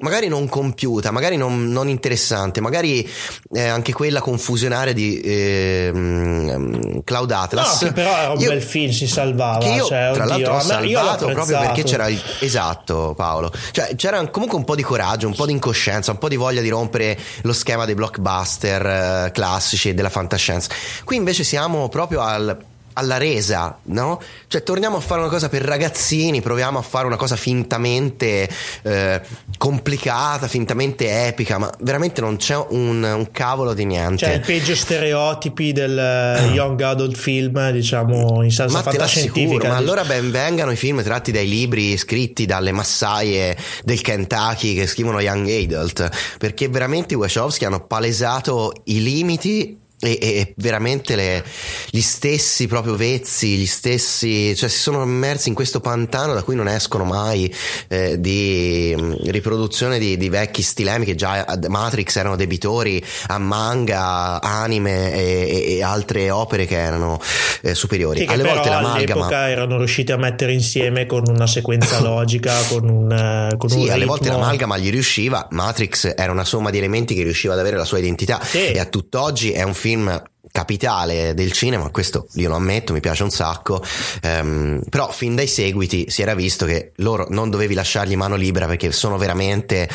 magari 0.00 0.28
non 0.28 0.48
compiuta, 0.48 1.10
magari 1.10 1.36
non, 1.36 1.70
non 1.70 1.88
interessante, 1.88 2.60
magari 2.60 3.08
eh, 3.52 3.66
anche 3.66 3.92
quella 3.92 4.20
confusionaria 4.20 4.92
di 4.92 5.20
eh, 5.20 7.00
Cloud 7.04 7.30
Atlas. 7.30 7.82
No, 7.82 7.88
che 7.88 7.94
però 7.94 8.16
era 8.16 8.30
un 8.30 8.40
io, 8.40 8.48
bel 8.50 8.62
film, 8.62 8.92
si 8.92 9.06
salvava. 9.06 9.58
Che 9.58 9.68
io, 9.70 9.86
cioè, 9.86 10.10
tra 10.12 10.24
oddio, 10.24 10.26
l'altro, 10.26 10.54
ho 10.54 10.60
salvato 10.60 11.26
proprio 11.26 11.58
perché 11.58 11.82
c'era 11.82 12.08
il. 12.08 12.22
Esatto, 12.40 13.14
Paolo. 13.16 13.52
Cioè, 13.72 13.96
c'era 13.96 14.24
comunque 14.28 14.56
un 14.56 14.64
po' 14.64 14.76
di 14.76 14.82
coraggio, 14.82 15.26
un 15.26 15.34
po' 15.34 15.46
di 15.46 15.52
incoscienza, 15.52 16.12
un 16.12 16.18
po' 16.18 16.28
di 16.28 16.36
voglia 16.36 16.60
di 16.60 16.68
rompere 16.68 17.18
lo 17.42 17.52
schema 17.52 17.84
dei 17.84 17.94
blockbuster 17.94 18.86
eh, 19.26 19.30
classici 19.32 19.88
e 19.88 19.94
della 19.94 20.10
fantascienza. 20.10 20.70
Qui 21.04 21.16
invece 21.16 21.42
siamo 21.42 21.88
proprio 21.88 22.20
al 22.20 22.56
alla 22.94 23.16
resa, 23.16 23.78
no? 23.84 24.20
Cioè 24.46 24.62
torniamo 24.62 24.96
a 24.96 25.00
fare 25.00 25.20
una 25.20 25.30
cosa 25.30 25.48
per 25.48 25.62
ragazzini, 25.62 26.40
proviamo 26.40 26.78
a 26.78 26.82
fare 26.82 27.06
una 27.06 27.16
cosa 27.16 27.36
fintamente 27.36 28.48
eh, 28.82 29.20
complicata, 29.56 30.48
fintamente 30.48 31.26
epica, 31.26 31.58
ma 31.58 31.72
veramente 31.80 32.20
non 32.20 32.36
c'è 32.36 32.56
un, 32.56 33.02
un 33.02 33.30
cavolo 33.30 33.74
di 33.74 33.84
niente. 33.84 34.24
Cioè 34.24 34.34
il 34.34 34.40
peggio 34.40 34.74
stereotipi 34.74 35.72
del 35.72 35.92
uh, 36.40 36.52
young 36.52 36.80
adult 36.80 37.16
film, 37.16 37.70
diciamo, 37.70 38.42
in 38.42 38.50
salsa 38.50 38.76
ma 38.76 38.82
fantascientifica. 38.82 39.68
Ma 39.68 39.76
allora 39.76 40.04
ben 40.04 40.30
vengano 40.30 40.70
i 40.70 40.76
film 40.76 41.02
tratti 41.02 41.30
dai 41.30 41.48
libri 41.48 41.96
scritti 41.96 42.46
dalle 42.46 42.72
massaie 42.72 43.56
del 43.84 44.00
Kentucky 44.00 44.74
che 44.74 44.86
scrivono 44.86 45.20
young 45.20 45.48
adult, 45.48 46.36
perché 46.38 46.68
veramente 46.68 47.14
i 47.14 47.16
Wachowski 47.16 47.64
hanno 47.64 47.86
palesato 47.86 48.72
i 48.84 49.02
limiti 49.02 49.86
e, 50.00 50.18
e 50.20 50.54
veramente 50.56 51.16
le, 51.16 51.44
gli 51.90 52.00
stessi 52.00 52.68
proprio 52.68 52.94
vezzi, 52.94 53.56
gli 53.56 53.66
stessi, 53.66 54.54
cioè 54.54 54.68
si 54.68 54.78
sono 54.78 55.02
immersi 55.02 55.48
in 55.48 55.54
questo 55.54 55.80
pantano 55.80 56.34
da 56.34 56.42
cui 56.42 56.54
non 56.54 56.68
escono 56.68 57.04
mai 57.04 57.52
eh, 57.88 58.20
di 58.20 58.94
mm, 58.96 59.12
riproduzione 59.26 59.98
di, 59.98 60.16
di, 60.16 60.28
vecchi 60.28 60.62
stilemi 60.62 61.04
che 61.04 61.16
già 61.16 61.44
ad 61.44 61.64
Matrix 61.64 62.16
erano 62.16 62.36
debitori 62.36 63.04
a 63.26 63.38
manga, 63.38 64.40
anime 64.40 65.12
e, 65.14 65.76
e 65.76 65.82
altre 65.82 66.30
opere 66.30 66.66
che 66.66 66.76
erano 66.76 67.20
eh, 67.62 67.74
superiori. 67.74 68.20
Sì, 68.20 68.26
Alle 68.26 68.44
volte 68.44 68.68
l'amalgama 68.68 69.24
all'epoca 69.24 69.48
erano 69.48 69.78
riusciti 69.78 70.12
a 70.12 70.16
mettere 70.16 70.52
insieme 70.52 71.06
con 71.06 71.24
una 71.26 71.46
sequenza 71.48 71.98
logica, 72.02 72.54
con 72.68 72.88
un, 72.88 73.10
eh, 73.10 73.56
con 73.56 73.68
sì, 73.68 73.78
un 73.78 73.90
alle 73.90 74.04
volte 74.04 74.28
l'amalgama 74.28 74.78
gli 74.78 74.90
riusciva, 74.90 75.48
Matrix 75.50 76.12
era 76.16 76.30
una 76.30 76.44
somma 76.44 76.70
di 76.70 76.78
elementi 76.78 77.14
che 77.14 77.24
riusciva 77.24 77.54
ad 77.54 77.58
avere 77.58 77.76
la 77.76 77.84
sua 77.84 77.98
identità 77.98 78.40
sì. 78.42 78.68
e 78.68 78.78
a 78.78 78.84
tutt'oggi 78.84 79.50
è 79.50 79.62
un 79.62 79.74
film 79.74 79.87
film 79.88 80.22
capitale 80.52 81.32
del 81.32 81.52
cinema, 81.52 81.88
questo 81.88 82.26
io 82.34 82.50
lo 82.50 82.56
ammetto, 82.56 82.92
mi 82.92 83.00
piace 83.00 83.22
un 83.22 83.30
sacco, 83.30 83.82
um, 84.22 84.82
però 84.90 85.10
fin 85.10 85.34
dai 85.34 85.46
seguiti 85.46 86.10
si 86.10 86.20
era 86.20 86.34
visto 86.34 86.66
che 86.66 86.92
loro 86.96 87.26
non 87.30 87.48
dovevi 87.48 87.72
lasciargli 87.72 88.14
mano 88.16 88.36
libera 88.36 88.66
perché 88.66 88.92
sono 88.92 89.16
veramente 89.16 89.88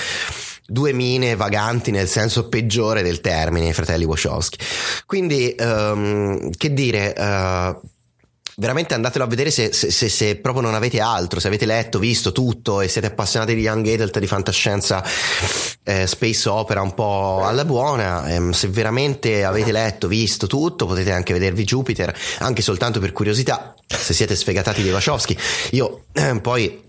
due 0.66 0.94
mine 0.94 1.36
vaganti 1.36 1.92
nel 1.92 2.08
senso 2.08 2.50
peggiore 2.50 3.04
del 3.04 3.22
termine, 3.22 3.68
i 3.68 3.74
fratelli 3.74 4.06
Wachowski. 4.06 4.58
Quindi, 5.06 5.56
um, 5.60 6.50
che 6.58 6.74
dire, 6.74 7.14
uh, 7.16 7.88
veramente 8.58 8.94
andatelo 8.94 9.24
a 9.24 9.28
vedere 9.28 9.52
se, 9.52 9.74
se, 9.74 9.92
se, 9.92 10.10
se, 10.10 10.36
proprio 10.36 10.64
non 10.64 10.76
avete 10.76 11.00
altro, 11.00 11.40
se 11.40 11.48
avete 11.48 11.66
letto, 11.66 12.00
visto 12.00 12.32
tutto 12.32 12.82
e 12.82 12.88
siete 12.88 13.08
appassionati 13.08 13.56
di 13.56 13.62
Young 13.62 13.88
Adult, 13.88 14.20
di 14.20 14.28
fantascienza, 14.28 15.04
eh, 15.84 16.08
space 16.08 16.50
opera 16.50 16.82
un 16.82 16.94
po' 16.94 17.44
alla 17.44 17.66
buona, 17.66 18.30
ehm, 18.30 18.52
se 18.52 18.68
veramente 18.68 19.44
avete 19.44 19.72
letto, 19.72 20.08
visto 20.08 20.48
tutto, 20.48 20.86
potete 20.86 21.12
anche 21.12 21.34
vedervi 21.34 21.64
Jupiter, 21.64 22.16
anche 22.40 22.62
soltanto 22.62 23.00
per 23.00 23.12
curiosità, 23.12 23.76
se 23.86 24.14
siete 24.14 24.36
sfegatati 24.36 24.82
di 24.82 24.92
Wachowski. 24.92 25.38
Io 25.72 26.06
eh, 26.14 26.40
poi 26.40 26.82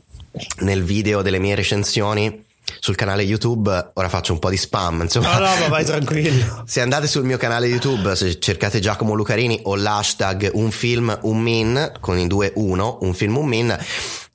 nel 0.61 0.83
video 0.83 1.23
delle 1.23 1.39
mie 1.39 1.55
recensioni 1.55 2.45
sul 2.81 2.95
canale 2.95 3.23
YouTube. 3.23 3.91
Ora 3.95 4.09
faccio 4.09 4.33
un 4.33 4.39
po' 4.39 4.51
di 4.51 4.57
spam. 4.57 5.03
Insomma, 5.03 5.39
no, 5.39 5.47
no, 5.47 5.59
ma 5.61 5.69
vai 5.69 5.85
tranquillo. 5.85 6.65
se 6.67 6.81
andate 6.81 7.07
sul 7.07 7.25
mio 7.25 7.37
canale 7.37 7.67
YouTube, 7.67 8.15
se 8.15 8.39
cercate 8.39 8.81
Giacomo 8.81 9.15
Lucarini 9.15 9.61
o 9.65 9.77
l'hashtag 9.77 10.51
un 10.55 10.71
film 10.71 11.17
un 11.23 11.41
min 11.41 11.93
con 12.01 12.19
i 12.19 12.27
due 12.27 12.53
uno, 12.57 12.99
un 13.03 13.15
film 13.15 13.37
un 13.37 13.47
min. 13.47 13.79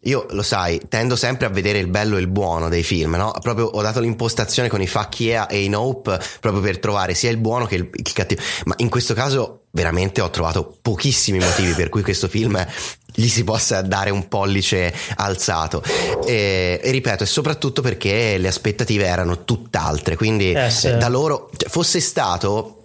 Io 0.04 0.28
lo 0.30 0.44
sai, 0.44 0.80
tendo 0.88 1.18
sempre 1.18 1.46
a 1.46 1.50
vedere 1.50 1.78
il 1.80 1.88
bello 1.88 2.16
e 2.16 2.22
il 2.22 2.28
buono 2.28 2.70
dei 2.70 2.84
film, 2.84 3.16
no? 3.16 3.34
Proprio 3.42 3.66
ho 3.66 3.82
dato 3.82 4.00
l'impostazione 4.00 4.70
con 4.70 4.82
i 4.82 4.88
Fuck 4.88 5.20
Yeah 5.20 5.48
e 5.48 5.62
i 5.62 5.68
Nope 5.68 6.18
proprio 6.40 6.62
per 6.62 6.80
trovare 6.80 7.14
sia 7.14 7.30
il 7.30 7.38
buono 7.38 7.66
che 7.66 7.76
il, 7.76 7.90
il 7.92 8.14
cattivo. 8.14 8.42
Ma 8.64 8.76
in 8.78 8.88
questo 8.88 9.14
caso 9.14 9.64
veramente 9.72 10.22
ho 10.22 10.30
trovato 10.30 10.78
pochissimi 10.82 11.40
motivi 11.40 11.74
per 11.74 11.90
cui 11.90 12.02
questo 12.02 12.30
film 12.30 12.66
gli 13.14 13.28
si 13.28 13.44
possa 13.44 13.82
dare 13.82 14.10
un 14.10 14.30
pollice 14.30 14.94
alzato. 15.18 15.84
E, 16.26 16.80
e 16.82 16.92
ripeto, 16.92 17.24
e 17.24 17.28
soprattutto 17.28 17.82
perché 17.82 18.38
le 18.38 18.48
aspettative 18.48 19.06
erano 19.06 19.44
tutt'altre. 19.44 20.16
Quindi 20.16 20.54
eh, 20.54 20.70
sì. 20.70 20.96
da 20.96 21.10
loro, 21.10 21.50
cioè, 21.58 21.68
fosse 21.68 22.00
stato 22.00 22.79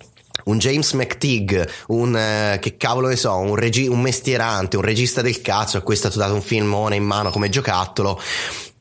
un 0.45 0.59
James 0.59 0.93
McTeague, 0.93 1.69
un 1.89 2.17
eh, 2.17 2.59
che 2.61 2.77
cavolo 2.77 3.09
ne 3.09 3.17
so, 3.17 3.37
un, 3.37 3.57
regi- 3.57 3.87
un 3.87 4.01
mestierante, 4.01 4.77
un 4.77 4.83
regista 4.83 5.23
del 5.23 5.41
cazzo 5.41 5.79
a 5.79 5.81
cui 5.81 5.95
è 5.95 5.97
stato 5.97 6.19
dato 6.19 6.35
un 6.35 6.43
filmone 6.43 6.97
in 6.97 7.05
mano 7.05 7.31
come 7.31 7.49
giocattolo. 7.49 8.21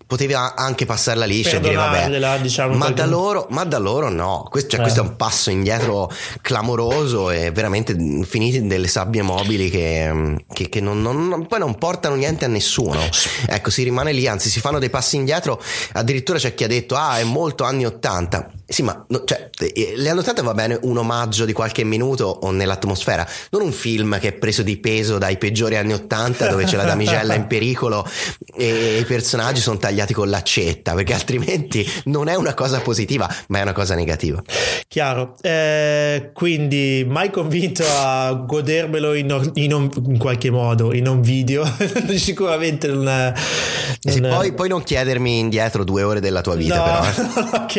Poteva 0.05 0.53
anche 0.53 0.85
passarla 0.85 1.25
liscia 1.25 1.57
e 1.57 1.59
dire 1.59 1.75
vabbè. 1.75 2.41
diciamo, 2.41 2.75
ma, 2.75 2.91
da 2.91 3.05
loro, 3.07 3.47
ma, 3.49 3.63
da 3.63 3.79
loro, 3.79 4.09
no. 4.09 4.45
Questo, 4.47 4.71
cioè, 4.71 4.79
eh. 4.79 4.83
questo, 4.83 4.99
è 4.99 5.03
un 5.03 5.15
passo 5.15 5.49
indietro 5.49 6.11
clamoroso 6.41 7.31
e 7.31 7.49
veramente 7.49 7.95
finiti 8.23 8.67
delle 8.67 8.87
sabbie 8.87 9.23
mobili 9.23 9.71
che, 9.71 10.45
che, 10.53 10.69
che 10.69 10.81
non, 10.81 11.01
non, 11.01 11.47
poi 11.47 11.57
non 11.57 11.77
portano 11.79 12.13
niente 12.13 12.45
a 12.45 12.47
nessuno. 12.47 12.99
Ecco 13.47 13.71
si 13.71 13.81
rimane 13.81 14.11
lì 14.11 14.27
anzi 14.27 14.49
si 14.49 14.59
fanno 14.59 14.77
dei 14.77 14.91
passi 14.91 15.15
indietro. 15.15 15.59
Addirittura 15.93 16.37
c'è 16.37 16.53
chi 16.53 16.65
ha 16.65 16.67
detto 16.67 16.95
ah 16.95 17.17
è 17.17 17.23
molto 17.23 17.63
anni 17.63 17.85
80 17.85 18.51
sì, 18.65 18.81
ma 18.81 19.03
no, 19.09 19.23
cioè, 19.25 19.49
eh, 19.59 19.93
le 19.97 20.09
annottate 20.09 20.41
va 20.41 20.53
bene 20.53 20.79
un 20.83 20.97
omaggio 20.97 21.43
di 21.45 21.51
qualche 21.53 21.83
minuto 21.83 22.25
o 22.25 22.51
nell'atmosfera, 22.51 23.27
non 23.51 23.61
un 23.61 23.71
film 23.71 24.17
che 24.19 24.29
è 24.29 24.33
preso 24.33 24.63
di 24.63 24.77
peso 24.77 25.17
dai 25.17 25.37
peggiori 25.37 25.75
anni 25.75 25.93
Ottanta 25.93 26.47
dove 26.47 26.63
c'è 26.63 26.77
la 26.77 26.85
damigella 26.85 27.33
in 27.33 27.45
pericolo 27.47 28.07
e 28.55 28.99
i 28.99 29.05
personaggi 29.05 29.59
sono 29.59 29.77
tagliati 29.77 30.13
con 30.13 30.29
l'accetta, 30.29 30.93
perché 30.93 31.13
altrimenti 31.13 31.85
non 32.05 32.29
è 32.29 32.35
una 32.35 32.53
cosa 32.53 32.79
positiva, 32.79 33.29
ma 33.47 33.59
è 33.59 33.61
una 33.61 33.73
cosa 33.73 33.95
negativa. 33.95 34.41
Chiaro, 34.87 35.35
eh, 35.41 36.31
quindi 36.33 37.05
mai 37.07 37.31
convinto 37.31 37.83
a 37.85 38.31
godermelo 38.33 39.13
in, 39.13 39.51
in, 39.55 39.89
in 40.07 40.17
qualche 40.17 40.49
modo, 40.49 40.93
in 40.93 41.07
un 41.07 41.21
video, 41.21 41.65
sicuramente 42.15 42.87
non 42.87 43.07
è... 43.09 43.33
Non 44.03 44.25
è... 44.25 44.29
Poi, 44.29 44.53
poi, 44.53 44.69
non 44.69 44.83
chiedermi 44.83 45.39
indietro 45.39 45.83
due 45.83 46.03
ore 46.03 46.19
della 46.19 46.41
tua 46.41 46.55
vita, 46.55 46.77
no, 46.77 46.83
però. 46.83 47.65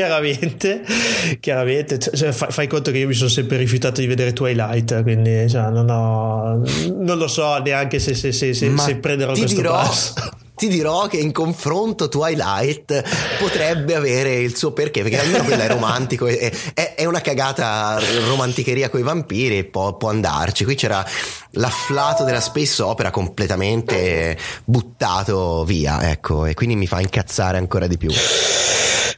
Eh. 0.74 0.74
Chiaramente 0.81 1.35
chiaramente, 1.41 1.99
cioè, 1.99 2.33
fai, 2.33 2.51
fai, 2.51 2.67
conto 2.67 2.91
che 2.91 2.99
io 2.99 3.07
mi 3.07 3.15
sono 3.15 3.31
sempre 3.31 3.57
rifiutato 3.57 4.01
di 4.01 4.07
vedere 4.07 4.33
Twilight, 4.33 5.03
quindi 5.03 5.49
cioè, 5.49 5.71
non, 5.71 5.89
ho, 5.89 6.63
non 6.99 7.19
lo 7.19 7.29
so 7.29 7.59
neanche 7.59 7.99
se, 7.99 8.15
se, 8.15 8.33
se, 8.33 8.55
se, 8.55 8.77
se 8.77 8.97
prenderò 8.97 9.33
questo 9.33 9.57
dirò, 9.57 9.73
passo. 9.73 10.15
Ti 10.57 10.69
dirò 10.69 11.07
che 11.09 11.17
in 11.17 11.33
confronto 11.33 12.09
Twilight 12.09 13.03
potrebbe 13.39 13.97
avere 13.97 14.37
il 14.37 14.57
suo 14.57 14.73
perché, 14.73 15.03
perché 15.03 15.19
almeno 15.19 15.43
quello 15.45 15.63
è 15.63 15.69
romantico, 15.69 16.27
è, 16.27 16.53
è, 16.73 16.95
è 16.95 17.05
una 17.07 17.21
cagata 17.21 17.99
romanticheria 18.29 18.89
con 18.89 19.01
i 19.01 19.03
vampiri 19.03 19.65
può, 19.65 19.97
può 19.97 20.11
andarci. 20.11 20.65
Qui 20.65 20.77
c'era 20.77 21.05
l'afflato 21.53 22.23
della 22.23 22.41
space 22.41 22.83
opera 22.83 23.11
completamente 23.11 24.39
buttato 24.65 25.65
via, 25.65 26.11
ecco, 26.11 26.47
e 26.47 26.55
quindi 26.55 26.77
mi 26.77 26.87
fa 26.87 27.01
incazzare 27.01 27.59
ancora 27.59 27.89
di 27.89 27.97
più. 27.97 28.11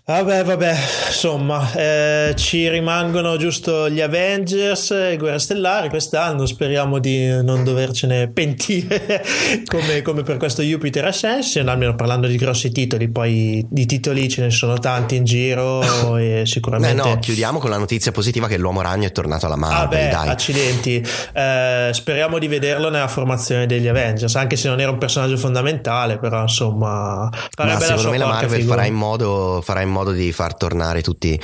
Vabbè, 0.09 0.45
vabbè, 0.45 0.77
insomma, 1.09 1.73
eh, 1.75 2.33
ci 2.37 2.69
rimangono 2.69 3.37
giusto 3.37 3.91
gli 3.91 4.01
Avengers 4.01 4.93
e 4.93 5.17
Guerra 5.19 5.41
Stellare 5.41 5.89
quest'anno. 5.89 6.47
Speriamo 6.47 7.01
di 7.01 7.27
non 7.43 7.65
dovercene 7.65 8.29
pentire 8.29 9.25
come, 9.67 10.03
come 10.03 10.23
per 10.23 10.37
questo 10.37 10.63
Jupiter 10.63 11.07
Ascension. 11.27 11.69
Almeno 11.69 11.95
parlando 11.95 12.27
di 12.27 12.37
grossi 12.37 12.71
titoli, 12.71 13.09
poi 13.09 13.65
di 13.69 13.87
titoli 13.87 14.29
ce 14.29 14.43
ne 14.43 14.51
sono 14.51 14.79
tanti 14.79 15.17
in 15.17 15.25
giro. 15.25 15.85
E 16.17 16.47
sicuramente. 16.47 17.03
Eh 17.03 17.15
no, 17.15 17.19
chiudiamo 17.19 17.59
con 17.59 17.69
la 17.69 17.79
notizia 17.79 18.11
positiva 18.11 18.47
che 18.47 18.57
l'uomo 18.57 18.81
ragno 18.81 19.07
è 19.07 19.13
tornato 19.13 19.47
alla 19.47 19.57
Marvel. 19.57 19.99
Vabbè, 19.99 20.11
dai. 20.11 20.29
accidenti. 20.29 21.05
Eh, 21.33 21.91
speriamo 21.93 22.39
di 22.39 22.49
vederlo 22.49 22.89
nella 22.89 23.09
formazione 23.09 23.67
degli 23.67 23.87
Avengers, 23.87 24.35
anche 24.37 24.57
se 24.57 24.69
non 24.69 24.81
era 24.81 24.91
un 24.91 24.99
personaggio 24.99 25.37
fondamentale, 25.37 26.19
però 26.19 26.43
insomma, 26.43 27.29
Ma 27.59 27.81
secondo 27.81 28.11
me 28.11 28.19
la 28.19 28.27
Marvel 28.27 28.63
farà 28.63 28.85
in 28.87 28.95
modo. 28.95 29.61
Farà 29.63 29.83
in 29.83 29.91
modo 29.91 30.13
di 30.13 30.33
far 30.33 30.57
tornare 30.57 31.03
tutti 31.03 31.39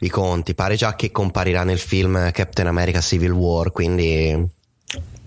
i 0.00 0.08
conti. 0.08 0.54
Pare 0.54 0.74
già 0.74 0.94
che 0.94 1.10
comparirà 1.10 1.64
nel 1.64 1.78
film 1.78 2.30
Captain 2.32 2.66
America 2.66 3.00
Civil 3.00 3.30
War, 3.30 3.70
quindi 3.70 4.56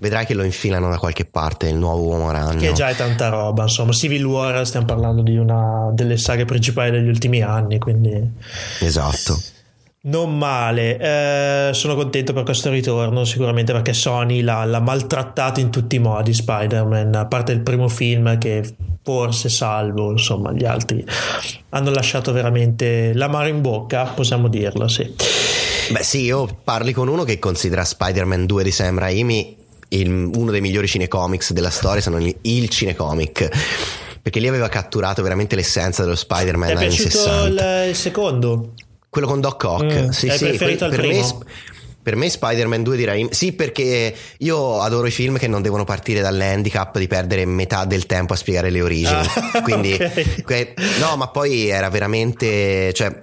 vedrai 0.02 0.26
che 0.26 0.34
lo 0.34 0.44
infilano 0.44 0.90
da 0.90 0.98
qualche 0.98 1.26
parte 1.26 1.68
il 1.68 1.76
nuovo 1.76 2.08
uomo 2.08 2.32
ragno 2.32 2.60
che 2.60 2.74
già 2.74 2.90
è 2.90 2.96
tanta 2.96 3.30
roba 3.30 3.64
insomma 3.64 3.92
Civil 3.92 4.26
War 4.26 4.66
stiamo 4.66 4.88
parlando 4.88 5.22
di 5.22 5.38
una 5.38 5.92
delle 5.94 6.18
saghe 6.18 6.44
principali 6.44 6.90
degli 6.90 7.08
ultimi 7.08 7.42
anni 7.42 7.78
quindi 7.78 8.30
esatto. 8.80 9.40
Non 10.04 10.36
male, 10.36 10.98
eh, 10.98 11.74
sono 11.76 11.94
contento 11.94 12.34
per 12.34 12.42
questo 12.42 12.72
ritorno 12.72 13.24
sicuramente 13.24 13.72
perché 13.72 13.94
Sony 13.94 14.42
l'ha, 14.42 14.66
l'ha, 14.66 14.80
maltrattato 14.80 15.60
in 15.60 15.70
tutti 15.70 15.98
i 15.98 16.00
modi 16.00 16.34
Spider-Man, 16.34 17.14
a 17.14 17.28
parte 17.28 17.52
il 17.52 17.60
primo 17.60 17.88
film 17.88 18.36
che 18.40 18.68
forse 19.04 19.50
salvo, 19.50 20.10
insomma 20.10 20.54
gli 20.54 20.66
altri 20.66 21.06
hanno 21.70 21.92
lasciato 21.92 22.32
veramente 22.32 23.14
l'amaro 23.14 23.48
in 23.48 23.62
bocca, 23.62 24.06
possiamo 24.06 24.48
dirlo, 24.48 24.88
sì. 24.88 25.08
Beh 25.92 26.04
sì, 26.04 26.22
io 26.24 26.48
parli 26.64 26.94
con 26.94 27.08
uno 27.08 27.24
che 27.24 27.38
considera 27.38 27.86
Spider-Man 27.86 28.48
2 28.48 28.64
di 28.64 28.72
Sam 28.72 28.98
Raimi 28.98 29.61
il, 29.94 30.10
uno 30.10 30.52
dei 30.52 30.62
migliori 30.62 30.88
cinecomics 30.88 31.54
della 31.54 31.70
storia, 31.70 32.02
sono 32.02 32.20
il, 32.20 32.36
il 32.42 32.70
cinecomic 32.70 33.50
perché 34.22 34.40
lì 34.40 34.48
aveva 34.48 34.70
catturato 34.70 35.24
veramente 35.24 35.56
l'essenza 35.56 36.04
dello 36.04 36.16
Spider-Man. 36.16 36.68
Ti 36.68 36.74
è 36.74 36.78
piaciuto 36.78 37.46
il, 37.46 37.86
il 37.90 37.96
secondo? 37.96 38.74
Quello 39.10 39.28
con 39.28 39.42
Doc 39.42 39.64
Ock. 39.64 39.84
Mm. 39.84 40.10
Sì, 40.10 40.30
sì, 40.30 40.46
preferito 40.46 40.88
per, 40.88 41.02
per 41.02 41.08
me 41.08 41.26
per 42.02 42.16
me 42.16 42.30
Spider-Man 42.30 42.84
2 42.84 42.98
direi 42.98 43.28
sì 43.32 43.54
perché 43.54 44.14
io 44.38 44.82
adoro 44.82 45.08
i 45.08 45.12
film 45.12 45.38
che 45.38 45.48
non 45.48 45.62
devono 45.62 45.84
partire 45.84 46.22
dall'handicap 46.22 46.98
di 46.98 47.08
perdere 47.08 47.46
metà 47.46 47.86
del 47.86 48.06
tempo 48.06 48.34
a 48.34 48.36
spiegare 48.36 48.70
le 48.70 48.82
origini. 48.82 49.22
Ah, 49.36 49.62
Quindi 49.64 49.94
okay. 49.94 50.42
que- 50.44 50.74
no, 51.00 51.16
ma 51.18 51.28
poi 51.28 51.68
era 51.70 51.90
veramente 51.90 52.94
cioè 52.94 53.22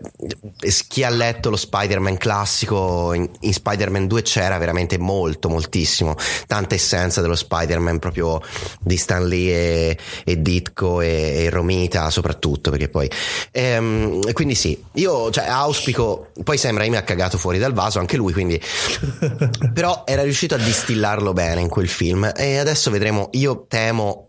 chi 0.89 1.03
ha 1.05 1.11
letto 1.11 1.51
lo 1.51 1.57
Spider-Man 1.57 2.17
classico 2.17 3.13
in, 3.13 3.29
in, 3.41 3.53
Spider-Man 3.53 4.07
2 4.07 4.23
c'era 4.23 4.59
veramente 4.59 4.99
molto 4.99 5.49
moltissimo, 5.49 6.15
tanta 6.47 6.75
essenza 6.75 7.21
dello 7.21 7.37
Spider-Man 7.37 7.99
proprio 7.99 8.41
di 8.81 8.97
Stan 8.97 9.27
Lee 9.27 9.53
e, 9.53 9.99
e 10.25 10.41
Ditko 10.41 11.01
e, 11.01 11.45
e, 11.45 11.51
Romita 11.51 12.11
soprattutto 12.11 12.71
perché 12.71 12.89
poi 12.89 13.11
ehm, 13.51 14.33
quindi 14.33 14.55
sì, 14.55 14.81
io 14.95 15.31
cioè, 15.31 15.47
auspico 15.47 16.31
poi 16.45 16.57
Sam 16.57 16.77
Raimi 16.77 16.97
ha 16.97 17.03
cagato 17.03 17.39
fuori 17.39 17.59
dal 17.59 17.73
vaso 17.73 17.99
anche 17.99 18.17
lui, 18.17 18.33
quindi 18.33 18.61
Però 19.73 20.05
era 20.07 20.23
riuscito 20.23 20.55
a 20.55 20.59
distillarlo 20.59 21.33
bene 21.33 21.61
in 21.61 21.69
quel 21.69 21.89
film 21.89 22.31
e 22.35 22.59
adesso 22.59 22.91
vedremo, 22.91 23.29
io 23.33 23.67
temo 23.69 24.29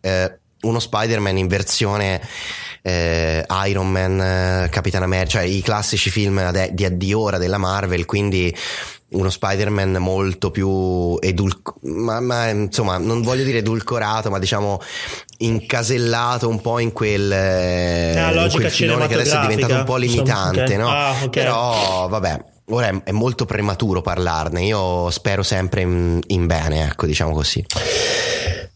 eh, 0.00 0.38
uno 0.62 0.78
Spider-Man 0.78 1.36
in 1.36 1.46
versione 1.46 2.20
eh, 2.82 3.44
Iron 3.66 3.90
Man, 3.90 4.20
eh, 4.20 4.68
Capitan 4.70 5.02
America, 5.02 5.38
cioè 5.38 5.42
i 5.42 5.62
classici 5.62 6.10
film 6.10 6.38
ade- 6.38 6.70
di, 6.72 6.96
di 6.96 7.12
ora 7.12 7.38
della 7.38 7.58
Marvel, 7.58 8.04
quindi 8.04 8.54
uno 9.10 9.30
Spider-Man 9.30 9.96
molto 10.00 10.50
più 10.50 11.16
edulcorato, 11.20 11.80
ma, 11.88 12.20
ma, 12.20 12.48
insomma 12.48 12.98
non 12.98 13.22
voglio 13.22 13.44
dire 13.44 13.58
edulcorato, 13.58 14.28
ma 14.28 14.38
diciamo 14.38 14.80
incasellato 15.38 16.48
un 16.48 16.60
po' 16.60 16.78
in 16.78 16.92
quel, 16.92 17.32
Ah, 17.32 18.28
in 18.28 18.34
logica 18.34 18.60
quel 18.60 18.70
filone 18.70 19.06
che 19.06 19.14
adesso 19.14 19.36
è 19.36 19.40
diventato 19.40 19.74
un 19.74 19.84
po' 19.84 19.96
limitante, 19.96 20.62
insomma, 20.62 20.82
no? 20.82 20.88
ok. 20.88 20.94
Ah, 20.94 21.24
ok. 21.24 21.30
Però 21.30 22.08
vabbè. 22.08 22.44
Ora 22.68 22.88
è, 22.88 23.02
è 23.04 23.10
molto 23.12 23.44
prematuro 23.44 24.00
parlarne, 24.00 24.62
io 24.64 25.10
spero 25.10 25.42
sempre 25.42 25.82
in, 25.82 26.20
in 26.28 26.46
bene, 26.46 26.84
ecco, 26.84 27.06
diciamo 27.06 27.32
così. 27.32 27.64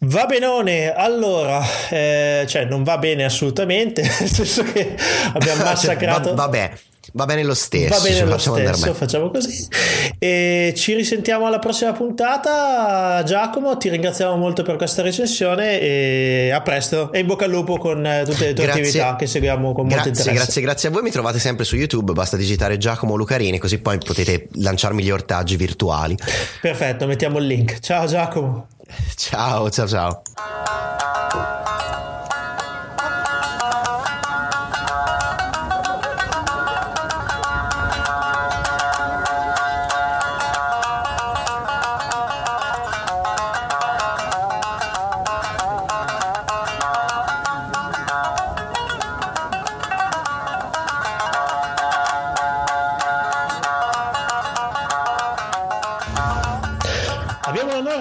Va 0.00 0.26
benone, 0.26 0.92
allora, 0.94 1.60
eh, 1.90 2.44
cioè 2.46 2.66
non 2.66 2.84
va 2.84 2.98
bene 2.98 3.24
assolutamente, 3.24 4.02
nel 4.20 4.30
senso 4.30 4.62
che 4.62 4.94
abbiamo 5.32 5.64
massacrato... 5.64 6.28
Cioè, 6.28 6.34
Va- 6.34 6.42
vabbè, 6.44 6.72
va 7.12 7.24
bene 7.24 7.42
lo 7.42 7.54
stesso. 7.54 7.94
Va 7.94 8.00
bene 8.00 8.24
lo 8.24 8.38
stesso, 8.38 8.94
facciamo 8.94 9.30
così. 9.30 9.66
E 10.18 10.72
ci 10.76 10.94
risentiamo 10.94 11.46
alla 11.46 11.58
prossima 11.58 11.92
puntata. 11.92 13.22
Giacomo, 13.24 13.76
ti 13.76 13.88
ringraziamo 13.88 14.36
molto 14.36 14.62
per 14.62 14.76
questa 14.76 15.02
recensione 15.02 15.80
e 15.80 16.50
a 16.52 16.60
presto. 16.60 17.12
E 17.12 17.20
in 17.20 17.26
bocca 17.26 17.44
al 17.44 17.50
lupo 17.50 17.78
con 17.78 18.04
eh, 18.04 18.24
tutte 18.24 18.46
le 18.46 18.52
tue 18.54 18.64
Grazie. 18.64 18.82
attività 18.82 19.16
che 19.16 19.26
seguiamo 19.26 19.72
con 19.72 19.86
molto 19.86 20.02
Grazie, 20.02 20.10
interesse. 20.10 20.32
grazie, 20.32 20.62
grazie 20.62 20.88
a 20.88 20.92
voi. 20.92 21.02
Mi 21.02 21.10
trovate 21.10 21.38
sempre 21.38 21.64
su 21.64 21.76
YouTube. 21.76 22.12
Basta 22.12 22.36
digitare 22.36 22.78
Giacomo 22.78 23.14
Lucarini, 23.16 23.58
così 23.58 23.78
poi 23.78 23.98
potete 23.98 24.48
lanciarmi 24.54 25.02
gli 25.02 25.10
ortaggi 25.10 25.56
virtuali. 25.56 26.16
Perfetto, 26.60 27.06
mettiamo 27.06 27.38
il 27.38 27.46
link. 27.46 27.78
Ciao 27.80 28.06
Giacomo. 28.06 28.66
Ciao, 29.16 29.70
ciao, 29.70 29.86
ciao. 29.86 30.22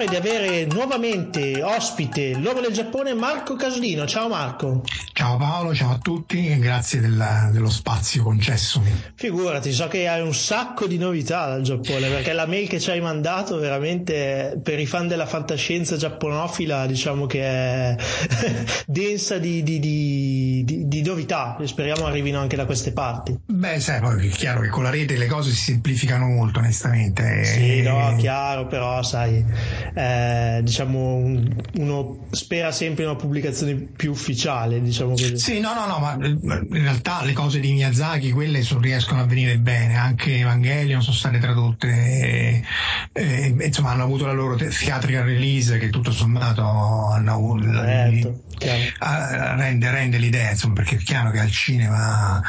Di 0.08 0.16
avere 0.16 0.64
nuovamente 0.64 1.62
ospite 1.62 2.32
l'uomo 2.34 2.60
del 2.60 2.72
Giappone 2.72 3.12
Marco 3.12 3.56
Casolino. 3.56 4.06
Ciao 4.06 4.28
Marco. 4.28 4.82
Ciao 5.18 5.36
Paolo, 5.36 5.74
ciao 5.74 5.90
a 5.94 5.98
tutti 5.98 6.46
e 6.46 6.58
grazie 6.60 7.00
del- 7.00 7.48
dello 7.50 7.70
spazio 7.70 8.22
concessomi. 8.22 8.88
Figurati, 9.16 9.72
so 9.72 9.88
che 9.88 10.06
hai 10.06 10.20
un 10.22 10.32
sacco 10.32 10.86
di 10.86 10.96
novità 10.96 11.48
dal 11.48 11.62
Giappone 11.62 12.08
perché 12.08 12.32
la 12.32 12.46
mail 12.46 12.68
che 12.68 12.78
ci 12.78 12.92
hai 12.92 13.00
mandato 13.00 13.58
veramente 13.58 14.60
per 14.62 14.78
i 14.78 14.86
fan 14.86 15.08
della 15.08 15.26
fantascienza 15.26 15.96
giapponofila 15.96 16.86
diciamo 16.86 17.26
che 17.26 17.42
è 17.42 17.96
densa 18.86 19.38
di, 19.38 19.64
di- 19.64 19.80
di- 19.80 20.64
di- 20.86 21.02
novità 21.02 21.56
e 21.58 21.66
speriamo 21.66 22.06
arrivino 22.06 22.38
anche 22.38 22.54
da 22.54 22.64
queste 22.64 22.92
parti. 22.92 23.36
Beh, 23.44 23.80
sai, 23.80 23.98
poi 24.00 24.28
è 24.28 24.30
chiaro 24.30 24.60
che 24.60 24.68
con 24.68 24.84
la 24.84 24.90
rete 24.90 25.16
le 25.16 25.26
cose 25.26 25.50
si 25.50 25.72
semplificano 25.72 26.26
molto, 26.28 26.60
onestamente. 26.60 27.42
Sì, 27.42 27.82
no, 27.82 28.14
chiaro, 28.18 28.68
però 28.68 29.02
sai, 29.02 29.44
eh, 29.94 30.60
diciamo 30.62 31.14
un- 31.14 31.56
uno 31.78 32.26
spera 32.30 32.70
sempre 32.70 33.02
in 33.02 33.08
una 33.10 33.18
pubblicazione 33.18 33.74
più 33.74 34.12
ufficiale, 34.12 34.80
diciamo 34.80 35.06
così. 35.10 35.38
Sì, 35.38 35.60
no, 35.60 35.74
no, 35.74 35.86
no, 35.86 35.98
ma 35.98 36.16
eh, 36.20 36.28
in 36.28 36.82
realtà 36.82 37.22
le 37.24 37.32
cose 37.32 37.60
di 37.60 37.72
Miyazaki, 37.72 38.30
quelle 38.30 38.62
so- 38.62 38.78
riescono 38.78 39.20
a 39.20 39.24
venire 39.24 39.58
bene, 39.58 39.96
anche 39.96 40.38
Evangelion 40.38 41.02
sono 41.02 41.16
state 41.16 41.38
tradotte, 41.38 41.88
e, 41.88 42.62
e, 43.12 43.54
insomma 43.60 43.90
hanno 43.90 44.04
avuto 44.04 44.26
la 44.26 44.32
loro 44.32 44.56
theatrical 44.56 45.24
release 45.24 45.78
che 45.78 45.90
tutto 45.90 46.12
sommato 46.12 46.62
hanno 46.62 47.32
avuto, 47.32 47.66
Certo. 48.58 49.04
Ah, 49.04 49.54
rende, 49.54 49.90
rende 49.90 50.18
l'idea, 50.18 50.50
insomma, 50.50 50.74
perché 50.74 50.96
è 50.96 50.98
chiaro 50.98 51.30
che 51.30 51.38
al 51.38 51.50
cinema. 51.50 52.42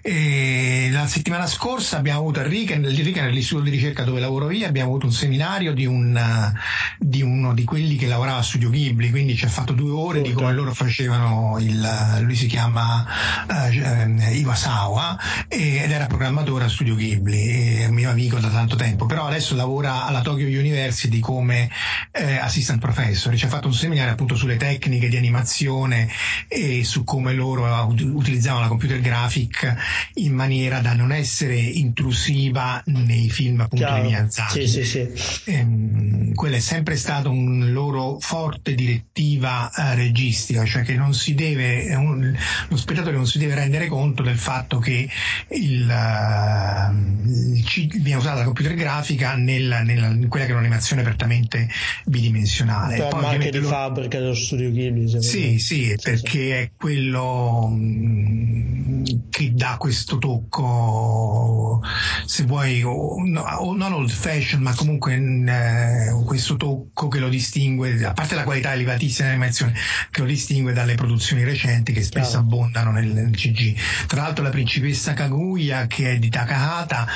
E 0.00 0.88
la 0.90 1.06
settimana 1.06 1.46
scorsa 1.46 1.98
abbiamo 1.98 2.18
avuto 2.18 2.40
a 2.40 2.42
Riken, 2.42 2.80
nell'istituto 2.80 3.62
di 3.62 3.70
ricerca 3.70 4.02
dove 4.02 4.18
lavoro 4.18 4.50
io, 4.50 4.66
abbiamo 4.66 4.88
avuto 4.90 5.06
un 5.06 5.12
seminario 5.12 5.72
di, 5.72 5.86
un, 5.86 6.16
eh, 6.16 6.52
di 6.98 7.22
uno 7.22 7.54
di 7.54 7.64
quelli 7.64 7.96
che 7.96 8.06
lavorava 8.06 8.38
a 8.38 8.42
Studio 8.42 8.70
Ghibli, 8.70 9.10
quindi 9.10 9.36
ci 9.36 9.44
ha 9.44 9.48
fatto 9.48 9.72
due 9.72 9.92
ore 9.92 10.22
di 10.22 10.32
come 10.32 10.52
loro 10.52 10.74
facevano 10.74 11.58
il, 11.60 11.80
lui 12.20 12.34
si 12.34 12.46
chiama 12.46 13.06
eh, 13.48 13.78
eh, 13.78 14.34
Iwasawa 14.36 15.18
e- 15.48 15.76
ed 15.82 15.90
era 15.90 16.06
programmatore 16.06 16.64
a 16.64 16.68
Studio 16.68 16.94
Ghibli, 16.94 17.86
mio 17.90 18.10
amico 18.10 18.38
da 18.38 18.48
tanto 18.48 18.76
tempo, 18.76 19.06
però 19.06 19.26
adesso 19.26 19.54
lavora 19.54 20.04
alla 20.06 20.20
Tokyo 20.22 20.46
University 20.46 21.18
come 21.20 21.70
eh, 22.10 22.36
assistant 22.36 22.80
professor, 22.80 23.34
ci 23.34 23.44
ha 23.44 23.48
fatto 23.48 23.66
un 23.66 23.74
seminario 23.74 24.12
appunto 24.12 24.34
sulle 24.34 24.56
tecniche 24.56 25.08
di 25.08 25.16
animazione 25.16 26.08
e 26.48 26.84
su 26.84 27.04
come 27.04 27.32
loro 27.32 27.64
ut- 27.86 28.00
utilizzavano 28.00 28.62
la 28.62 28.68
computer 28.68 29.00
graphic 29.00 29.74
in 30.14 30.34
maniera 30.34 30.80
da 30.80 30.94
non 30.94 31.12
essere 31.12 31.56
intrusiva 31.56 32.82
nei 32.86 33.30
film 33.30 33.60
appunto 33.60 33.84
Chiaro. 33.84 34.02
di 34.02 34.08
Miyazaki. 34.08 34.68
Sì, 34.68 34.84
sì, 34.84 34.84
sì. 34.84 35.50
Ehm, 35.50 36.34
quella 36.34 36.56
è 36.56 36.60
sempre 36.60 36.96
stata 36.96 37.28
un 37.28 37.72
loro 37.72 38.18
forte 38.20 38.74
direttiva 38.74 39.70
eh, 39.70 39.94
registica, 39.94 40.64
cioè 40.64 40.82
che 40.82 40.94
non 40.94 41.14
si 41.14 41.34
deve, 41.34 41.91
è 41.92 41.96
un- 41.96 42.34
lo 42.68 42.76
spettatore 42.76 43.16
non 43.16 43.26
si 43.26 43.38
deve 43.38 43.54
rendere 43.54 43.86
conto 43.86 44.22
del 44.22 44.36
fatto 44.38 44.78
che 44.78 45.08
il, 45.50 45.90
eh, 45.90 46.90
il 47.24 48.00
viene 48.00 48.14
usata 48.18 48.38
la 48.38 48.44
computer 48.44 48.74
grafica 48.74 49.34
nella- 49.36 49.82
nella- 49.82 50.08
in 50.08 50.28
quella 50.28 50.44
che 50.46 50.52
è 50.52 50.54
un'animazione 50.54 51.02
prettamente 51.02 51.68
bidimensionale. 52.06 52.96
Po' 52.96 53.08
Poi 53.08 53.18
ovviamente 53.24 53.50
di 53.50 53.58
loro- 53.58 53.68
fabbrica 53.74 54.18
dello 54.18 54.34
studio 54.34 54.70
Ghibli. 54.70 55.20
sì, 55.22 55.58
sì, 55.58 55.94
perché 56.02 56.60
è 56.62 56.70
quello 56.76 57.68
mm, 57.70 59.04
che 59.30 59.52
dà 59.54 59.76
questo 59.78 60.18
tocco, 60.18 61.80
se 62.26 62.44
vuoi, 62.44 62.82
o, 62.84 63.22
no, 63.24 63.40
o 63.42 63.74
non 63.74 63.92
old 63.92 64.10
fashion, 64.10 64.62
ma 64.62 64.74
comunque 64.74 65.16
mm, 65.18 65.48
eh, 65.48 66.22
questo 66.24 66.56
tocco 66.56 67.08
che 67.08 67.18
lo 67.18 67.28
distingue, 67.28 68.04
a 68.04 68.12
parte 68.12 68.34
la 68.34 68.44
qualità 68.44 68.72
elevatissima 68.72 69.28
dell'animazione, 69.28 69.74
che 70.10 70.20
lo 70.20 70.26
distingue 70.26 70.72
dalle 70.72 70.94
produzioni 70.94 71.42
recenti 71.44 71.81
che 71.90 72.02
spesso 72.02 72.28
Chiaro. 72.30 72.44
abbondano 72.44 72.92
nel, 72.92 73.08
nel 73.08 73.30
CG. 73.34 73.74
Tra 74.06 74.22
l'altro 74.22 74.44
la 74.44 74.50
principessa 74.50 75.14
Kaguya, 75.14 75.88
che 75.88 76.12
è 76.12 76.18
di 76.18 76.28
Takahata, 76.28 77.08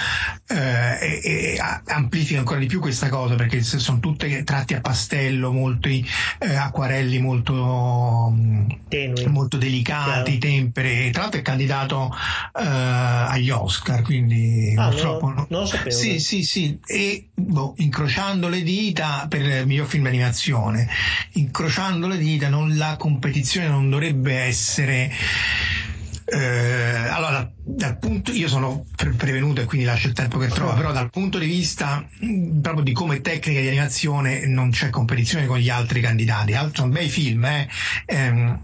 eh, 0.49 1.21
e- 1.21 1.21
e 1.23 1.59
amplifica 1.87 2.41
ancora 2.41 2.59
di 2.59 2.67
più 2.67 2.81
questa 2.81 3.09
cosa 3.09 3.35
perché 3.37 3.63
sono 3.63 4.01
tutte 4.01 4.43
tratti 4.43 4.75
a 4.75 4.81
pastello, 4.81 5.53
molti 5.53 6.05
eh, 6.41 6.55
acquarelli 6.57 7.19
molto, 7.21 8.35
Tenui. 8.89 9.27
molto 9.27 9.57
delicati, 9.59 10.39
Chiaro. 10.39 10.55
tempere. 10.55 11.11
Tra 11.11 11.23
l'altro 11.23 11.41
è 11.41 11.43
candidato 11.43 12.11
eh, 12.59 12.65
agli 12.65 13.51
Oscar, 13.51 14.03
quindi 14.03 14.75
Ah, 14.77 14.89
purtroppo 14.89 15.29
no, 15.29 15.35
no. 15.35 15.47
non 15.51 15.61
lo 15.61 15.67
sapevo. 15.67 15.91
Sì, 15.95 16.19
sì, 16.19 16.43
sì. 16.43 16.79
E 16.87 17.29
boh, 17.35 17.75
incrociando 17.79 18.49
le 18.49 18.63
dita 18.63 19.27
per 19.29 19.43
il 19.43 19.67
miglior 19.67 19.87
film 19.87 20.05
d'animazione, 20.05 20.89
incrociando 21.33 22.07
le 22.07 22.17
dita, 22.19 22.49
non, 22.49 22.77
la 22.77 22.97
competizione 22.97 23.69
non 23.69 23.91
dovrebbe 23.91 24.33
essere. 24.35 24.55
Eh, 26.29 27.09
allora, 27.09 27.49
dal 27.63 27.99
punto, 27.99 28.33
io 28.33 28.49
sono 28.49 28.85
pre- 28.97 29.13
prevenuto 29.13 29.61
e 29.61 29.65
quindi 29.65 29.87
lascio 29.87 30.09
il 30.09 30.13
tempo 30.13 30.39
che 30.39 30.49
trova, 30.49 30.75
però 30.75 30.91
dal 30.91 31.09
punto 31.09 31.39
di 31.39 31.47
vista 31.47 32.05
proprio 32.61 32.83
di 32.83 32.93
come 32.93 33.21
tecnica 33.21 33.61
di 33.61 33.69
animazione 33.69 34.45
non 34.47 34.71
c'è 34.71 34.91
competizione 34.91 35.47
con 35.47 35.59
gli 35.59 35.71
altri 35.71 36.01
candidati. 36.01 36.55
Altri 36.55 36.79
sono 36.79 36.93
bei 36.93 37.09
film, 37.09 37.45
eh. 37.45 37.69
Ehm, 38.07 38.63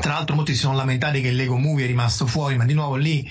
tra 0.00 0.14
l'altro 0.14 0.34
molti 0.34 0.54
si 0.54 0.60
sono 0.60 0.74
lamentati 0.74 1.20
che 1.20 1.28
il 1.28 1.36
Lego 1.36 1.58
Movie 1.58 1.84
è 1.84 1.86
rimasto 1.86 2.26
fuori, 2.26 2.56
ma 2.56 2.64
di 2.64 2.72
nuovo 2.72 2.96
lì 2.96 3.28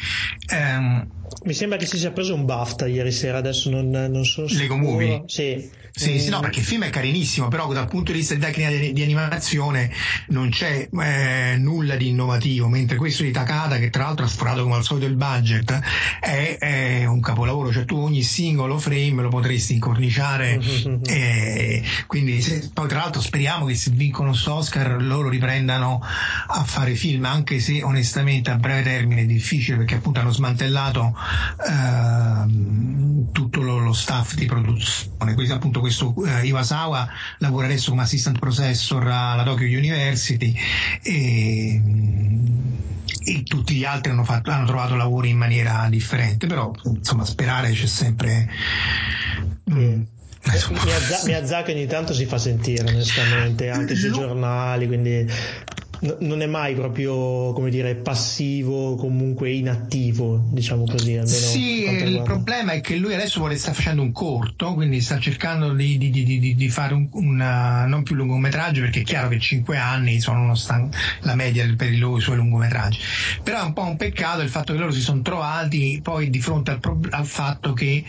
ehm, 0.53 1.09
Mi 1.43 1.53
sembra 1.53 1.80
che 1.80 1.88
si 1.88 1.97
sia 1.97 2.12
preso 2.12 2.36
un 2.36 2.45
BAFTA 2.45 2.86
ieri 2.86 3.12
sera, 3.12 3.39
adesso 3.39 3.72
non, 3.72 3.89
non 3.89 4.24
sono 4.26 4.45
Lego 4.47 4.76
sicuro. 4.76 4.91
Movie? 4.91 5.24
Sì. 5.26 5.70
Sì, 5.93 6.19
sì, 6.19 6.29
no, 6.29 6.37
Mm, 6.37 6.41
perché 6.41 6.59
il 6.59 6.65
film 6.65 6.83
è 6.83 6.89
carinissimo, 6.89 7.47
però 7.47 7.71
dal 7.73 7.87
punto 7.87 8.11
di 8.11 8.19
vista 8.19 8.33
di 8.33 8.39
tecnica 8.39 8.69
di, 8.69 8.93
di 8.93 9.01
animazione 9.03 9.91
non 10.29 10.49
c'è 10.49 10.87
eh, 10.91 11.55
nulla 11.57 11.95
di 11.95 12.09
innovativo, 12.09 12.67
mentre 12.67 12.97
questo 12.97 13.23
di 13.23 13.31
Takada, 13.31 13.77
che 13.77 13.89
tra 13.89 14.03
l'altro 14.05 14.25
ha 14.25 14.27
sforato 14.29 14.63
come 14.63 14.75
al 14.75 14.83
solito 14.83 15.05
il 15.05 15.15
budget, 15.15 15.79
è, 16.19 16.57
è 16.57 17.05
un 17.05 17.19
capolavoro, 17.19 17.71
cioè 17.71 17.85
tu 17.85 17.97
ogni 17.97 18.23
singolo 18.23 18.77
frame 18.79 19.21
lo 19.21 19.29
potresti 19.29 19.73
incorniciare, 19.73 20.59
e 21.05 21.83
quindi 22.07 22.41
se- 22.41 22.69
poi 22.73 22.87
tra 22.87 22.99
l'altro 22.99 23.21
speriamo 23.21 23.65
che 23.65 23.75
se 23.75 23.91
vincono 23.91 24.29
questo 24.29 24.53
Oscar 24.53 25.01
loro 25.01 25.29
riprendano 25.29 26.01
a 26.01 26.63
fare 26.63 26.95
film, 26.95 27.25
anche 27.25 27.59
se 27.59 27.83
onestamente 27.83 28.49
a 28.49 28.55
breve 28.55 28.81
termine 28.83 29.21
è 29.21 29.25
difficile 29.25 29.77
perché 29.77 29.95
appunto 29.95 30.19
hanno 30.19 30.31
smantellato 30.31 31.13
ehm, 31.67 33.31
tutto 33.31 33.61
lo, 33.61 33.77
lo- 33.79 33.93
staff 33.93 34.33
di 34.35 34.45
produzione. 34.45 35.33
Questo, 35.35 35.53
appunto 35.53 35.80
questo 35.82 36.13
eh, 36.25 36.45
Iwasawa 36.45 37.07
lavora 37.39 37.65
adesso 37.65 37.89
come 37.89 38.03
assistant 38.03 38.39
professor 38.39 39.05
alla 39.05 39.43
Tokyo 39.43 39.67
University 39.67 40.55
e, 41.03 41.82
e 43.23 43.43
tutti 43.43 43.75
gli 43.75 43.84
altri 43.84 44.11
hanno, 44.11 44.23
fatto, 44.23 44.51
hanno, 44.51 44.65
trovato 44.65 44.95
lavori 44.95 45.29
in 45.29 45.38
maniera 45.38 45.88
differente, 45.89 46.47
però 46.47 46.71
insomma 46.86 47.25
sperare 47.25 47.71
c'è 47.71 47.88
sempre... 47.88 48.49
Mm. 49.69 50.03
Miyazaki 51.25 51.71
ogni 51.71 51.86
tanto 51.86 52.13
si 52.13 52.25
fa 52.25 52.39
sentire 52.39 52.89
onestamente 52.89 53.69
anche 53.69 53.95
sui 53.95 54.11
giornali 54.11 54.88
quindi 54.88 55.27
non 56.19 56.41
è 56.41 56.47
mai 56.47 56.73
proprio 56.73 57.53
come 57.53 57.69
dire 57.69 57.95
passivo 57.95 58.95
comunque 58.95 59.51
inattivo 59.51 60.41
diciamo 60.49 60.85
così 60.85 61.11
almeno 61.11 61.27
sì 61.27 61.83
il 61.83 62.21
problema 62.23 62.71
è 62.71 62.81
che 62.81 62.95
lui 62.95 63.13
adesso 63.13 63.39
vuole 63.39 63.57
sta 63.57 63.73
facendo 63.73 64.01
un 64.01 64.11
corto 64.11 64.73
quindi 64.73 65.01
sta 65.01 65.19
cercando 65.19 65.73
di, 65.73 65.97
di, 65.97 66.09
di, 66.09 66.55
di 66.55 66.69
fare 66.69 66.93
un, 66.93 67.07
una, 67.11 67.85
non 67.85 68.03
più 68.03 68.15
lungometraggio 68.15 68.81
perché 68.81 69.01
è 69.01 69.03
chiaro 69.03 69.27
che 69.27 69.39
5 69.39 69.77
anni 69.77 70.19
sono 70.19 70.55
stan- 70.55 70.89
la 71.21 71.35
media 71.35 71.71
per 71.75 71.91
i 71.91 71.99
suoi 72.19 72.35
lungometraggi. 72.35 72.99
Però 73.43 73.61
è 73.61 73.63
un 73.63 73.73
po' 73.73 73.83
un 73.83 73.97
peccato 73.97 74.41
il 74.41 74.49
fatto 74.49 74.73
che 74.73 74.79
loro 74.79 74.91
si 74.91 75.01
sono 75.01 75.21
trovati 75.21 75.99
poi 76.01 76.29
di 76.29 76.39
fronte 76.39 76.71
al, 76.71 76.79
pro- 76.79 76.99
al 77.09 77.25
fatto 77.25 77.73
che 77.73 78.03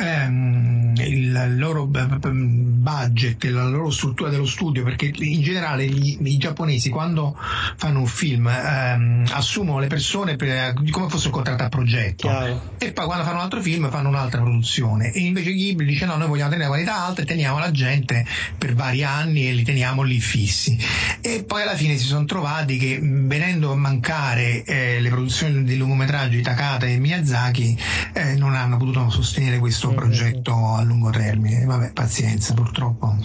ehm, 0.00 0.94
il 0.96 1.56
loro 1.56 1.86
budget 1.86 3.44
la 3.44 3.68
loro 3.68 3.90
struttura 3.90 4.30
dello 4.30 4.46
studio 4.46 4.82
perché 4.82 5.10
in 5.14 5.42
generale 5.42 5.86
gli, 5.86 6.18
i 6.22 6.36
giapponesi 6.38 6.88
quando 6.88 7.31
fanno 7.76 8.00
un 8.00 8.06
film 8.06 8.46
ehm, 8.46 9.26
assumono 9.30 9.78
le 9.78 9.86
persone 9.86 10.36
per, 10.36 10.74
come 10.90 11.08
fosse 11.08 11.26
un 11.26 11.32
contratto 11.32 11.62
a 11.64 11.68
progetto 11.68 12.28
Chiaro. 12.28 12.74
e 12.78 12.92
poi 12.92 13.06
quando 13.06 13.24
fanno 13.24 13.36
un 13.36 13.42
altro 13.42 13.60
film 13.60 13.90
fanno 13.90 14.08
un'altra 14.08 14.40
produzione 14.40 15.12
e 15.12 15.20
invece 15.20 15.52
Ghibli 15.52 15.84
dice 15.84 16.06
no 16.06 16.16
noi 16.16 16.28
vogliamo 16.28 16.50
tenere 16.50 16.68
la 16.68 16.74
qualità 16.74 17.04
alta 17.04 17.22
e 17.22 17.24
teniamo 17.24 17.58
la 17.58 17.70
gente 17.70 18.24
per 18.58 18.74
vari 18.74 19.04
anni 19.04 19.48
e 19.48 19.52
li 19.52 19.62
teniamo 19.62 20.02
lì 20.02 20.20
fissi 20.20 20.78
e 21.20 21.44
poi 21.44 21.62
alla 21.62 21.76
fine 21.76 21.96
si 21.96 22.04
sono 22.04 22.24
trovati 22.24 22.76
che 22.76 22.98
venendo 23.00 23.72
a 23.72 23.76
mancare 23.76 24.64
eh, 24.64 25.00
le 25.00 25.08
produzioni 25.08 25.64
di 25.64 25.76
lungometraggio 25.76 26.36
di 26.36 26.42
Takata 26.42 26.86
e 26.86 26.98
Miyazaki 26.98 27.78
eh, 28.12 28.34
non 28.34 28.54
hanno 28.54 28.76
potuto 28.76 29.08
sostenere 29.10 29.58
questo 29.58 29.88
mm-hmm. 29.88 29.96
progetto 29.96 30.74
a 30.74 30.82
lungo 30.82 31.10
termine 31.10 31.64
vabbè 31.64 31.92
pazienza 31.92 32.54
purtroppo 32.54 33.16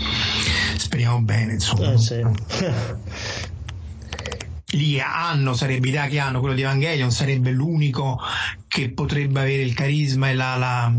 speriamo 0.77 1.21
bene 1.21 1.53
insomma 1.53 1.93
eh, 1.93 1.97
sì. 1.97 2.25
lì 4.71 4.99
hanno, 4.99 5.53
sarebbe 5.53 5.87
idea 5.87 6.07
che 6.07 6.19
hanno, 6.19 6.39
quello 6.39 6.55
di 6.55 6.61
Evangelion 6.61 7.11
sarebbe 7.11 7.51
l'unico 7.51 8.19
che 8.67 8.91
potrebbe 8.91 9.39
avere 9.39 9.61
il 9.63 9.73
carisma 9.73 10.29
e 10.29 10.35
la, 10.35 10.55
la, 10.57 10.91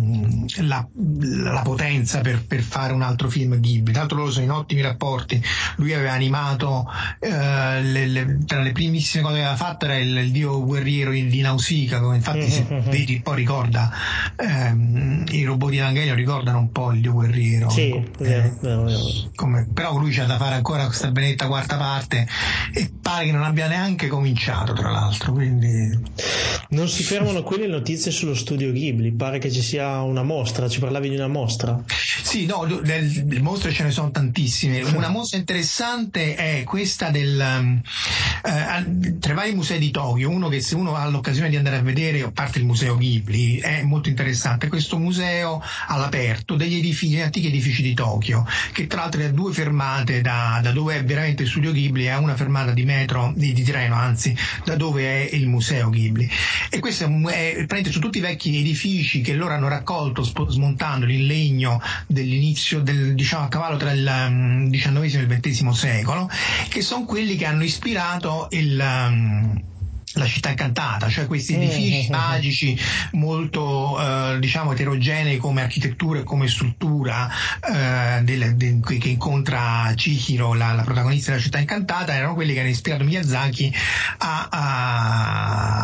la, 0.62 0.88
la 0.94 1.60
potenza 1.62 2.20
per, 2.20 2.44
per, 2.46 2.62
fare 2.62 2.92
un 2.92 3.02
altro 3.02 3.28
film 3.28 3.60
Ghibli. 3.60 3.92
Tra 3.92 4.00
l'altro 4.00 4.18
loro 4.18 4.30
sono 4.30 4.44
in 4.44 4.50
ottimi 4.50 4.80
rapporti. 4.80 5.42
Lui 5.76 5.92
aveva 5.92 6.12
animato, 6.12 6.86
eh, 7.20 7.82
le, 7.82 8.06
le, 8.06 8.38
tra 8.46 8.60
le 8.62 8.72
primissime 8.72 9.22
cose 9.22 9.36
che 9.36 9.42
aveva 9.42 9.56
fatto 9.56 9.84
era 9.84 9.98
il, 9.98 10.16
il 10.16 10.30
dio 10.30 10.64
guerriero 10.64 11.10
di 11.10 11.40
Nausicaa, 11.40 12.00
come 12.00 12.16
infatti 12.16 12.48
se 12.48 12.64
vedi 12.88 13.20
poi 13.20 13.36
ricorda, 13.36 13.90
ehm, 14.36 15.24
i 15.30 15.44
robot 15.44 15.70
di 15.70 15.78
Evangelion 15.78 16.16
ricordano 16.16 16.58
un 16.58 16.72
po' 16.72 16.92
il 16.92 17.00
dio 17.00 17.12
guerriero. 17.12 17.68
Sì, 17.68 17.90
come, 17.90 18.08
vero, 18.18 18.56
vero, 18.60 18.82
vero. 18.84 18.98
Come, 19.34 19.68
però 19.72 19.96
lui 19.98 20.10
c'ha 20.12 20.24
da 20.24 20.38
fare 20.38 20.54
ancora 20.54 20.86
questa 20.86 21.10
benetta 21.10 21.46
quarta 21.46 21.76
parte 21.76 22.26
e 22.72 22.90
pare 23.00 23.26
che 23.26 23.32
non 23.32 23.42
abbia 23.42 23.68
neanche 23.68 24.08
cominciato 24.08 24.72
tra 24.72 24.90
l'altro. 24.90 25.32
Quindi... 25.32 25.96
Non 26.70 26.88
si 26.88 27.02
fermano 27.02 27.42
qui 27.42 27.57
le 27.58 27.66
notizie 27.66 28.10
sullo 28.10 28.34
studio 28.34 28.72
Ghibli, 28.72 29.12
pare 29.12 29.38
che 29.38 29.50
ci 29.50 29.62
sia 29.62 30.00
una 30.02 30.22
mostra, 30.22 30.68
ci 30.68 30.80
parlavi 30.80 31.08
di 31.08 31.16
una 31.16 31.28
mostra? 31.28 31.82
Sì, 32.22 32.46
no, 32.46 32.64
le 32.64 33.40
mostre 33.40 33.72
ce 33.72 33.84
ne 33.84 33.90
sono 33.90 34.10
tantissime. 34.10 34.82
Una 34.82 35.08
mostra 35.08 35.38
interessante 35.38 36.34
è 36.34 36.64
questa 36.64 37.10
del 37.10 37.38
um, 37.38 37.80
eh, 38.44 39.18
tra 39.18 39.32
i 39.32 39.36
vari 39.36 39.54
musei 39.54 39.78
di 39.78 39.90
Tokyo, 39.90 40.30
uno 40.30 40.48
che 40.48 40.60
se 40.60 40.74
uno 40.74 40.94
ha 40.94 41.08
l'occasione 41.08 41.48
di 41.48 41.56
andare 41.56 41.76
a 41.76 41.82
vedere, 41.82 42.22
a 42.22 42.30
parte 42.30 42.58
il 42.58 42.64
museo 42.64 42.96
Ghibli, 42.96 43.58
è 43.58 43.82
molto 43.82 44.08
interessante, 44.08 44.68
questo 44.68 44.98
museo 44.98 45.62
all'aperto 45.88 46.54
degli 46.54 46.76
edifici, 46.76 47.12
degli 47.12 47.20
antichi 47.20 47.48
edifici 47.48 47.82
di 47.82 47.94
Tokyo, 47.94 48.46
che 48.72 48.86
tra 48.86 49.02
l'altro 49.02 49.24
ha 49.24 49.28
due 49.28 49.52
fermate 49.52 50.20
da, 50.20 50.60
da 50.62 50.72
dove 50.72 50.96
è 50.96 51.04
veramente 51.04 51.42
il 51.42 51.48
studio 51.48 51.72
Ghibli 51.72 52.08
ha 52.08 52.18
una 52.18 52.36
fermata 52.36 52.72
di 52.72 52.84
metro, 52.84 53.32
di, 53.34 53.52
di 53.52 53.62
treno 53.62 53.94
anzi, 53.94 54.36
da 54.64 54.76
dove 54.76 55.28
è 55.28 55.34
il 55.34 55.48
museo 55.48 55.90
Ghibli. 55.90 56.28
E 56.70 56.78
questo 56.78 57.04
è, 57.04 57.08
è 57.28 57.47
praticamente 57.52 57.90
su 57.90 58.00
tutti 58.00 58.18
i 58.18 58.22
vecchi 58.22 58.58
edifici 58.58 59.20
che 59.20 59.34
loro 59.34 59.54
hanno 59.54 59.68
raccolto 59.68 60.22
smontandoli 60.22 61.14
in 61.14 61.26
legno 61.26 61.80
dell'inizio 62.06 62.80
del 62.80 63.14
diciamo 63.14 63.44
a 63.44 63.48
cavallo 63.48 63.76
tra 63.76 63.92
il 63.92 64.68
XIX 64.70 64.90
mm, 64.90 65.02
e 65.02 65.06
il 65.06 65.40
XX 65.40 65.68
secolo 65.70 66.30
che 66.68 66.82
sono 66.82 67.04
quelli 67.04 67.36
che 67.36 67.44
hanno 67.44 67.64
ispirato 67.64 68.48
il 68.50 68.78
um, 68.80 69.62
la 70.14 70.26
città 70.26 70.50
incantata, 70.50 71.08
cioè 71.08 71.26
questi 71.26 71.56
mm, 71.56 71.62
edifici 71.62 72.10
magici 72.10 72.78
molto 73.12 73.98
eh, 74.00 74.38
diciamo 74.40 74.72
eterogenei 74.72 75.38
come 75.38 75.62
architettura 75.62 76.20
e 76.20 76.24
come 76.24 76.48
struttura 76.48 77.30
eh, 77.60 78.22
del, 78.22 78.56
de, 78.56 78.80
che 78.80 79.08
incontra 79.08 79.92
Chihiro, 79.94 80.54
la, 80.54 80.72
la, 80.72 80.82
protagonista 80.82 81.30
della 81.30 81.42
città 81.42 81.58
incantata, 81.58 82.14
erano 82.14 82.34
quelli 82.34 82.52
che 82.54 82.60
hanno 82.60 82.68
ispirato 82.68 83.04
Miyazaki 83.04 83.72
a, 84.18 84.48
a, 84.50 85.78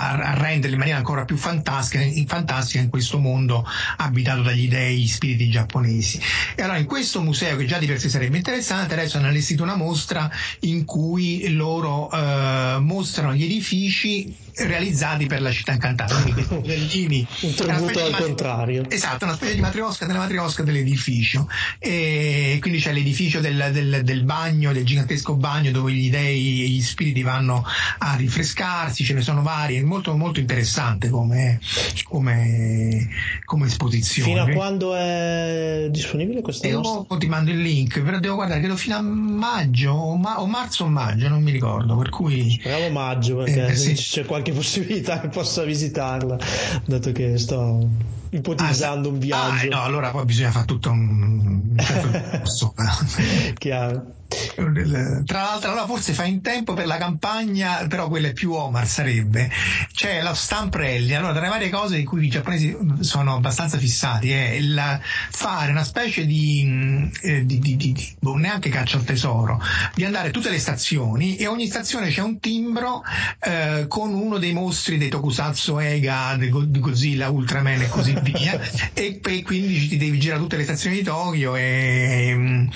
a 0.00 0.34
renderli 0.34 0.72
in 0.72 0.78
maniera 0.78 0.98
ancora 0.98 1.24
più 1.24 1.36
fantastica 1.36 2.02
in, 2.02 2.26
fantastica 2.26 2.82
in 2.82 2.88
questo 2.88 3.18
mondo 3.18 3.66
abitato 3.96 4.42
dagli 4.42 4.68
dei 4.68 5.06
spiriti 5.06 5.50
giapponesi. 5.50 6.20
E 6.54 6.62
allora 6.62 6.78
in 6.78 6.86
questo 6.86 7.20
museo, 7.20 7.56
che 7.56 7.66
già 7.66 7.78
di 7.78 7.86
per 7.86 7.98
sé 7.98 8.08
sarebbe 8.08 8.36
interessante, 8.36 8.94
adesso 8.94 9.18
hanno 9.18 9.28
allestito 9.28 9.62
una 9.62 9.76
mostra 9.76 10.30
in 10.60 10.84
cui 10.84 11.52
loro 11.52 12.10
eh, 12.10 12.78
mostrano 12.80 13.34
gli 13.34 13.44
edifici 13.44 14.34
realizzati 14.66 15.26
per 15.26 15.40
la 15.40 15.50
città 15.50 15.72
incantata. 15.72 16.20
Quindi 16.20 16.44
questi 16.44 17.26
un 17.40 17.54
tributo 17.54 18.04
al 18.04 18.16
contrario. 18.16 18.84
Esatto, 18.88 19.24
una 19.24 19.34
specie 19.34 19.54
di 19.54 19.60
matriosca 19.60 20.06
della 20.06 20.18
matriosca 20.18 20.62
dell'edificio. 20.62 21.48
E 21.78 22.58
quindi 22.60 22.80
c'è 22.80 22.92
l'edificio 22.92 23.40
del, 23.40 23.70
del, 23.72 24.00
del, 24.02 24.24
bagno, 24.24 24.72
del 24.72 24.84
gigantesco 24.84 25.34
bagno 25.34 25.70
dove 25.70 25.92
gli 25.92 26.10
dei 26.10 26.62
e 26.62 26.68
gli 26.68 26.82
spiriti 26.82 27.22
vanno 27.22 27.64
a 27.98 28.14
rinfrescarsi, 28.14 29.04
ce 29.04 29.14
ne 29.14 29.20
sono 29.20 29.42
vari, 29.42 29.76
molto, 29.90 30.16
molto 30.16 30.38
interessante 30.38 31.08
come, 31.08 31.58
come, 32.04 33.08
come 33.44 33.66
esposizione. 33.66 34.30
Fino 34.30 34.42
a 34.42 34.48
quando 34.48 34.94
è 34.94 35.88
disponibile 35.90 36.42
questa 36.42 36.68
e 36.68 36.72
nostra? 36.72 37.16
ti 37.16 37.26
mando 37.26 37.50
il 37.50 37.60
link, 37.60 38.00
però 38.00 38.20
devo 38.20 38.36
guardare, 38.36 38.60
credo 38.60 38.76
fino 38.76 38.94
a 38.94 39.00
maggio 39.00 39.90
o, 39.90 40.16
ma, 40.16 40.40
o 40.40 40.46
marzo 40.46 40.84
o 40.84 40.88
maggio, 40.88 41.28
non 41.28 41.42
mi 41.42 41.50
ricordo, 41.50 41.96
per 41.96 42.08
cui... 42.10 42.52
Speriamo 42.52 42.90
maggio 42.90 43.36
perché 43.38 43.66
eh, 43.66 43.74
sì. 43.74 43.94
c'è 43.94 44.24
qualche 44.24 44.52
possibilità 44.60 45.18
che 45.20 45.28
possa 45.28 45.64
visitarla, 45.64 46.38
dato 46.84 47.10
che 47.10 47.36
sto 47.36 47.88
ipotizzando 48.30 49.08
ah, 49.08 49.12
un 49.12 49.18
viaggio. 49.18 49.66
Ah, 49.66 49.76
no, 49.76 49.82
allora 49.82 50.10
poi 50.10 50.24
bisogna 50.24 50.52
fare 50.52 50.66
tutto 50.66 50.90
un... 50.90 51.74
Chiaro. 53.58 54.18
Tra 54.30 55.42
l'altro, 55.42 55.70
allora 55.70 55.86
forse 55.86 56.12
fa 56.12 56.24
in 56.24 56.40
tempo 56.40 56.74
per 56.74 56.86
la 56.86 56.98
campagna, 56.98 57.86
però 57.88 58.08
quella 58.08 58.28
è 58.28 58.32
più 58.32 58.52
Omar 58.52 58.86
sarebbe. 58.86 59.50
C'è 59.92 60.22
lo 60.22 60.34
stamprelli. 60.34 61.14
Allora, 61.14 61.32
tra 61.32 61.42
le 61.42 61.48
varie 61.48 61.68
cose 61.68 61.96
di 61.96 62.04
cui 62.04 62.26
i 62.26 62.28
giapponesi 62.28 62.76
sono 63.00 63.34
abbastanza 63.34 63.78
fissati 63.78 64.30
è 64.30 64.50
il 64.50 65.00
fare 65.30 65.72
una 65.72 65.84
specie 65.84 66.26
di, 66.26 67.10
eh, 67.22 67.44
di, 67.44 67.58
di, 67.58 67.76
di 67.76 68.14
boh, 68.18 68.36
neanche 68.36 68.68
caccia 68.68 68.98
al 68.98 69.04
tesoro, 69.04 69.60
di 69.94 70.04
andare 70.04 70.28
a 70.28 70.30
tutte 70.30 70.50
le 70.50 70.58
stazioni 70.58 71.36
e 71.36 71.46
ogni 71.46 71.66
stazione 71.66 72.10
c'è 72.10 72.22
un 72.22 72.38
timbro 72.38 73.02
eh, 73.40 73.86
con 73.88 74.12
uno 74.12 74.38
dei 74.38 74.52
mostri 74.52 74.98
dei 74.98 75.08
Tokusatsu 75.08 75.78
Ega, 75.78 76.36
di 76.36 76.48
Godzilla, 76.50 77.30
Ultraman 77.30 77.82
e 77.82 77.88
così 77.88 78.14
via. 78.22 78.60
e, 78.92 79.20
e, 79.22 79.42
quindi 79.42 79.88
ti 79.88 79.96
devi 79.96 80.20
girare 80.20 80.40
tutte 80.40 80.56
le 80.56 80.64
stazioni 80.64 80.96
di 80.96 81.02
Tokyo 81.02 81.56
e, 81.56 82.68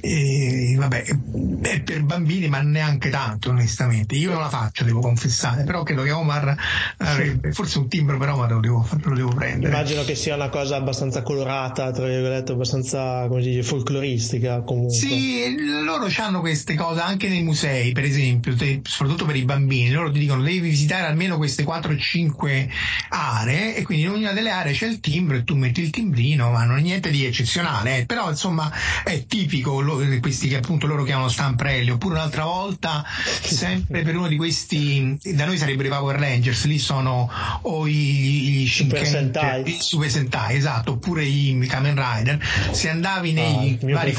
e 0.00 0.74
vabbè 0.76 0.99
è 1.04 1.80
per 1.80 2.02
bambini, 2.02 2.48
ma 2.48 2.60
neanche 2.60 3.10
tanto, 3.10 3.50
onestamente. 3.50 4.14
Io 4.14 4.30
non 4.30 4.40
la 4.40 4.48
faccio, 4.48 4.84
devo 4.84 5.00
confessare, 5.00 5.64
però 5.64 5.82
credo 5.82 6.02
che 6.02 6.10
Omar 6.10 6.56
avrebbe, 6.98 7.52
forse 7.52 7.78
un 7.78 7.88
timbro 7.88 8.18
per 8.18 8.30
Omar 8.30 8.52
lo 8.52 8.60
devo, 8.60 8.88
lo 9.02 9.14
devo 9.14 9.34
prendere. 9.34 9.72
Immagino 9.72 10.04
che 10.04 10.14
sia 10.14 10.34
una 10.34 10.48
cosa 10.48 10.76
abbastanza 10.76 11.22
colorata, 11.22 11.90
tra 11.90 12.06
virgolette, 12.06 12.52
abbastanza, 12.52 13.26
come 13.28 13.42
si 13.42 13.50
dice, 13.50 13.62
folcloristica 13.62 14.62
comunque. 14.62 14.94
Sì, 14.94 15.56
loro 15.84 16.08
hanno 16.18 16.40
queste 16.40 16.74
cose 16.74 17.00
anche 17.00 17.28
nei 17.28 17.42
musei, 17.42 17.92
per 17.92 18.04
esempio, 18.04 18.54
te, 18.54 18.80
soprattutto 18.84 19.24
per 19.24 19.36
i 19.36 19.44
bambini. 19.44 19.90
Loro 19.90 20.10
ti 20.10 20.18
dicono 20.18 20.42
devi 20.42 20.60
visitare 20.60 21.06
almeno 21.06 21.36
queste 21.36 21.64
4-5 21.64 22.68
aree 23.08 23.76
e 23.76 23.82
quindi 23.82 24.04
in 24.04 24.10
ognuna 24.10 24.32
delle 24.32 24.50
aree 24.50 24.72
c'è 24.72 24.86
il 24.86 25.00
timbro 25.00 25.36
e 25.36 25.44
tu 25.44 25.54
metti 25.56 25.80
il 25.80 25.90
timbrino, 25.90 26.50
ma 26.50 26.64
non 26.64 26.78
è 26.78 26.80
niente 26.80 27.10
di 27.10 27.24
eccezionale, 27.24 27.98
eh. 27.98 28.06
però 28.06 28.28
insomma 28.28 28.70
è 29.04 29.24
tipico 29.26 29.80
lo, 29.80 30.00
questi 30.20 30.48
che 30.48 30.56
appunto 30.56 30.86
loro 30.90 31.04
chiamano 31.04 31.28
stamprelli, 31.28 31.90
oppure 31.90 32.14
un'altra 32.14 32.44
volta 32.44 33.04
sempre 33.06 34.02
per 34.02 34.16
uno 34.16 34.28
di 34.28 34.36
questi, 34.36 35.18
da 35.34 35.44
noi 35.46 35.56
sarebbero 35.56 35.88
i 35.88 35.90
Power 35.90 36.18
Rangers, 36.18 36.64
lì 36.64 36.78
sono 36.78 37.30
o 37.62 37.86
i, 37.86 38.62
i 38.62 38.66
Super 38.66 39.06
Sentai. 39.06 39.68
i 39.68 39.76
Super 39.80 40.10
Sentai, 40.10 40.56
esatto, 40.56 40.92
oppure 40.92 41.24
i 41.24 41.66
Kamen 41.68 41.94
Rider, 41.94 42.38
se 42.72 42.88
andavi 42.88 43.32
nei 43.32 43.78
Ah, 43.82 43.94
vari. 43.94 44.14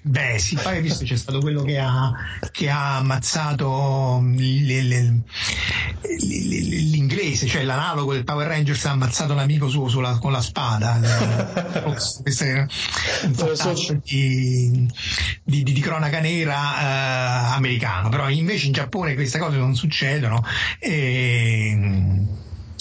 Beh, 0.00 0.38
sì, 0.38 0.54
poi 0.54 0.76
hai 0.76 0.80
visto 0.82 1.04
c'è 1.04 1.16
stato 1.16 1.40
quello 1.40 1.62
che 1.62 1.78
ha, 1.78 2.12
che 2.50 2.70
ha 2.70 2.96
ammazzato 2.96 4.20
l- 4.22 4.36
l- 4.36 5.22
l- 6.00 6.90
l'inglese, 6.90 7.46
cioè 7.46 7.62
l'analogo 7.64 8.12
del 8.12 8.24
Power 8.24 8.46
Rangers 8.46 8.84
ha 8.86 8.90
ammazzato 8.92 9.34
l'amico 9.34 9.68
suo 9.68 9.88
sulla- 9.88 10.18
con 10.18 10.32
la 10.32 10.40
spada. 10.40 10.98
Questo 12.22 12.44
è 12.44 12.66
un 13.24 13.34
fattaccio 13.34 13.94
di, 14.02 14.88
di, 15.44 15.62
di- 15.62 15.72
di 15.72 15.80
cronaca 15.80 16.20
nera 16.20 17.50
eh, 17.50 17.54
americano, 17.56 18.08
però 18.08 18.28
invece 18.30 18.66
in 18.66 18.72
Giappone 18.72 19.14
queste 19.14 19.38
cose 19.38 19.56
non 19.58 19.74
succedono 19.74 20.42
e, 20.78 21.76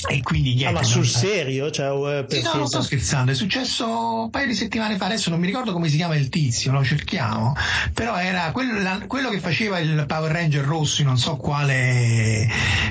e 0.09 0.21
quindi 0.21 0.51
Ah, 0.51 0.55
niente. 0.55 0.73
ma 0.73 0.79
non- 0.81 0.89
sul 0.89 1.07
serio? 1.07 1.71
Cioè, 1.71 2.25
per 2.25 2.37
sì, 2.39 2.43
no, 2.43 2.53
non 2.55 2.67
sto 2.67 2.81
scherzando, 2.81 3.31
è 3.31 3.35
successo 3.35 4.21
un 4.23 4.29
paio 4.29 4.47
di 4.47 4.53
settimane 4.53 4.95
fa, 4.97 5.05
adesso 5.05 5.29
non 5.29 5.39
mi 5.39 5.47
ricordo 5.47 5.73
come 5.73 5.89
si 5.89 5.95
chiama 5.97 6.15
il 6.15 6.29
tizio, 6.29 6.71
lo 6.71 6.83
cerchiamo, 6.83 7.55
però 7.93 8.15
era 8.17 8.51
quello, 8.51 8.79
la- 8.81 9.01
quello 9.07 9.29
che 9.29 9.39
faceva 9.39 9.79
il 9.79 10.05
Power 10.07 10.31
Ranger 10.31 10.63
rosso 10.65 11.01
in 11.01 11.07
non 11.07 11.17
so 11.17 11.35
quale, 11.37 12.47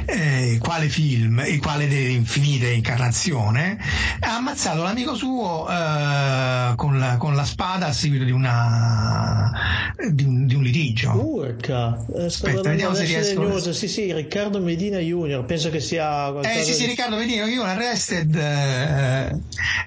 eh, 0.06 0.58
quale 0.60 0.88
film 0.88 1.40
e 1.40 1.58
quale 1.58 1.86
de- 1.86 2.08
infinite 2.10 2.70
incarnazione, 2.70 3.78
ha 4.20 4.36
ammazzato 4.36 4.82
l'amico 4.82 5.14
suo 5.14 5.68
eh, 5.68 6.72
con, 6.76 6.98
la, 6.98 7.16
con 7.18 7.34
la 7.34 7.44
spada 7.44 7.86
a 7.86 7.92
seguito 7.92 8.24
di, 8.24 8.32
una, 8.32 9.52
di, 10.10 10.24
un, 10.24 10.46
di 10.46 10.54
un 10.54 10.62
litigio. 10.62 11.12
Urca, 11.12 12.04
eh, 12.14 12.28
sto 12.30 12.46
Aspetta, 12.46 12.70
vediamo 12.70 12.94
se 12.94 13.04
riesco-. 13.04 13.72
Sì, 13.72 13.88
sì, 13.88 14.12
Riccardo 14.12 14.60
Medina 14.60 14.98
Junior, 14.98 15.44
penso 15.44 15.70
che 15.70 15.80
sia 15.80 16.28
Eh 16.40 16.62
sì, 16.64 16.72
sì, 16.72 16.80
di- 16.80 16.94
Riccardo, 16.96 17.18
vedi, 17.18 17.34
io 17.34 17.60
un 17.60 17.68
arrested 17.68 18.34
eh, 18.34 19.38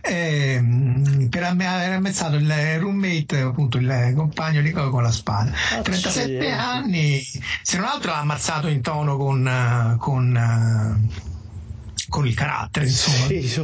eh, 0.03 1.27
per 1.27 1.43
aver 1.43 1.93
ammazzato 1.93 2.35
il 2.35 2.77
roommate, 2.77 3.39
appunto 3.39 3.79
il 3.79 4.13
compagno 4.15 4.61
di 4.61 4.71
con 4.91 5.01
la 5.01 5.09
spada. 5.09 5.51
Ah, 5.71 5.81
37 5.81 6.19
accidenti. 6.19 6.45
anni, 6.45 7.23
se 7.63 7.77
non 7.77 7.87
altro 7.87 8.11
l'ha 8.11 8.19
ammazzato 8.19 8.67
in 8.67 8.81
tono 8.81 9.17
con, 9.17 9.97
con, 9.97 11.09
con 12.09 12.27
il 12.27 12.33
carattere, 12.33 12.85
insomma. 12.87 13.27
Sì, 13.27 13.63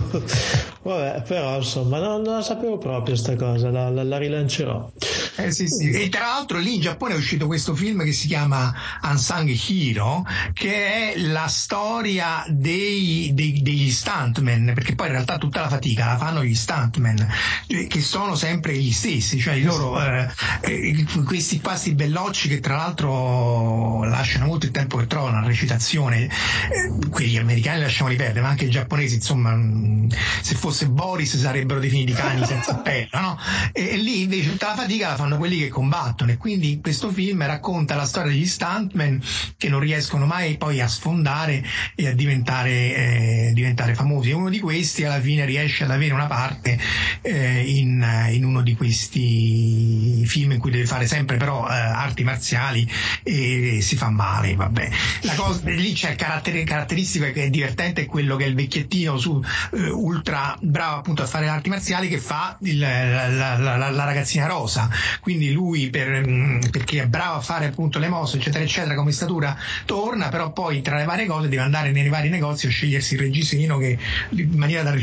vabbè, 0.83 1.23
però 1.23 1.57
insomma, 1.57 1.99
non, 1.99 2.21
non 2.21 2.35
la 2.35 2.41
sapevo 2.41 2.77
proprio 2.77 3.15
sta 3.15 3.35
cosa, 3.35 3.69
la, 3.69 3.89
la- 3.89 4.03
la 4.03 4.17
rilancerò. 4.17 4.91
Eh, 5.37 5.51
sì, 5.51 5.67
sì. 5.67 5.89
E 5.89 6.07
tra 6.09 6.21
l'altro 6.27 6.57
lì 6.59 6.75
in 6.75 6.81
Giappone 6.81 7.13
è 7.13 7.17
uscito 7.17 7.45
questo 7.47 7.75
film 7.75 8.03
che 8.03 8.13
si 8.13 8.27
chiama 8.27 8.73
Unsung 9.03 9.53
Hero, 9.67 10.23
che 10.53 11.13
è 11.13 11.17
la 11.17 11.47
storia 11.47 12.45
dei, 12.47 13.31
dei- 13.33 13.61
degli 13.61 13.91
stuntman, 13.91 14.71
perché 14.73 14.95
poi 14.95 15.07
in 15.07 15.13
realtà 15.13 15.37
tutta 15.37 15.59
la 15.61 15.67
fatica 15.69 16.05
la 16.05 16.17
fanno 16.17 16.43
gli 16.43 16.55
stuntman, 16.55 17.27
eh, 17.67 17.87
che 17.87 18.01
sono 18.01 18.35
sempre 18.35 18.77
gli 18.77 18.91
stessi, 18.91 19.39
cioè 19.39 19.55
i 19.55 19.63
loro, 19.63 20.01
eh, 20.01 20.29
eh, 20.61 21.05
questi 21.25 21.59
qua, 21.59 21.75
sti 21.75 21.95
bellocci 21.95 22.47
che 22.47 22.59
tra 22.61 22.77
l'altro 22.77 24.03
lasciano 24.05 24.45
molto 24.45 24.65
il 24.67 24.71
tempo 24.71 24.97
che 24.97 25.07
trovano 25.07 25.41
la 25.41 25.47
recitazione, 25.47 26.23
eh, 26.25 27.09
quelli 27.09 27.37
americani 27.37 27.81
lasciamoli 27.81 28.15
perdere, 28.15 28.34
ma 28.41 28.49
anche 28.49 28.65
i 28.65 28.69
giapponesi, 28.69 29.15
insomma, 29.15 29.53
mh, 29.55 30.09
se 30.41 30.55
fosse 30.55 30.87
Boris 30.87 31.37
sarebbero 31.37 31.79
definiti 31.79 32.13
cani 32.13 32.45
senza 32.45 32.75
pelle, 32.83 33.09
no? 33.13 33.37
E, 33.71 33.89
e 33.89 33.97
lì 33.97 34.21
invece 34.21 34.51
tutta 34.51 34.67
la 34.67 34.75
fatica 34.75 35.09
la 35.09 35.15
fanno 35.15 35.37
quelli 35.37 35.57
che 35.59 35.69
combattono. 35.69 36.31
E 36.31 36.37
quindi 36.37 36.79
questo 36.81 37.11
film 37.11 37.45
racconta 37.45 37.95
la 37.95 38.05
storia 38.05 38.31
degli 38.31 38.45
stuntman 38.45 39.21
che 39.57 39.69
non 39.69 39.79
riescono 39.79 40.25
mai 40.25 40.57
poi 40.57 40.81
a 40.81 40.87
sfondare 40.87 41.63
e 41.95 42.07
a 42.07 42.13
diventare, 42.13 42.71
eh, 42.71 43.51
diventare 43.53 43.95
famosi. 43.95 44.29
E 44.29 44.33
uno 44.33 44.49
di 44.49 44.59
questi 44.59 45.03
alla 45.03 45.21
fine 45.21 45.45
riesce 45.45 45.83
ad 45.83 45.91
avere 45.91 46.13
una 46.13 46.27
parte 46.27 46.77
eh, 47.21 47.61
in, 47.61 48.05
in 48.31 48.43
uno 48.43 48.61
di 48.61 48.75
questi 48.75 50.23
film 50.25 50.53
in 50.53 50.59
cui 50.59 50.71
deve 50.71 50.85
fare 50.85 51.07
sempre 51.07 51.37
però 51.37 51.67
eh, 51.67 51.73
arti 51.73 52.23
marziali 52.23 52.89
e 53.23 53.79
si 53.81 53.95
fa 53.95 54.09
male 54.09 54.55
vabbè. 54.55 54.89
La 55.21 55.33
cosa, 55.35 55.61
lì 55.69 55.93
c'è 55.93 56.11
il 56.11 56.15
carattere, 56.15 56.63
caratteristico 56.63 57.25
che 57.31 57.45
è 57.45 57.49
divertente 57.49 58.03
è 58.03 58.05
quello 58.05 58.24
che 58.35 58.45
è 58.45 58.47
il 58.47 58.55
vecchiettino 58.55 59.17
su, 59.17 59.39
eh, 59.73 59.89
ultra 59.89 60.57
bravo 60.61 60.97
appunto 60.97 61.21
a 61.21 61.27
fare 61.27 61.47
arti 61.47 61.69
marziali 61.69 62.07
che 62.07 62.17
fa 62.17 62.57
il- 62.61 62.79
la, 62.79 63.27
la- 63.27 63.57
la- 63.57 63.89
la 63.91 64.03
ragazzina 64.03 64.47
rosa 64.47 64.89
quindi 65.19 65.51
lui 65.51 65.89
per- 65.91 66.25
mh, 66.27 66.69
perché 66.71 67.03
è 67.03 67.07
bravo 67.07 67.37
a 67.37 67.41
fare 67.41 67.67
appunto 67.67 67.99
le 67.99 68.07
mosse 68.09 68.37
eccetera 68.37 68.63
eccetera 68.63 68.95
come 68.95 69.11
statura 69.11 69.55
torna 69.85 70.29
però 70.29 70.51
poi 70.51 70.81
tra 70.81 70.97
le 70.97 71.05
varie 71.05 71.27
cose 71.27 71.47
deve 71.47 71.61
andare 71.61 71.91
nei 71.91 72.09
vari 72.09 72.29
negozi 72.29 72.65
a 72.67 72.69
scegliersi 72.69 73.13
il 73.13 73.19
reggiseno 73.19 73.77
che 73.77 73.97
in 74.31 74.49
maniera 74.57 74.81
da 74.83 74.93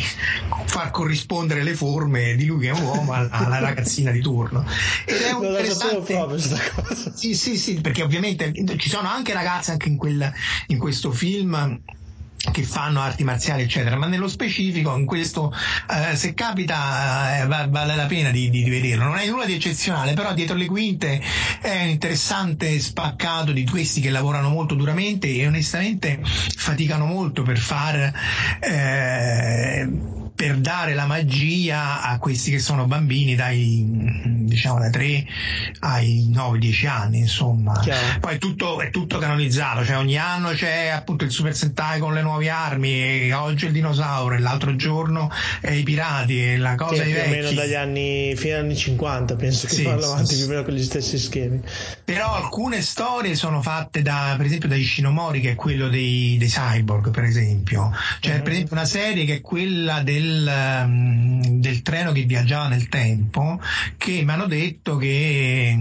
far 0.66 0.90
corrispondere 0.90 1.62
le 1.62 1.74
forme 1.74 2.34
di 2.34 2.46
lui 2.46 2.60
che 2.62 2.68
è 2.68 2.72
un 2.72 2.82
uomo 2.82 3.12
alla, 3.12 3.58
ragazzina 3.58 4.10
di 4.10 4.20
turno 4.20 4.64
ed 5.04 5.20
è 5.20 5.32
un 5.32 5.44
interessante 5.44 6.14
proprio 6.14 6.38
sta 6.38 6.58
cosa. 6.74 7.12
sì, 7.14 7.34
sì, 7.34 7.56
sì, 7.56 7.80
perché 7.80 8.02
ovviamente 8.02 8.52
ci 8.78 8.88
sono 8.88 9.08
anche 9.08 9.32
ragazze 9.32 9.72
anche 9.72 9.88
in, 9.88 9.96
quel, 9.96 10.32
in 10.68 10.78
questo 10.78 11.10
film 11.12 11.80
che 12.51 12.62
fanno 12.64 13.01
arti 13.01 13.24
marziali 13.24 13.62
eccetera. 13.62 13.97
Ma 13.97 14.07
nello 14.07 14.28
specifico 14.28 14.97
in 14.97 15.05
questo 15.05 15.53
eh, 15.90 16.16
se 16.16 16.34
capita 16.34 17.38
eh, 17.43 17.47
va- 17.47 17.66
vale 17.68 17.95
la 17.95 18.07
pena 18.07 18.30
di, 18.30 18.51
di- 18.51 18.62
di 18.64 18.70
vederlo. 18.70 19.05
Non 19.05 19.18
è 19.18 19.26
nulla 19.28 19.45
di 19.45 19.55
eccezionale 19.55 20.14
però 20.14 20.32
dietro 20.34 20.57
le 20.57 20.66
quinte 20.66 21.20
è 21.61 21.82
un 21.82 21.88
interessante 21.88 22.78
spaccato 22.80 23.53
di 23.53 23.64
questi 23.66 24.01
che 24.01 24.11
lavorano 24.11 24.49
molto 24.49 24.74
duramente 24.74 25.28
e 25.28 25.47
onestamente 25.47 26.20
faticano 26.22 27.07
molto 27.07 27.43
per 27.43 27.59
far 27.59 28.12
eh, 28.61 29.88
per 30.34 30.56
dare 30.56 30.94
la 30.94 31.06
magia 31.06 32.02
a 32.02 32.18
questi 32.18 32.50
che 32.50 32.58
sono 32.58 32.86
bambini 32.86 33.34
dai 33.34 33.84
diciamo 34.44 34.78
dai 34.78 34.90
3 34.90 35.26
ai 35.80 36.30
9-10 36.32 36.86
anni 36.88 37.18
insomma 37.18 37.78
Chiaro. 37.80 38.18
poi 38.20 38.34
è 38.34 38.38
tutto, 38.38 38.80
è 38.80 38.90
tutto 38.90 39.18
canonizzato 39.18 39.84
cioè 39.84 39.96
ogni 39.98 40.18
anno 40.18 40.50
c'è 40.50 40.88
appunto 40.88 41.24
il 41.24 41.30
Super 41.30 41.54
Sentai 41.54 42.00
con 42.00 42.12
le 42.14 42.22
nuove 42.22 42.48
armi 42.50 42.90
e 43.28 43.32
oggi 43.32 43.64
è 43.64 43.68
il 43.68 43.74
dinosauro 43.74 44.34
e 44.34 44.38
l'altro 44.38 44.74
giorno 44.76 45.30
i 45.68 45.82
pirati 45.82 46.42
e 46.52 46.56
la 46.56 46.70
Che 46.70 46.76
cosa 46.76 47.02
ai 47.02 47.12
più 47.12 47.20
o 47.20 47.28
meno 47.28 47.52
dagli 47.52 47.74
anni, 47.74 48.34
fino 48.36 48.54
agli 48.56 48.60
anni 48.62 48.76
50, 48.76 49.36
penso 49.36 49.66
che 49.66 49.74
Sì, 49.74 49.82
vanno 49.84 50.06
avanti 50.06 50.34
sì. 50.34 50.36
più 50.36 50.44
o 50.44 50.48
meno 50.48 50.62
con 50.64 50.74
gli 50.74 50.82
stessi 50.82 51.18
schemi. 51.18 51.60
però 52.04 52.34
alcune 52.34 52.82
storie 52.82 53.34
sono 53.34 53.62
fatte 53.62 54.02
da 54.02 54.34
per 54.36 54.46
esempio 54.46 54.68
da 54.68 54.76
Ishinomori 54.76 55.40
che 55.40 55.52
è 55.52 55.54
quello 55.54 55.88
dei, 55.88 56.36
dei 56.38 56.48
cyborg 56.48 57.10
per 57.10 57.24
esempio 57.24 57.90
cioè 58.20 58.40
per 58.42 58.52
esempio 58.52 58.74
una 58.76 58.84
serie 58.86 59.24
che 59.24 59.34
è 59.36 59.40
quella 59.40 60.02
del, 60.02 60.21
ehm, 60.22 61.42
del 61.60 61.82
treno 61.82 62.12
che 62.12 62.22
viaggiava 62.22 62.68
nel 62.68 62.88
tempo 62.88 63.60
che 63.96 64.22
mi 64.24 64.30
hanno 64.30 64.46
detto 64.46 64.96
che 64.96 65.76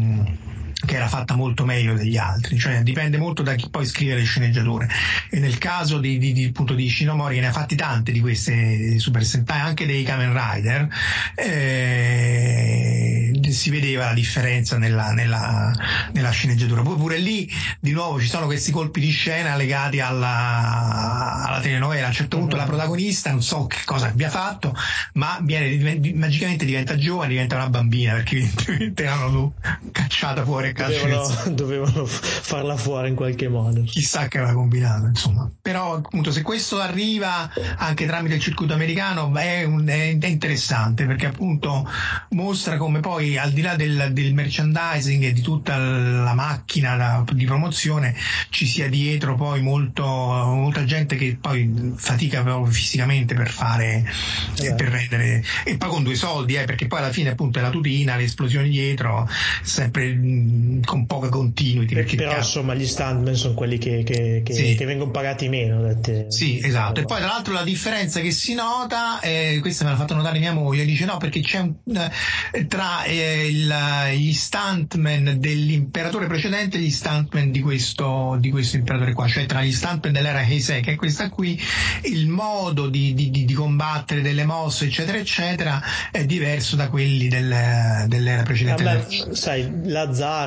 che 0.85 0.95
era 0.95 1.07
fatta 1.07 1.35
molto 1.35 1.65
meglio 1.65 1.93
degli 1.93 2.17
altri, 2.17 2.57
cioè 2.57 2.81
dipende 2.81 3.17
molto 3.17 3.41
da 3.41 3.55
chi 3.55 3.69
poi 3.69 3.85
scrive 3.85 4.15
le 4.15 4.23
sceneggiature. 4.23 4.89
E 5.29 5.39
nel 5.39 5.57
caso 5.57 5.99
di, 5.99 6.17
di, 6.17 6.33
di, 6.33 6.45
appunto 6.45 6.73
di 6.73 6.89
Shinomori, 6.89 7.35
che 7.35 7.41
ne 7.41 7.47
ha 7.47 7.51
fatti 7.51 7.75
tante 7.75 8.11
di 8.11 8.19
queste 8.19 8.97
Super 8.99 9.23
Sentai, 9.23 9.59
anche 9.59 9.85
dei 9.85 10.03
Kamen 10.03 10.33
Rider, 10.33 10.87
eh, 11.35 13.31
si 13.49 13.69
vedeva 13.69 14.05
la 14.05 14.13
differenza 14.13 14.77
nella, 14.77 15.11
nella, 15.11 15.73
nella 16.13 16.29
sceneggiatura. 16.31 16.81
Poi 16.81 16.95
pure 16.95 17.17
lì, 17.17 17.49
di 17.79 17.91
nuovo, 17.91 18.19
ci 18.19 18.27
sono 18.27 18.45
questi 18.45 18.71
colpi 18.71 18.99
di 18.99 19.11
scena 19.11 19.55
legati 19.55 19.99
alla, 19.99 21.43
alla 21.45 21.59
telenovela. 21.59 22.05
A 22.05 22.09
un 22.09 22.13
certo 22.13 22.37
punto 22.37 22.55
la 22.55 22.63
protagonista, 22.63 23.31
non 23.31 23.43
so 23.43 23.67
che 23.67 23.79
cosa 23.85 24.07
abbia 24.07 24.29
fatto, 24.29 24.75
ma 25.13 25.37
viene, 25.41 26.13
magicamente 26.13 26.65
diventa 26.65 26.97
giovane, 26.97 27.29
diventa 27.29 27.55
una 27.55 27.69
bambina, 27.69 28.13
perché 28.13 28.37
evidentemente 28.41 29.03
l'hanno 29.03 29.53
cacciata 29.91 30.43
fuori 30.43 30.70
Dovevano, 30.73 31.33
dovevano 31.53 32.05
farla 32.05 32.75
fuori 32.77 33.09
in 33.09 33.15
qualche 33.15 33.47
modo. 33.47 33.83
chissà 33.83 34.27
che 34.27 34.37
aveva 34.37 34.53
combinato 34.53 35.05
insomma 35.07 35.49
però 35.61 35.95
appunto 35.95 36.31
se 36.31 36.41
questo 36.41 36.79
arriva 36.79 37.49
anche 37.77 38.05
tramite 38.05 38.35
il 38.35 38.41
circuito 38.41 38.73
americano 38.73 39.33
è, 39.35 39.63
un- 39.63 39.87
è- 39.87 40.17
interessante 40.25 41.05
perché 41.05 41.25
appunto 41.27 41.87
mostra 42.29 42.77
come 42.77 42.99
poi 42.99 43.37
al 43.37 43.51
di 43.51 43.61
là 43.61 43.75
del, 43.75 44.09
del 44.13 44.33
merchandising 44.33 45.23
e 45.23 45.33
di 45.33 45.41
tutta 45.41 45.77
la 45.77 46.33
macchina 46.33 46.95
da- 46.95 47.23
di 47.31 47.45
promozione 47.45 48.15
ci 48.49 48.65
sia 48.65 48.87
dietro 48.89 49.35
poi 49.35 49.61
molto, 49.61 50.03
molta 50.05 50.83
gente 50.85 51.15
che 51.15 51.37
poi 51.39 51.93
fatica 51.95 52.41
proprio 52.43 52.71
fisicamente 52.71 53.35
per 53.35 53.49
fare 53.49 54.05
Eh. 54.61 54.73
per 54.75 54.87
rendere 54.89 55.43
e 55.65 55.77
poi 55.77 55.89
con 55.89 56.03
due 56.03 56.15
soldi 56.15 56.55
eh, 56.55 56.65
perché 56.65 56.87
poi 56.87 56.99
alla 56.99 57.11
fine 57.11 57.29
appunto 57.29 57.59
è 57.59 57.61
la 57.61 57.69
tutina 57.69 58.15
le 58.15 58.23
esplosioni 58.23 58.69
dietro 58.69 59.27
sempre 59.61 60.13
con, 60.85 61.05
poca 61.05 61.29
continuity. 61.29 61.93
Per, 61.93 62.15
però 62.15 62.37
insomma 62.37 62.73
gli 62.73 62.85
stuntman 62.85 63.35
sono 63.35 63.53
quelli 63.53 63.77
che, 63.77 64.03
che, 64.03 64.41
che, 64.43 64.53
sì. 64.53 64.75
che 64.75 64.85
vengono 64.85 65.11
pagati 65.11 65.49
meno. 65.49 65.81
Dette, 65.81 66.25
sì, 66.29 66.59
esatto. 66.63 67.01
E 67.01 67.05
poi 67.05 67.17
tra 67.17 67.27
l'altro 67.27 67.53
la 67.53 67.63
differenza 67.63 68.19
che 68.19 68.31
si 68.31 68.53
nota, 68.53 69.19
eh, 69.19 69.59
questa 69.61 69.83
me 69.83 69.91
l'ha 69.91 69.97
fatto 69.97 70.15
notare 70.15 70.39
mia 70.39 70.53
moglie, 70.53 70.85
dice 70.85 71.05
no 71.05 71.17
perché 71.17 71.41
c'è 71.41 71.59
un, 71.59 71.73
eh, 72.51 72.67
tra 72.67 73.03
eh, 73.03 73.47
il, 73.47 73.73
gli 74.15 74.33
stuntman 74.33 75.37
dell'imperatore 75.39 76.27
precedente 76.27 76.77
e 76.77 76.81
gli 76.81 76.91
stuntman 76.91 77.51
di 77.51 77.61
questo, 77.61 78.37
di 78.39 78.49
questo 78.49 78.77
imperatore 78.77 79.13
qua, 79.13 79.27
cioè 79.27 79.45
tra 79.45 79.63
gli 79.63 79.71
stuntman 79.71 80.13
dell'era 80.13 80.41
Heisei, 80.41 80.81
che 80.81 80.93
è 80.93 80.95
questa 80.95 81.29
qui, 81.29 81.59
il 82.03 82.27
modo 82.27 82.87
di, 82.87 83.13
di, 83.13 83.29
di, 83.29 83.53
combattere 83.53 84.21
delle 84.21 84.45
mosse, 84.45 84.85
eccetera, 84.85 85.17
eccetera, 85.17 85.81
è 86.11 86.25
diverso 86.25 86.75
da 86.75 86.89
quelli 86.89 87.27
del, 87.27 88.05
dell'era 88.07 88.43
precedente. 88.43 88.83
Vabbè, 88.83 89.35
sai, 89.35 89.69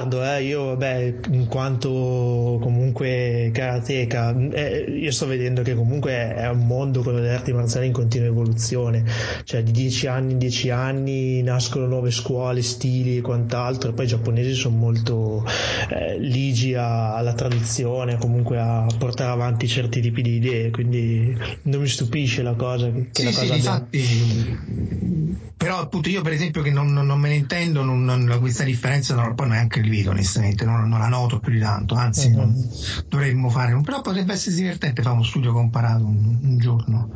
l'azzardo, 0.04 0.24
eh, 0.24 0.42
io 0.42 0.64
vabbè, 0.66 1.14
in 1.30 1.46
quanto 1.46 2.58
comunque 2.60 3.50
karateka, 3.52 4.36
eh, 4.50 4.84
io 4.88 5.10
sto 5.10 5.26
vedendo 5.26 5.62
che 5.62 5.74
comunque 5.74 6.34
è 6.34 6.48
un 6.48 6.66
mondo 6.66 7.02
quello 7.02 7.20
delle 7.20 7.34
arti 7.34 7.52
marziali 7.52 7.86
in 7.86 7.92
continua 7.92 8.28
evoluzione, 8.28 9.04
cioè 9.44 9.62
di 9.62 9.72
dieci 9.72 10.06
anni 10.06 10.32
in 10.32 10.38
dieci 10.38 10.70
anni 10.70 11.42
nascono 11.42 11.86
nuove 11.86 12.10
scuole, 12.10 12.62
stili 12.62 13.18
e 13.18 13.20
quant'altro, 13.20 13.90
e 13.90 13.92
poi 13.94 14.04
i 14.04 14.08
giapponesi 14.08 14.54
sono 14.54 14.76
molto 14.76 15.44
eh, 15.90 16.18
ligi 16.18 16.74
a, 16.74 17.14
alla 17.16 17.34
tradizione, 17.34 18.16
comunque 18.18 18.58
a 18.58 18.86
portare 18.98 19.30
avanti 19.30 19.66
certi 19.66 20.00
tipi 20.00 20.22
di 20.22 20.34
idee, 20.36 20.70
quindi 20.70 21.36
non 21.62 21.80
mi 21.80 21.88
stupisce 21.88 22.42
la 22.42 22.54
cosa 22.54 22.90
che 22.90 23.08
sì, 23.10 23.24
la 23.24 23.30
sì, 23.30 23.38
cosa 23.40 23.54
infatti, 23.54 24.02
però 25.64 25.78
appunto 25.78 26.10
io 26.10 26.20
per 26.20 26.32
esempio 26.32 26.60
che 26.60 26.70
non, 26.70 26.92
non, 26.92 27.06
non 27.06 27.18
me 27.18 27.28
ne 27.28 27.36
intendo 27.36 27.82
non, 27.82 28.04
non, 28.04 28.36
questa 28.38 28.64
differenza 28.64 29.14
non, 29.14 29.34
poi 29.34 29.48
neanche 29.48 29.80
vedo 29.96 30.10
onestamente 30.10 30.64
non, 30.64 30.88
la 30.90 31.08
noto 31.08 31.38
più 31.38 31.52
di 31.52 31.60
tanto 31.60 31.94
anzi 31.94 32.30
uh-huh. 32.30 33.04
dovremmo 33.08 33.48
fare 33.48 33.78
però 33.82 34.00
potrebbe 34.00 34.32
essere 34.32 34.56
divertente 34.56 35.02
fare 35.02 35.14
uno 35.14 35.24
studio 35.24 35.52
comparato 35.52 36.04
un, 36.04 36.38
un 36.42 36.58
giorno 36.58 37.10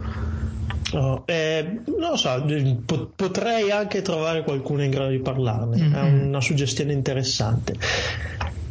Oh, 0.93 1.25
eh, 1.27 1.81
non 1.85 2.11
lo 2.11 2.17
so, 2.17 2.43
potrei 3.15 3.71
anche 3.71 4.01
trovare 4.01 4.43
qualcuno 4.43 4.83
in 4.83 4.91
grado 4.91 5.11
di 5.11 5.19
parlarne, 5.19 5.77
mm-hmm. 5.77 5.93
è 5.93 6.01
una 6.01 6.41
suggestione 6.41 6.95
interessante. 6.95 7.75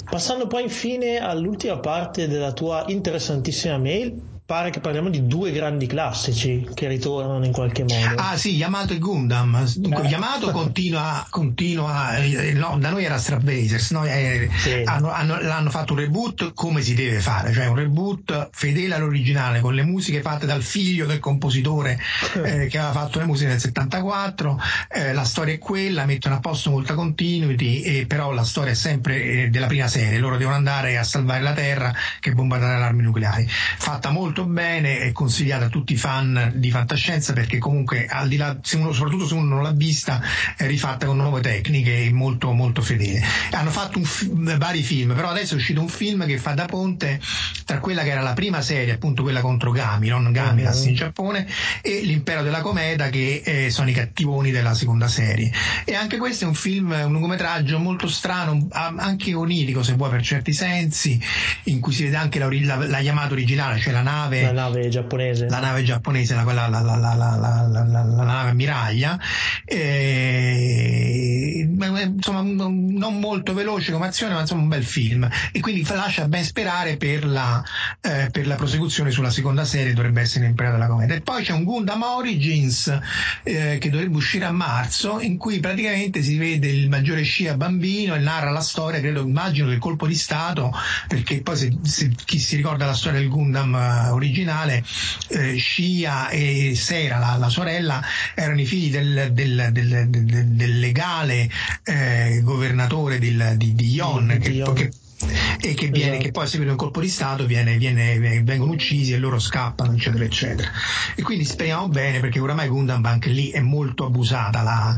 Passando 0.09 0.47
poi 0.47 0.63
infine 0.63 1.19
all'ultima 1.19 1.77
parte 1.77 2.27
della 2.27 2.53
tua 2.53 2.85
interessantissima 2.87 3.77
mail, 3.77 4.19
pare 4.47 4.69
che 4.69 4.79
parliamo 4.79 5.09
di 5.09 5.27
due 5.27 5.51
grandi 5.51 5.87
classici 5.87 6.65
che 6.73 6.87
ritornano 6.87 7.43
in 7.43 7.51
qualche 7.51 7.83
modo. 7.83 8.15
Ah 8.15 8.37
sì, 8.37 8.55
Yamato 8.55 8.93
e 8.93 8.97
Gundam. 8.97 9.65
Dunque, 9.75 10.05
eh. 10.05 10.07
Yamato 10.07 10.51
continua, 10.51 11.27
continua 11.29 12.15
eh, 12.15 12.53
no, 12.53 12.77
da 12.79 12.89
noi 12.89 13.03
era 13.03 13.17
Stravasers, 13.17 13.91
no? 13.91 14.05
eh, 14.05 14.49
sì. 14.55 14.83
hanno, 14.85 15.11
hanno, 15.11 15.37
l'hanno 15.41 15.69
fatto 15.69 15.91
un 15.91 15.99
reboot 15.99 16.53
come 16.53 16.81
si 16.81 16.93
deve 16.93 17.19
fare, 17.19 17.51
cioè 17.51 17.65
un 17.65 17.75
reboot 17.75 18.47
fedele 18.53 18.95
all'originale 18.95 19.59
con 19.59 19.75
le 19.75 19.83
musiche 19.83 20.21
fatte 20.21 20.45
dal 20.45 20.63
figlio 20.63 21.05
del 21.05 21.19
compositore 21.19 21.99
eh, 22.35 22.67
che 22.67 22.77
aveva 22.77 22.93
fatto 22.93 23.19
le 23.19 23.25
musiche 23.25 23.49
nel 23.49 23.59
74, 23.59 24.61
eh, 24.87 25.11
la 25.11 25.25
storia 25.25 25.55
è 25.55 25.57
quella, 25.57 26.05
mettono 26.05 26.35
a 26.35 26.39
posto 26.39 26.69
molta 26.69 26.93
continuity, 26.93 28.05
però 28.05 28.31
la 28.31 28.45
storia 28.45 28.71
è 28.71 28.75
sempre 28.75 29.23
eh, 29.23 29.49
della 29.49 29.67
prima 29.67 29.89
serie, 29.89 30.19
loro 30.19 30.37
devono 30.37 30.55
andare 30.55 30.97
a 30.97 31.03
salvare 31.03 31.41
la 31.41 31.51
Terra 31.51 31.93
che 32.21 32.29
è 32.29 32.33
bombardata 32.33 32.71
dalle 32.71 32.85
armi 32.85 33.03
nucleari. 33.03 33.45
Fatta 33.45 34.09
molto 34.09 34.35
molto 34.37 34.45
bene, 34.45 34.99
è 34.99 35.11
consigliata 35.11 35.65
a 35.65 35.69
tutti 35.69 35.93
i 35.93 35.97
fan 35.97 36.53
di 36.55 36.69
fantascienza 36.69 37.33
perché 37.33 37.57
comunque 37.57 38.05
al 38.05 38.27
di 38.27 38.37
là, 38.37 38.57
se 38.61 38.77
uno, 38.77 38.91
soprattutto 38.91 39.25
se 39.25 39.33
uno 39.33 39.55
non 39.55 39.63
l'ha 39.63 39.71
vista, 39.71 40.21
è 40.55 40.67
rifatta 40.67 41.07
con 41.07 41.17
nuove 41.17 41.41
tecniche 41.41 42.03
e 42.03 42.11
molto 42.11 42.51
molto 42.51 42.81
fedele. 42.81 43.21
Hanno 43.51 43.71
fatto 43.71 43.99
un, 43.99 44.55
vari 44.57 44.83
film, 44.83 45.15
però 45.15 45.29
adesso 45.29 45.55
è 45.55 45.57
uscito 45.57 45.81
un 45.81 45.87
film 45.87 46.25
che 46.25 46.37
fa 46.37 46.53
da 46.53 46.65
ponte 46.65 47.19
tra 47.65 47.79
quella 47.79 48.03
che 48.03 48.09
era 48.09 48.21
la 48.21 48.33
prima 48.33 48.61
serie, 48.61 48.93
appunto 48.93 49.23
quella 49.23 49.41
contro 49.41 49.71
Gami, 49.71 50.07
non 50.09 50.31
Gamilas 50.31 50.79
mm-hmm. 50.79 50.89
in 50.89 50.95
Giappone, 50.95 51.47
e 51.81 52.01
l'impero 52.03 52.43
della 52.43 52.61
cometa 52.61 53.09
che 53.09 53.41
eh, 53.43 53.69
sono 53.69 53.89
i 53.89 53.93
cattivoni 53.93 54.51
della 54.51 54.73
seconda 54.73 55.07
serie. 55.07 55.51
E 55.83 55.95
anche 55.95 56.17
questo 56.17 56.45
è 56.45 56.47
un 56.47 56.53
film, 56.53 56.91
un 56.91 57.11
lungometraggio 57.11 57.79
molto 57.79 58.07
strano, 58.07 58.67
anche 58.71 59.33
onirico 59.33 59.81
se 59.83 59.93
vuoi 59.93 60.09
per 60.09 60.21
certi 60.21 60.53
sensi, 60.53 61.19
in 61.63 61.79
cui 61.79 61.93
si 61.93 62.03
vede 62.03 62.17
anche 62.17 62.39
la, 62.39 62.49
la, 62.51 62.87
la 62.87 62.99
Yamato 62.99 63.33
originale, 63.33 63.79
cioè 63.79 63.93
la 63.93 64.01
nave 64.01 64.26
nave, 64.27 64.41
la 64.41 64.51
nave 64.51 64.89
giapponese, 64.89 65.49
la 65.49 65.59
nave 65.59 65.83
giapponese, 65.83 66.35
la, 66.35 66.43
quella, 66.43 66.67
la, 66.67 66.81
la, 66.81 66.95
la, 66.95 67.15
la 67.15 68.23
nave 68.23 68.49
ammiraglia, 68.49 69.19
e, 69.65 71.67
insomma 71.67 72.41
non 72.41 73.19
molto 73.19 73.53
veloce 73.53 73.91
come 73.91 74.07
azione, 74.07 74.33
ma 74.33 74.41
insomma 74.41 74.61
un 74.61 74.67
bel 74.67 74.85
film. 74.85 75.27
E 75.51 75.59
quindi 75.59 75.85
lascia 75.87 76.27
ben 76.27 76.43
sperare 76.43 76.97
per 76.97 77.25
la, 77.25 77.63
eh, 78.01 78.29
per 78.31 78.47
la 78.47 78.55
prosecuzione 78.55 79.11
sulla 79.11 79.29
seconda 79.29 79.65
serie, 79.65 79.93
dovrebbe 79.93 80.21
essere 80.21 80.45
l'Impero 80.45 80.71
della 80.71 80.87
Cometa. 80.87 81.13
E 81.13 81.21
poi 81.21 81.43
c'è 81.43 81.53
un 81.53 81.63
Gundam 81.63 82.03
Origins 82.03 82.99
eh, 83.43 83.77
che 83.79 83.89
dovrebbe 83.89 84.15
uscire 84.15 84.45
a 84.45 84.51
marzo, 84.51 85.19
in 85.19 85.37
cui 85.37 85.59
praticamente 85.59 86.21
si 86.21 86.37
vede 86.37 86.67
il 86.67 86.89
maggiore 86.89 87.23
scia 87.23 87.55
bambino 87.55 88.15
e 88.15 88.19
narra 88.19 88.51
la 88.51 88.61
storia, 88.61 88.99
credo, 88.99 89.21
immagino 89.21 89.67
del 89.67 89.79
colpo 89.79 90.07
di 90.07 90.15
Stato, 90.15 90.73
perché 91.07 91.41
poi 91.41 91.55
se, 91.55 91.77
se 91.81 92.11
chi 92.25 92.39
si 92.39 92.55
ricorda 92.55 92.85
la 92.85 92.93
storia 92.93 93.19
del 93.19 93.29
Gundam 93.29 93.73
uh, 93.73 94.16
originale, 94.17 94.83
eh, 95.29 95.55
Scia 95.55 96.29
e 96.29 96.73
Sera, 96.75 97.17
la, 97.17 97.35
la, 97.37 97.49
sorella, 97.49 98.03
erano 98.35 98.61
i 98.61 98.65
figli 98.65 98.91
del, 98.91 99.31
del, 99.31 99.69
del, 99.71 100.07
del 100.09 100.79
legale 100.79 101.49
eh, 101.83 102.41
governatore 102.43 103.19
di, 103.19 103.35
di, 103.55 103.73
di 103.73 103.87
Yon, 103.87 104.37
che, 104.41 104.63
che 104.73 104.91
e 105.59 105.73
che, 105.73 105.87
viene, 105.87 106.11
esatto. 106.11 106.23
che 106.23 106.31
poi 106.31 106.43
a 106.43 106.47
seguito 106.47 106.71
un 106.71 106.77
colpo 106.77 107.01
di 107.01 107.09
Stato 107.09 107.45
viene, 107.47 107.77
viene, 107.77 108.43
vengono 108.43 108.71
uccisi 108.71 109.13
e 109.13 109.17
loro 109.17 109.39
scappano 109.39 109.93
eccetera 109.93 110.23
eccetera 110.23 110.69
e 111.15 111.23
quindi 111.23 111.43
speriamo 111.43 111.87
bene 111.87 112.19
perché 112.19 112.39
oramai 112.39 112.67
Gundam 112.67 113.03
anche 113.03 113.29
lì 113.29 113.49
è 113.49 113.59
molto 113.59 114.05
abusata 114.05 114.61
la, 114.61 114.95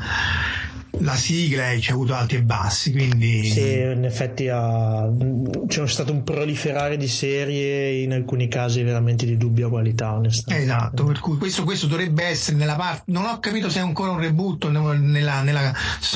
la 0.98 1.16
sigla 1.16 1.72
e 1.72 1.80
ci 1.80 1.92
ha 1.92 1.94
avuto 1.94 2.14
alti 2.14 2.36
e 2.36 2.42
bassi 2.42 2.92
quindi 2.92 3.44
sì 3.44 3.80
in 3.80 4.04
effetti 4.04 4.50
ha... 4.50 5.08
c'è 5.68 5.88
stato 5.88 6.12
un 6.12 6.24
proliferare 6.24 6.98
di 6.98 7.08
serie 7.08 8.02
in 8.02 8.12
alcuni 8.12 8.48
casi 8.48 8.82
veramente 8.82 9.26
di 9.26 9.38
dubbia 9.38 9.70
qualità 9.70 10.14
onestamente 10.14 10.66
esatto 10.66 11.04
per 11.06 11.20
cui 11.20 11.38
questo, 11.38 11.64
questo 11.64 11.88
dovrebbe 11.88 12.24
essere 12.26 12.58
nella 12.58 12.76
parte 12.76 13.04
non 13.12 13.26
ho 13.26 13.40
capito 13.40 13.70
se 13.70 13.80
è 13.80 13.82
ancora 13.82 14.12
un 14.12 14.20
reboot 14.20 14.66
nella, 14.68 15.42
nella 15.42 15.74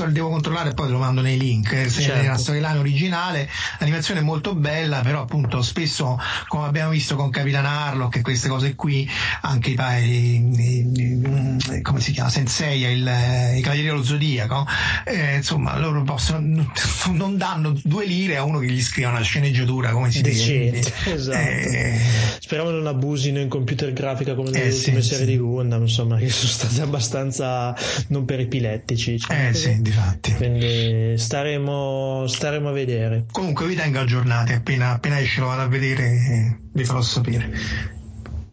devo 0.10 0.30
controllare 0.30 0.74
poi 0.74 0.88
te 0.88 0.92
lo 0.92 1.00
mando 1.00 1.22
nei 1.22 1.38
link 1.38 1.72
eh, 1.72 1.90
se 1.90 2.02
certo. 2.02 2.22
nella 2.22 2.38
storyline 2.38 2.78
originale 2.78 3.50
l'animazione 3.80 4.20
è 4.20 4.24
molto 4.24 4.56
bella 4.56 5.02
però 5.02 5.22
appunto 5.22 5.62
spesso 5.62 6.20
come 6.48 6.66
abbiamo 6.66 6.90
visto 6.90 7.16
con 7.16 7.30
Capitan 7.30 7.66
Harlock 7.66 8.18
e 8.18 8.22
queste 8.22 8.50
cose 8.50 8.76
qui 8.76 9.08
anche 9.42 9.70
i, 9.70 9.76
i, 9.78 10.92
i 10.94 11.82
come 11.82 12.02
si 12.02 12.12
chiama 12.12 12.30
Sensei 12.30 12.82
il, 12.82 13.02
i 13.02 13.62
Cavalieri 13.62 13.88
dello 13.88 14.04
Zodiaco 14.04 14.63
eh, 15.06 15.36
insomma 15.36 15.78
loro 15.78 16.04
possono, 16.04 16.40
non 17.12 17.38
danno 17.38 17.74
due 17.84 18.06
lire 18.06 18.38
a 18.38 18.44
uno 18.44 18.60
che 18.60 18.68
gli 18.68 18.82
scrive 18.82 19.10
una 19.10 19.22
sceneggiatura 19.22 19.92
come 19.92 20.12
si 20.12 20.22
dice 20.22 20.72
esatto. 21.06 21.38
eh, 21.38 22.00
speriamo 22.40 22.72
non 22.72 22.88
abusino 22.88 23.40
in 23.40 23.50
computer 23.50 23.92
grafica 23.94 24.36
come 24.36 24.50
nelle 24.52 24.66
eh, 24.66 24.74
ultime 24.74 25.02
sì, 25.02 25.08
serie 25.10 25.26
sì. 25.26 25.32
di 25.32 25.38
Gundam 25.38 25.82
insomma 25.82 26.18
che 26.18 26.30
sono 26.30 26.52
state 26.52 26.82
abbastanza 26.82 27.76
non 28.08 28.26
per 28.26 28.40
epilettici 28.40 29.12
diciamo 29.12 29.50
eh 29.50 29.54
sì 29.54 29.82
difatti 29.82 30.34
quindi 30.34 31.18
staremo, 31.18 32.26
staremo 32.28 32.70
a 32.70 32.72
vedere 32.72 33.26
comunque 33.32 33.68
vi 33.68 33.76
tengo 33.76 34.00
aggiornati 34.00 34.54
appena, 34.54 34.92
appena 34.92 35.20
esce 35.20 35.40
lo 35.40 35.48
vado 35.48 35.62
a 35.62 35.68
vedere 35.68 36.60
vi 36.72 36.84
farò 36.84 37.02
sapere 37.02 37.92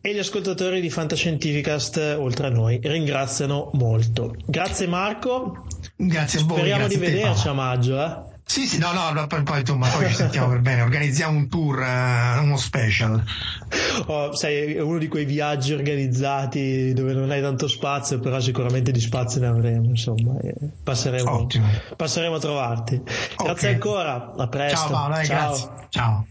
e 0.03 0.15
gli 0.15 0.19
ascoltatori 0.19 0.81
di 0.81 0.89
Fantascientificast, 0.89 2.17
oltre 2.19 2.47
a 2.47 2.51
noi, 2.51 2.81
ringraziano 2.83 3.69
molto. 3.75 4.35
Grazie 4.47 4.87
Marco. 4.87 5.67
Grazie 6.03 6.41
a 6.41 6.45
voi. 6.45 6.59
Speriamo 6.59 6.87
di 6.87 6.97
vederci 6.97 7.49
a 7.49 7.53
maggio, 7.53 8.03
eh? 8.03 8.29
Sì, 8.43 8.67
sì, 8.67 8.79
no, 8.79 8.91
no, 8.93 9.27
poi, 9.29 9.43
poi, 9.45 9.61
insomma, 9.61 9.87
poi 9.89 10.09
ci 10.09 10.15
sentiamo 10.15 10.49
per 10.49 10.61
bene, 10.61 10.83
organizziamo 10.83 11.37
un 11.37 11.49
tour, 11.49 11.79
uh, 11.79 12.43
uno 12.43 12.57
special. 12.57 13.23
Oh, 14.07 14.35
sei 14.35 14.77
uno 14.79 14.99
di 14.99 15.07
quei 15.07 15.25
viaggi 15.25 15.73
organizzati 15.73 16.93
dove 16.93 17.13
non 17.13 17.31
hai 17.31 17.41
tanto 17.41 17.69
spazio, 17.69 18.19
però 18.19 18.41
sicuramente 18.41 18.91
di 18.91 18.99
spazio 18.99 19.41
ne 19.41 19.47
avremo, 19.47 19.91
insomma, 19.91 20.35
passeremo, 20.83 21.47
passeremo, 21.95 22.35
a 22.35 22.41
trovarti. 22.41 23.01
Grazie 23.05 23.51
okay. 23.53 23.73
ancora, 23.75 24.33
a 24.37 24.49
presto. 24.49 24.79
Ciao 24.79 24.91
Paolo, 24.91 25.17
eh, 25.17 25.25
Ciao. 25.25 25.49
grazie. 25.49 25.69
Ciao. 25.91 26.27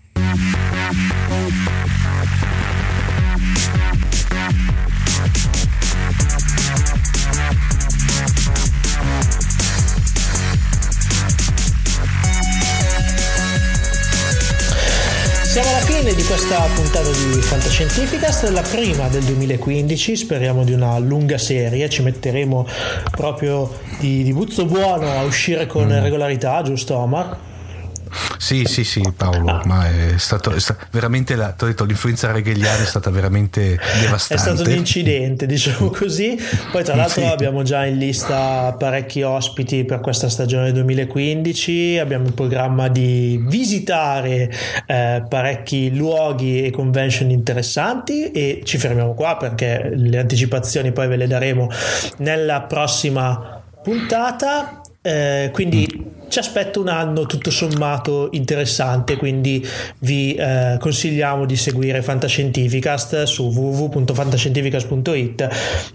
Siamo 15.61 15.75
alla 15.75 15.85
fine 15.85 16.13
di 16.13 16.23
questa 16.23 16.61
puntata 16.73 17.09
di 17.09 17.41
Fantascientificast, 17.41 18.47
la 18.51 18.61
prima 18.61 19.09
del 19.09 19.23
2015, 19.25 20.15
speriamo 20.15 20.63
di 20.63 20.71
una 20.71 20.97
lunga 20.99 21.37
serie, 21.37 21.89
ci 21.89 22.01
metteremo 22.01 22.65
proprio 23.11 23.69
di, 23.99 24.23
di 24.23 24.31
buzzo 24.31 24.63
buono 24.63 25.11
a 25.11 25.23
uscire 25.23 25.67
con 25.67 25.87
mm. 25.87 26.01
regolarità, 26.01 26.61
giusto 26.61 26.95
Omar? 26.95 27.48
Sì, 28.37 28.63
sì, 28.65 28.83
sì, 28.83 29.01
Paolo, 29.15 29.49
ah. 29.49 29.61
ma 29.65 29.87
è 29.87 30.17
stato, 30.17 30.51
è 30.51 30.59
stato 30.59 30.85
veramente 30.91 31.35
la, 31.35 31.53
detto, 31.57 31.83
l'influenza 31.85 32.31
regheliana 32.31 32.83
è 32.83 32.85
stata 32.85 33.09
veramente 33.09 33.79
devastante. 34.01 34.33
È 34.33 34.37
stato 34.55 34.69
un 34.69 34.75
incidente, 34.75 35.45
diciamo 35.45 35.89
così. 35.95 36.37
Poi, 36.71 36.83
tra 36.83 36.95
l'altro, 36.95 37.21
sì. 37.21 37.27
abbiamo 37.27 37.63
già 37.63 37.85
in 37.85 37.97
lista 37.97 38.75
parecchi 38.77 39.21
ospiti 39.21 39.83
per 39.85 39.99
questa 39.99 40.29
stagione 40.29 40.71
2015. 40.71 41.97
Abbiamo 41.99 42.27
in 42.27 42.33
programma 42.33 42.87
di 42.87 43.43
visitare 43.45 44.51
eh, 44.85 45.23
parecchi 45.27 45.95
luoghi 45.95 46.63
e 46.63 46.71
convention 46.71 47.29
interessanti 47.29 48.31
e 48.31 48.61
ci 48.63 48.77
fermiamo 48.77 49.13
qua 49.13 49.37
perché 49.37 49.91
le 49.93 50.17
anticipazioni 50.17 50.91
poi 50.91 51.07
ve 51.07 51.17
le 51.17 51.27
daremo 51.27 51.69
nella 52.17 52.61
prossima 52.61 53.61
puntata. 53.83 54.81
Eh, 55.01 55.49
quindi 55.53 56.17
ci 56.29 56.39
aspetta 56.39 56.79
un 56.79 56.87
anno 56.87 57.25
tutto 57.25 57.51
sommato 57.51 58.29
interessante, 58.31 59.17
quindi 59.17 59.67
vi 59.99 60.33
eh, 60.35 60.77
consigliamo 60.79 61.43
di 61.45 61.57
seguire 61.57 62.01
Fantascientificast 62.01 63.23
su 63.23 63.49
www.fantascientificast.it 63.49 65.49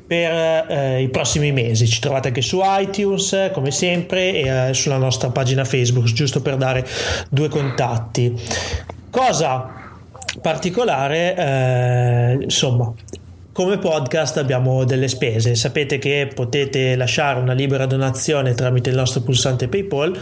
per 0.07 0.67
eh, 0.69 1.01
i 1.03 1.09
prossimi 1.09 1.51
mesi. 1.53 1.89
Ci 1.89 2.01
trovate 2.01 2.29
anche 2.29 2.43
su 2.43 2.61
iTunes, 2.63 3.51
come 3.53 3.71
sempre, 3.71 4.35
e 4.35 4.69
eh, 4.69 4.75
sulla 4.75 4.99
nostra 4.99 5.31
pagina 5.31 5.65
Facebook, 5.65 6.13
giusto 6.13 6.43
per 6.43 6.57
dare 6.57 6.87
due 7.31 7.49
contatti. 7.49 8.39
Cosa 9.11 9.81
particolare, 10.41 11.37
eh, 11.37 12.39
insomma, 12.43 12.93
come 13.55 13.79
podcast 13.79 14.37
abbiamo 14.39 14.83
delle 14.83 15.07
spese, 15.07 15.55
sapete 15.55 15.99
che 15.99 16.29
potete 16.35 16.97
lasciare 16.97 17.39
una 17.39 17.53
libera 17.53 17.87
donazione 17.87 18.53
tramite 18.53 18.91
il 18.91 18.97
nostro 18.97 19.21
pulsante 19.21 19.69
PayPal 19.69 20.19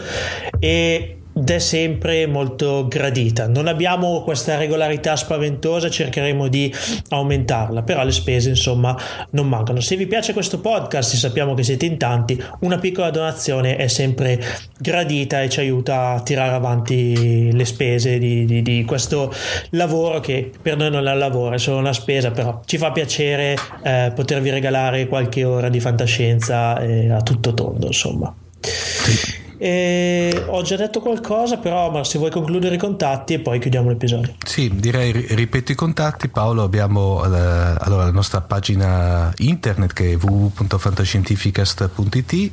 e 0.59 1.22
è 1.45 1.59
sempre 1.59 2.27
molto 2.27 2.87
gradita. 2.87 3.47
Non 3.47 3.67
abbiamo 3.67 4.21
questa 4.21 4.57
regolarità 4.57 5.15
spaventosa, 5.15 5.89
cercheremo 5.89 6.47
di 6.47 6.73
aumentarla, 7.09 7.81
però 7.81 8.03
le 8.03 8.11
spese 8.11 8.49
insomma 8.49 8.95
non 9.31 9.47
mancano. 9.47 9.79
Se 9.79 9.95
vi 9.95 10.05
piace 10.05 10.33
questo 10.33 10.59
podcast, 10.59 11.15
sappiamo 11.15 11.53
che 11.53 11.63
siete 11.63 11.85
in 11.85 11.97
tanti, 11.97 12.41
una 12.59 12.77
piccola 12.77 13.09
donazione 13.09 13.75
è 13.75 13.87
sempre 13.87 14.39
gradita 14.77 15.41
e 15.41 15.49
ci 15.49 15.59
aiuta 15.59 16.11
a 16.11 16.21
tirare 16.21 16.53
avanti 16.53 17.51
le 17.51 17.65
spese 17.65 18.17
di, 18.19 18.45
di, 18.45 18.61
di 18.61 18.85
questo 18.85 19.33
lavoro 19.71 20.19
che 20.19 20.51
per 20.61 20.77
noi 20.77 20.91
non 20.91 21.07
è 21.07 21.11
un 21.11 21.17
lavoro, 21.17 21.55
è 21.55 21.59
solo 21.59 21.77
una 21.77 21.93
spesa, 21.93 22.31
però 22.31 22.61
ci 22.65 22.77
fa 22.77 22.91
piacere 22.91 23.55
eh, 23.83 24.11
potervi 24.13 24.49
regalare 24.49 25.07
qualche 25.07 25.43
ora 25.43 25.69
di 25.69 25.79
fantascienza 25.79 26.79
eh, 26.79 27.09
a 27.09 27.21
tutto 27.21 27.53
tondo, 27.53 27.87
insomma. 27.87 28.33
Sì. 28.59 29.41
E 29.65 30.43
ho 30.47 30.61
già 30.61 30.75
detto 30.75 30.99
qualcosa, 30.99 31.55
però 31.55 31.89
ma 31.89 32.03
se 32.03 32.17
vuoi 32.17 32.29
concludere 32.29 32.75
i 32.75 32.77
contatti 32.77 33.35
e 33.35 33.39
poi 33.39 33.59
chiudiamo 33.59 33.87
l'episodio. 33.87 34.33
Sì, 34.43 34.69
direi 34.73 35.13
ripeto 35.13 35.71
i 35.71 35.75
contatti. 35.75 36.27
Paolo, 36.27 36.63
abbiamo 36.63 37.23
eh, 37.23 37.27
allora, 37.29 38.03
la 38.03 38.11
nostra 38.11 38.41
pagina 38.41 39.31
internet 39.37 39.93
che 39.93 40.11
è 40.11 40.17
www.fantascientificast.it 40.17 42.51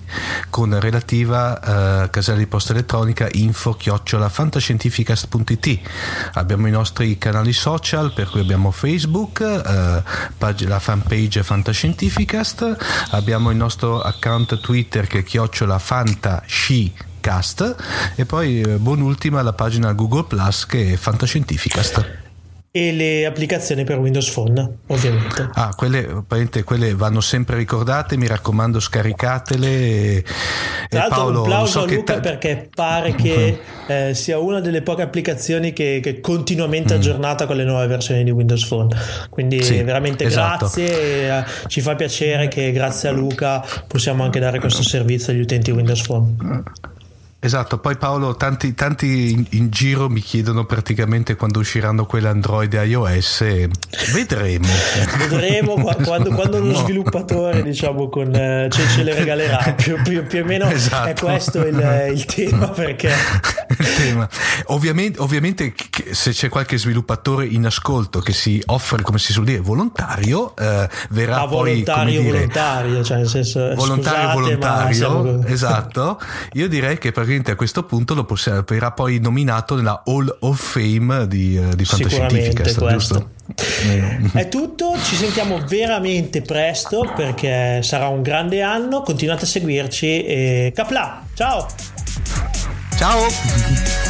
con 0.51 0.79
relativa 0.79 2.05
uh, 2.05 2.11
casella 2.11 2.39
di 2.39 2.47
posta 2.47 2.75
elettronica 2.75 3.27
info 3.33 3.73
chiocciola 3.73 4.29
fantascientificast.it. 4.29 5.81
Abbiamo 6.35 6.69
i 6.69 6.71
nostri 6.71 7.19
canali 7.19 7.53
social 7.53 8.13
per 8.13 8.31
cui 8.31 8.39
abbiamo 8.39 8.71
Facebook, 8.71 9.41
uh, 9.41 10.01
pag- 10.39 10.69
la 10.69 10.79
fanpage 10.79 11.43
Fantascientificast, 11.43 12.77
abbiamo 13.11 13.51
il 13.51 13.57
nostro 13.57 14.01
account 14.01 14.61
Twitter 14.61 15.09
che 15.09 15.19
è 15.19 15.25
chiocciola 15.25 15.77
fantasci 15.81 16.99
Cast 17.21 17.77
e 18.17 18.25
poi 18.25 18.61
eh, 18.61 18.77
buon'ultima 18.77 19.43
la 19.43 19.53
pagina 19.53 19.93
Google 19.93 20.25
Plus 20.25 20.67
che 20.67 20.93
è 20.93 20.97
Fantascientificast 20.97 22.29
e 22.73 22.93
le 22.93 23.27
applicazioni 23.27 23.83
per 23.83 23.99
Windows 23.99 24.31
Phone, 24.31 24.77
ovviamente. 24.87 25.49
Ah, 25.55 25.75
quelle, 25.75 26.23
quelle 26.65 26.95
vanno 26.95 27.21
sempre 27.21 27.57
ricordate, 27.57 28.17
mi 28.17 28.29
raccomando, 28.29 28.79
scaricatele. 28.79 30.23
Tra 30.89 31.01
l'altro, 31.01 31.19
Paolo, 31.19 31.39
un 31.41 31.47
plauso 31.47 31.81
so 31.81 31.81
a 31.81 31.91
Luca 31.93 32.15
te... 32.15 32.21
perché 32.21 32.69
pare 32.73 33.17
che 33.17 33.61
eh, 33.89 34.15
sia 34.15 34.39
una 34.39 34.61
delle 34.61 34.83
poche 34.83 35.03
applicazioni 35.03 35.73
che, 35.73 35.99
che 36.01 36.11
è 36.11 36.21
continuamente 36.21 36.95
mm. 36.95 36.97
aggiornata 36.97 37.47
con 37.47 37.57
le 37.57 37.65
nuove 37.65 37.89
versioni 37.89 38.23
di 38.23 38.31
Windows 38.31 38.65
Phone. 38.65 38.97
Quindi, 39.31 39.65
sì, 39.65 39.83
veramente 39.83 40.27
esatto. 40.27 40.59
grazie. 40.59 41.25
E, 41.27 41.39
uh, 41.39 41.45
ci 41.67 41.81
fa 41.81 41.97
piacere 41.97 42.47
che 42.47 42.71
grazie 42.71 43.09
a 43.09 43.13
Luca 43.13 43.67
possiamo 43.89 44.23
anche 44.23 44.39
dare 44.39 44.61
questo 44.61 44.85
servizio 44.85 45.33
agli 45.33 45.41
utenti 45.41 45.73
Windows 45.73 46.07
Phone. 46.07 46.63
Esatto, 47.43 47.79
poi 47.79 47.97
Paolo, 47.97 48.37
tanti, 48.37 48.75
tanti 48.75 49.31
in, 49.31 49.47
in, 49.51 49.71
giro 49.71 50.11
mi 50.11 50.21
chiedono 50.21 50.67
praticamente 50.67 51.37
quando 51.37 51.61
usciranno 51.61 52.05
quelle 52.05 52.29
Android 52.29 52.71
e 52.75 52.85
iOS. 52.85 53.45
Vedremo. 54.13 54.69
Vedremo 55.27 55.75
quando, 56.05 56.33
quando 56.33 56.59
lo 56.59 56.67
no. 56.67 56.75
sviluppatore, 56.75 57.63
diciamo, 57.63 58.11
con, 58.11 58.31
ce, 58.71 58.89
ce, 58.89 59.03
le 59.03 59.15
regalerà. 59.15 59.73
Più, 59.73 60.03
più, 60.03 60.27
più 60.27 60.43
o 60.43 60.45
meno 60.45 60.69
esatto. 60.69 61.09
è 61.09 61.15
questo 61.15 61.65
il, 61.65 62.11
il 62.13 62.25
tema. 62.27 62.69
Perché... 62.69 63.11
il 63.79 63.95
tema. 63.95 64.29
Ovviamente, 64.67 65.21
ovviamente, 65.21 65.75
se 66.11 66.33
c'è 66.33 66.49
qualche 66.49 66.79
sviluppatore 66.79 67.47
in 67.47 67.67
ascolto 67.67 68.21
che 68.21 68.33
si 68.33 68.63
offre, 68.67 69.03
come 69.03 69.19
si 69.19 69.33
suol 69.33 69.45
dire, 69.45 69.61
volontario, 69.61 70.55
eh, 70.57 70.89
verrà 71.11 71.43
ah, 71.43 71.47
poi. 71.47 71.83
Volontario, 71.83 72.21
dire, 72.21 72.33
volontario, 72.33 73.05
cioè 73.05 73.17
nel 73.19 73.29
senso. 73.29 73.75
Volontario, 73.75 74.31
scusate, 74.31 74.41
volontario. 74.41 74.95
Siamo... 74.95 75.45
Esatto. 75.51 76.21
Io 76.55 76.69
direi 76.69 76.99
che 76.99 77.13
praticamente 77.13 77.51
a 77.51 77.57
questo 77.57 77.85
punto 77.85 78.15
lo 78.15 78.25
possiamo, 78.25 78.63
verrà 78.67 78.93
poi 78.93 79.19
nominato 79.19 79.75
nella 79.75 80.03
Hall 80.07 80.35
of 80.41 80.61
Fame 80.61 81.27
di, 81.27 81.57
uh, 81.57 81.75
di 81.75 81.85
Fantascientifica. 81.85 82.63
giusto? 82.93 83.31
È 84.33 84.49
tutto, 84.49 84.95
ci 85.03 85.17
sentiamo 85.17 85.59
veramente 85.67 86.41
presto 86.41 87.11
perché 87.17 87.83
sarà 87.83 88.09
un 88.09 88.23
grande 88.23 88.63
anno. 88.63 89.03
Continuate 89.03 89.45
a 89.45 89.49
seguirci 89.49 90.25
e 90.25 90.73
Capla, 90.75 91.25
ciao! 91.35 92.00
Ciao! 93.01 94.10